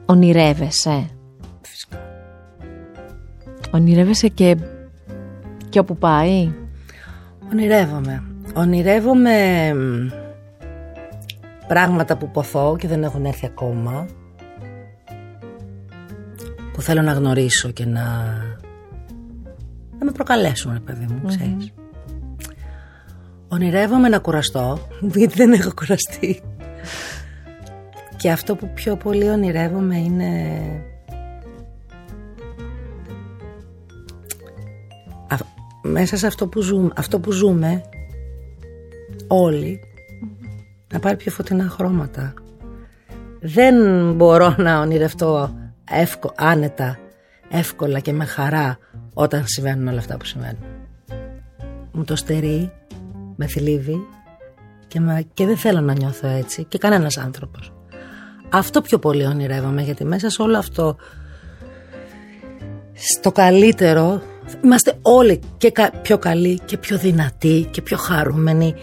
ονειρεύεσαι; 0.05 1.09
Φυσικά. 1.61 1.97
Ονειρεύεσαι 3.71 4.28
και, 4.28 4.57
και 5.74 5.80
όπου 5.80 5.97
πάει; 5.97 6.53
Ονειρεύομαι. 7.51 8.24
Ονειρεύομαι 8.53 9.74
μ, 9.74 10.09
πράγματα 11.67 12.17
που 12.17 12.32
ποθώ 12.32 12.76
και 12.80 12.88
δεν 12.88 13.03
έχουν 13.03 13.26
έρθει 13.26 13.45
ακόμα. 13.45 14.05
Που 16.74 16.82
θέλω 16.82 17.01
να 17.01 17.11
γνωρίσω 17.11 17.71
και 17.71 17.86
να, 17.86 18.01
να 19.99 20.05
με 20.05 20.11
προκαλέσουν, 20.11 20.74
ρε 20.74 20.80
παιδί 20.80 21.05
μου, 21.05 21.28
ξέρεις. 21.28 21.74
Ονειρεύομαι 23.47 24.09
να 24.09 24.19
κουραστώ, 24.19 24.80
γιατί 25.01 25.36
δεν 25.36 25.53
έχω 25.53 25.71
κουραστεί. 25.76 26.41
Και 28.15 28.32
αυτό 28.32 28.55
που 28.55 28.69
πιο 28.74 28.95
πολύ 28.95 29.30
ονειρεύομαι 29.30 29.97
είναι 29.97 30.51
μέσα 35.84 36.17
σε 36.17 36.27
αυτό 36.27 36.47
που 36.47 36.61
ζούμε, 36.61 36.89
αυτό 36.95 37.19
που 37.19 37.31
ζούμε 37.31 37.81
όλοι 39.27 39.79
να 40.93 40.99
πάρει 40.99 41.15
πιο 41.15 41.31
φωτεινά 41.31 41.69
χρώματα. 41.69 42.34
Δεν 43.39 43.75
μπορώ 44.13 44.55
να 44.57 44.79
ονειρευτώ 44.79 45.55
εύκο, 45.91 46.34
άνετα, 46.36 46.99
εύκολα 47.49 47.99
και 47.99 48.13
με 48.13 48.25
χαρά 48.25 48.77
όταν 49.13 49.43
συμβαίνουν 49.45 49.88
όλα 49.88 49.99
αυτά 49.99 50.17
που 50.17 50.25
συμβαίνουν. 50.25 50.63
Μου 51.91 52.03
το 52.03 52.15
στερεί, 52.15 52.71
με 53.36 53.47
θλίβει 53.47 54.07
και, 54.88 54.99
με, 54.99 55.25
και 55.34 55.45
δεν 55.45 55.57
θέλω 55.57 55.81
να 55.81 55.93
νιώθω 55.93 56.27
έτσι 56.27 56.63
και 56.63 56.77
κανένας 56.77 57.17
άνθρωπος. 57.17 57.73
Αυτό 58.49 58.81
πιο 58.81 58.99
πολύ 58.99 59.25
ονειρεύομαι 59.25 59.81
γιατί 59.81 60.05
μέσα 60.05 60.29
σε 60.29 60.41
όλο 60.41 60.57
αυτό 60.57 60.95
στο 62.93 63.31
καλύτερο 63.31 64.21
είμαστε 64.63 64.93
όλοι 65.01 65.39
και 65.57 65.71
κα- 65.71 65.91
πιο 66.01 66.17
καλοί 66.17 66.59
και 66.65 66.77
πιο 66.77 66.97
δυνατοί 66.97 67.67
και 67.71 67.81
πιο 67.81 67.97
χαρούμενοι 67.97 68.73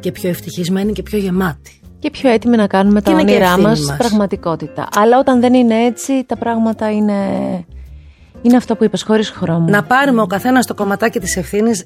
και 0.00 0.12
πιο 0.12 0.28
ευτυχισμένοι 0.28 0.92
και 0.92 1.02
πιο 1.02 1.18
γεμάτοι. 1.18 1.80
Και 1.98 2.10
πιο 2.10 2.30
έτοιμοι 2.30 2.56
να 2.56 2.66
κάνουμε 2.66 3.02
τα 3.02 3.10
Και 3.10 3.20
είναι 3.20 3.24
και 3.24 3.30
όνειρά 3.36 3.46
ευθύνη 3.48 3.66
μας 3.66 3.80
μας. 3.80 3.96
πραγματικότητα. 3.96 4.88
Αλλά 4.96 5.18
όταν 5.18 5.40
δεν 5.40 5.54
είναι 5.54 5.84
έτσι, 5.84 6.24
τα 6.24 6.36
πράγματα 6.36 6.90
είναι 6.92 7.14
Είναι 8.42 8.56
αυτό 8.56 8.76
που 8.76 8.84
είπες 8.84 9.02
χωρίς 9.02 9.30
χρώμα. 9.30 9.70
Να 9.70 9.82
πάρουμε 9.82 10.20
ο 10.22 10.26
καθένας 10.26 10.66
το 10.66 10.74
κομματάκι 10.74 11.18
της 11.20 11.36
ευθύνης, 11.36 11.84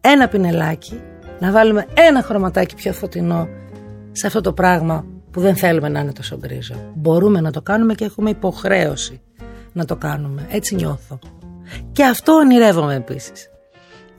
ένα 0.00 0.28
πινελάκι, 0.28 1.00
να 1.40 1.50
βάλουμε 1.50 1.86
ένα 1.94 2.22
χρωματάκι 2.22 2.74
πιο 2.74 2.92
φωτεινό 2.92 3.48
σε 4.12 4.26
αυτό 4.26 4.40
το 4.40 4.52
πράγμα 4.52 5.04
που 5.30 5.40
δεν 5.40 5.56
θέλουμε 5.56 5.88
να 5.88 6.00
είναι 6.00 6.12
τόσο 6.12 6.36
γκρίζο. 6.38 6.74
Μπορούμε 6.94 7.40
να 7.40 7.50
το 7.50 7.62
κάνουμε 7.62 7.94
και 7.94 8.04
έχουμε 8.04 8.30
υποχρέωση 8.30 9.20
να 9.72 9.84
το 9.84 9.96
κάνουμε. 9.96 10.46
Έτσι 10.50 10.74
νιώθω. 10.74 11.18
Και 11.92 12.04
αυτό 12.04 12.32
ονειρεύομαι 12.32 12.94
επίσης. 12.94 13.50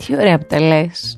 Τι 0.06 0.16
ωραία 0.16 0.38
που 0.38 0.46
τα 0.50 0.60
λες. 0.60 1.18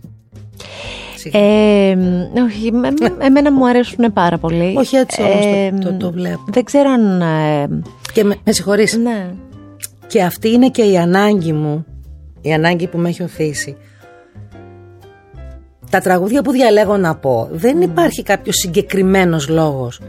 Σιγά. 1.16 1.40
Ε, 1.40 1.98
όχι, 2.46 2.72
με- 2.72 2.92
με- 3.00 3.16
εμένα 3.26 3.52
μου 3.52 3.68
αρέσουν 3.68 4.14
πάρα 4.14 4.38
πολύ. 4.38 4.74
Όχι 4.78 4.96
έτσι 4.96 5.22
όμως 5.22 5.46
Ε, 5.46 5.72
το, 5.82 5.90
το, 5.92 5.98
το 5.98 6.12
βλέπω. 6.12 6.44
Δεν 6.48 6.64
ξέρω 6.64 6.90
αν... 6.90 7.22
ε, 7.22 7.68
Και 8.14 8.24
με, 8.24 8.36
με 8.44 8.52
συγχωρείς. 8.52 8.98
ναι. 8.98 9.30
Και 10.08 10.24
αυτή 10.24 10.50
είναι 10.52 10.70
και 10.70 10.82
η 10.84 10.98
ανάγκη 10.98 11.54
μου, 11.54 11.86
η 12.42 12.54
ανάγκη 12.54 12.88
που 12.88 12.98
με 12.98 13.10
έχει 13.10 13.24
οθήσει. 13.24 13.78
Τα 15.90 16.00
τραγούδια 16.00 16.42
που 16.42 16.52
διαλέγω 16.52 16.98
να 16.98 17.16
πω, 17.16 17.48
δεν 17.52 17.82
υπάρχει 17.82 18.24
κάποιος 18.24 18.56
συγκεκριμένος 18.56 19.48
λόγος 19.50 20.02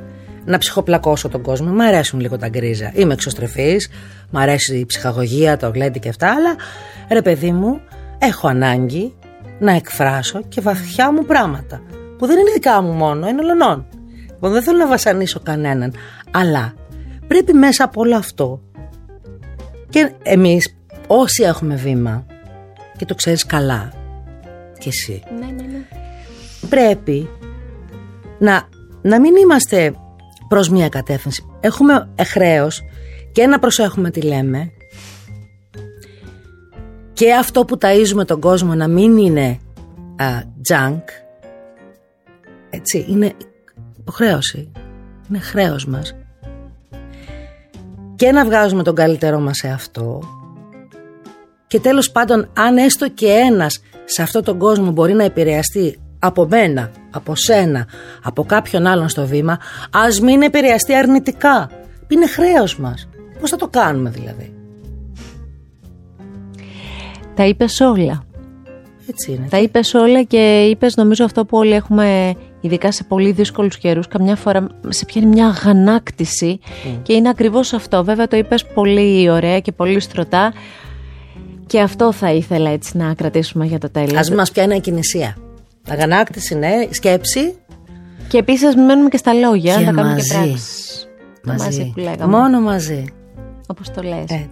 να 0.46 0.58
ψυχοπλακώσω 0.58 1.28
τον 1.28 1.42
κόσμο. 1.42 1.72
Μ' 1.72 1.80
αρέσουν 1.80 2.20
λίγο 2.20 2.36
τα 2.38 2.48
γκρίζα. 2.48 2.92
Είμαι 2.94 3.12
εξωστρεφής, 3.12 3.88
μ' 4.30 4.36
αρέσει 4.38 4.76
η 4.76 4.86
ψυχαγωγία, 4.86 5.56
το 5.56 5.70
γλέντι 5.74 5.98
και 5.98 6.08
αυτά, 6.08 6.28
αλλά 6.28 6.56
ρε 7.10 7.22
παιδί 7.22 7.52
μου, 7.52 7.80
έχω 8.18 8.48
ανάγκη 8.48 9.14
να 9.58 9.72
εκφράσω 9.72 10.42
και 10.48 10.60
βαθιά 10.60 11.12
μου 11.12 11.24
πράγματα. 11.24 11.82
Που 12.18 12.26
δεν 12.26 12.38
είναι 12.38 12.50
δικά 12.52 12.82
μου 12.82 12.92
μόνο, 12.92 13.28
είναι 13.28 13.40
ολονών. 13.40 13.86
Λοιπόν, 14.26 14.52
δεν 14.52 14.62
θέλω 14.62 14.78
να 14.78 14.86
βασανίσω 14.86 15.40
κανέναν. 15.40 15.92
Αλλά 16.30 16.74
πρέπει 17.26 17.52
μέσα 17.52 17.84
από 17.84 18.00
όλο 18.00 18.16
αυτό 18.16 18.60
και 19.88 20.12
εμείς 20.22 20.76
όσοι 21.06 21.42
έχουμε 21.42 21.74
βήμα 21.74 22.26
και 22.96 23.04
το 23.04 23.14
ξέρεις 23.14 23.46
καλά 23.46 23.92
και 24.78 24.88
εσύ 24.88 25.22
Ναι, 25.40 25.46
ναι, 25.46 25.62
ναι. 25.62 25.86
πρέπει 26.68 27.28
να, 28.38 28.68
να 29.02 29.20
μην 29.20 29.36
είμαστε 29.36 29.94
προς 30.48 30.68
μία 30.68 30.88
κατεύθυνση. 30.88 31.46
Έχουμε 31.60 32.08
χρέος 32.26 32.82
και 33.32 33.46
να 33.46 33.58
προσέχουμε 33.58 34.10
τι 34.10 34.20
λέμε 34.20 34.70
και 37.12 37.34
αυτό 37.34 37.64
που 37.64 37.78
ταΐζουμε 37.80 38.24
τον 38.26 38.40
κόσμο 38.40 38.74
να 38.74 38.88
μην 38.88 39.16
είναι 39.16 39.58
α, 40.16 40.26
junk 40.70 41.02
έτσι 42.70 43.06
είναι 43.08 43.32
υποχρέωση 43.98 44.72
είναι 45.28 45.38
χρέος 45.38 45.86
μας 45.86 46.14
και 48.16 48.32
να 48.32 48.44
βγάζουμε 48.44 48.82
τον 48.82 48.94
καλύτερό 48.94 49.38
μας 49.38 49.56
σε 49.56 49.68
αυτό 49.68 50.20
και 51.66 51.80
τέλος 51.80 52.10
πάντων 52.10 52.50
αν 52.56 52.76
έστω 52.76 53.08
και 53.08 53.28
ένας 53.28 53.80
σε 54.04 54.22
αυτόν 54.22 54.44
τον 54.44 54.58
κόσμο 54.58 54.90
μπορεί 54.90 55.12
να 55.12 55.24
επηρεαστεί 55.24 55.98
από 56.18 56.46
μένα, 56.46 56.90
από 57.16 57.34
σένα, 57.34 57.86
από 58.22 58.44
κάποιον 58.44 58.86
άλλον 58.86 59.08
στο 59.08 59.26
βήμα 59.26 59.58
ας 59.92 60.20
μην 60.20 60.42
επηρεαστεί 60.42 60.94
αρνητικά 60.94 61.70
είναι 62.08 62.26
χρέος 62.26 62.78
μας 62.78 63.08
πώς 63.40 63.50
θα 63.50 63.56
το 63.56 63.68
κάνουμε 63.68 64.10
δηλαδή; 64.10 64.52
Τα 67.34 67.46
είπες 67.46 67.80
όλα. 67.80 68.24
έτσι 69.08 69.32
είναι 69.32 69.46
Τα 69.50 69.58
είπες 69.58 69.94
όλα 69.94 70.22
και 70.22 70.64
είπες 70.64 70.96
νομίζω 70.96 71.24
αυτό 71.24 71.44
που 71.44 71.56
όλοι 71.56 71.72
έχουμε 71.72 72.34
ειδικά 72.60 72.92
σε 72.92 73.04
πολύ 73.04 73.32
δύσκολους 73.32 73.78
καιρούς 73.78 74.08
καμιά 74.08 74.36
φορά 74.36 74.66
σε 74.88 75.04
πιάνει 75.04 75.26
μια 75.26 75.46
αγανάκτηση 75.46 76.58
και 77.02 77.12
είναι 77.12 77.28
ακριβώς 77.28 77.72
αυτό. 77.72 78.04
Βέβαια 78.04 78.28
το 78.28 78.36
είπες 78.36 78.66
πολύ 78.66 79.30
ωραία 79.30 79.60
και 79.60 79.72
πολύ 79.72 80.00
στρωτά 80.00 80.52
και 81.66 81.80
αυτό 81.80 82.12
θα 82.12 82.32
ήθελα 82.32 82.70
έτσι 82.70 82.96
να 82.96 83.14
κρατήσουμε 83.14 83.66
για 83.66 83.78
το 83.78 83.90
τέλος. 83.90 84.14
ας 84.14 84.28
μην 84.28 84.38
μας 84.38 84.50
πιάνει 84.50 84.74
ακινησία 84.74 85.36
αγανάκτηση 85.88 86.54
ναι, 86.54 86.86
σκέψη 86.90 87.54
Και 88.28 88.38
επίσης 88.38 88.74
μην 88.74 88.84
μένουμε 88.84 89.08
και 89.08 89.16
στα 89.16 89.32
λόγια, 89.34 89.74
Και 89.74 89.80
να 89.80 89.86
τα 89.86 89.92
κάνουμε 89.92 90.14
μαζί. 90.14 90.28
και 90.28 90.34
πράξεις. 90.34 91.08
Το 91.46 91.52
μαζί 91.58 91.92
που 91.94 92.00
λέγαμε. 92.00 92.38
μόνο 92.38 92.60
μαζί 92.60 93.04
Όπως 93.68 93.90
το 93.90 94.02
λες. 94.02 94.20
Έτσι. 94.20 94.48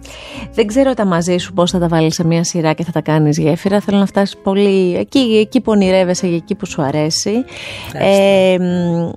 Δεν 0.53 0.67
ξέρω 0.67 0.93
τα 0.93 1.05
μαζί 1.05 1.37
σου 1.37 1.53
πώς 1.53 1.71
θα 1.71 1.79
τα 1.79 1.87
βάλεις 1.87 2.13
σε 2.15 2.25
μια 2.25 2.43
σειρά 2.43 2.73
και 2.73 2.83
θα 2.83 2.91
τα 2.91 3.01
κάνεις 3.01 3.37
γέφυρα. 3.37 3.79
Θέλω 3.79 3.97
να 3.97 4.05
φτάσεις 4.05 4.37
πολύ 4.43 4.95
εκεί, 4.95 5.19
εκεί 5.19 5.61
που 5.61 5.71
ονειρεύεσαι 5.71 6.27
και 6.27 6.35
εκεί 6.35 6.55
που 6.55 6.65
σου 6.65 6.81
αρέσει. 6.81 7.43
Ε, 7.93 8.55
μ, 8.59 9.11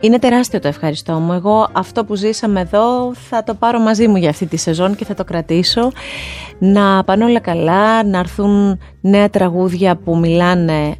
είναι 0.00 0.18
τεράστιο 0.18 0.60
το 0.60 0.68
ευχαριστώ 0.68 1.12
μου. 1.12 1.32
Εγώ 1.32 1.68
αυτό 1.72 2.04
που 2.04 2.14
ζήσαμε 2.14 2.60
εδώ 2.60 3.14
θα 3.14 3.44
το 3.44 3.54
πάρω 3.54 3.80
μαζί 3.80 4.08
μου 4.08 4.16
για 4.16 4.30
αυτή 4.30 4.46
τη 4.46 4.56
σεζόν 4.56 4.94
και 4.96 5.04
θα 5.04 5.14
το 5.14 5.24
κρατήσω. 5.24 5.90
Να 6.58 7.04
πάνε 7.04 7.24
όλα 7.24 7.40
καλά, 7.40 8.04
να 8.04 8.18
έρθουν 8.18 8.78
νέα 9.00 9.30
τραγούδια 9.30 9.96
που 9.96 10.18
μιλάνε 10.18 10.94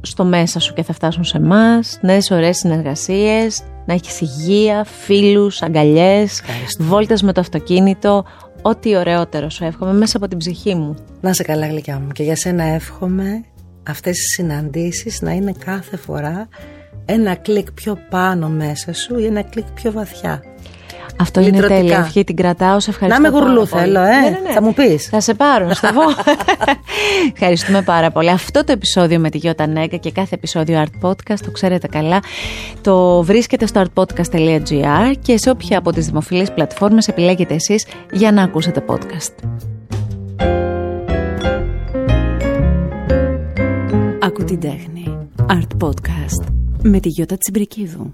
στο 0.00 0.24
μέσα 0.24 0.60
σου 0.60 0.74
και 0.74 0.82
θα 0.82 0.92
φτάσουν 0.92 1.24
σε 1.24 1.36
εμάς, 1.36 1.98
νέες 2.00 2.30
ωραίες 2.30 2.56
συνεργασίες, 2.56 3.62
να 3.86 3.94
έχεις 3.94 4.20
υγεία, 4.20 4.84
φίλους, 4.84 5.62
αγκαλιές, 5.62 6.42
βόλτες 6.78 7.22
με 7.22 7.32
το 7.32 7.40
αυτοκίνητο, 7.40 8.24
ό,τι 8.62 8.96
ωραιότερο 8.96 9.50
σου 9.50 9.64
εύχομαι 9.64 9.92
μέσα 9.92 10.16
από 10.16 10.28
την 10.28 10.38
ψυχή 10.38 10.74
μου. 10.74 10.96
Να 11.20 11.32
σε 11.32 11.42
καλά 11.42 11.66
γλυκιά 11.66 11.98
μου 11.98 12.08
και 12.12 12.22
για 12.22 12.36
σένα 12.36 12.64
εύχομαι 12.64 13.44
αυτές 13.88 14.18
οι 14.18 14.26
συναντήσεις 14.26 15.22
να 15.22 15.32
είναι 15.32 15.52
κάθε 15.64 15.96
φορά 15.96 16.48
ένα 17.04 17.34
κλικ 17.34 17.72
πιο 17.72 17.98
πάνω 18.10 18.48
μέσα 18.48 18.92
σου 18.92 19.18
ή 19.18 19.24
ένα 19.26 19.42
κλικ 19.42 19.70
πιο 19.74 19.92
βαθιά. 19.92 20.42
Αυτό 21.20 21.40
είναι 21.40 21.50
Λυτρωτικά. 21.50 21.78
τέλεια. 21.80 21.98
Ευχή 21.98 22.24
την 22.24 22.36
κρατάω. 22.36 22.80
Σε 22.80 22.90
Να 22.90 22.94
ευχαριστώ. 22.94 23.22
με 23.22 23.30
πάρα 23.30 23.44
γουρλού 23.44 23.66
πολύ. 23.68 23.82
θέλω, 23.82 24.00
ε. 24.00 24.04
Ναι, 24.08 24.20
ναι, 24.20 24.40
ναι. 24.46 24.52
Θα 24.52 24.62
μου 24.62 24.74
πεις. 24.74 25.06
Θα 25.08 25.20
σε 25.20 25.34
πάρω, 25.34 25.66
να 25.66 25.74
στο 25.74 25.88
πω. 25.94 26.02
Ευχαριστούμε 27.34 27.82
πάρα 27.82 28.10
πολύ. 28.10 28.30
Αυτό 28.30 28.64
το 28.64 28.72
επεισόδιο 28.72 29.18
με 29.18 29.30
τη 29.30 29.38
Γιώτα 29.38 29.66
Νέγκα 29.66 29.96
και 29.96 30.10
κάθε 30.10 30.34
επεισόδιο 30.34 30.84
Art 30.84 31.08
Podcast, 31.08 31.38
το 31.44 31.50
ξέρετε 31.50 31.86
καλά, 31.86 32.18
το 32.80 33.22
βρίσκεται 33.22 33.66
στο 33.66 33.82
artpodcast.gr 33.82 35.12
και 35.22 35.38
σε 35.38 35.50
όποια 35.50 35.78
από 35.78 35.92
τις 35.92 36.06
δημοφιλείς 36.06 36.52
πλατφόρμες 36.52 37.08
επιλέγετε 37.08 37.54
εσείς 37.54 37.86
για 38.12 38.32
να 38.32 38.42
ακούσετε 38.42 38.84
podcast. 38.88 39.48
Ακού 44.22 44.44
την 44.44 44.60
τέχνη. 44.60 45.28
Art 45.48 45.84
Podcast 45.86 46.46
με 46.82 47.00
τη 47.00 47.08
Γιώτα 47.08 47.36
Τσιμπρικίδου. 47.36 48.10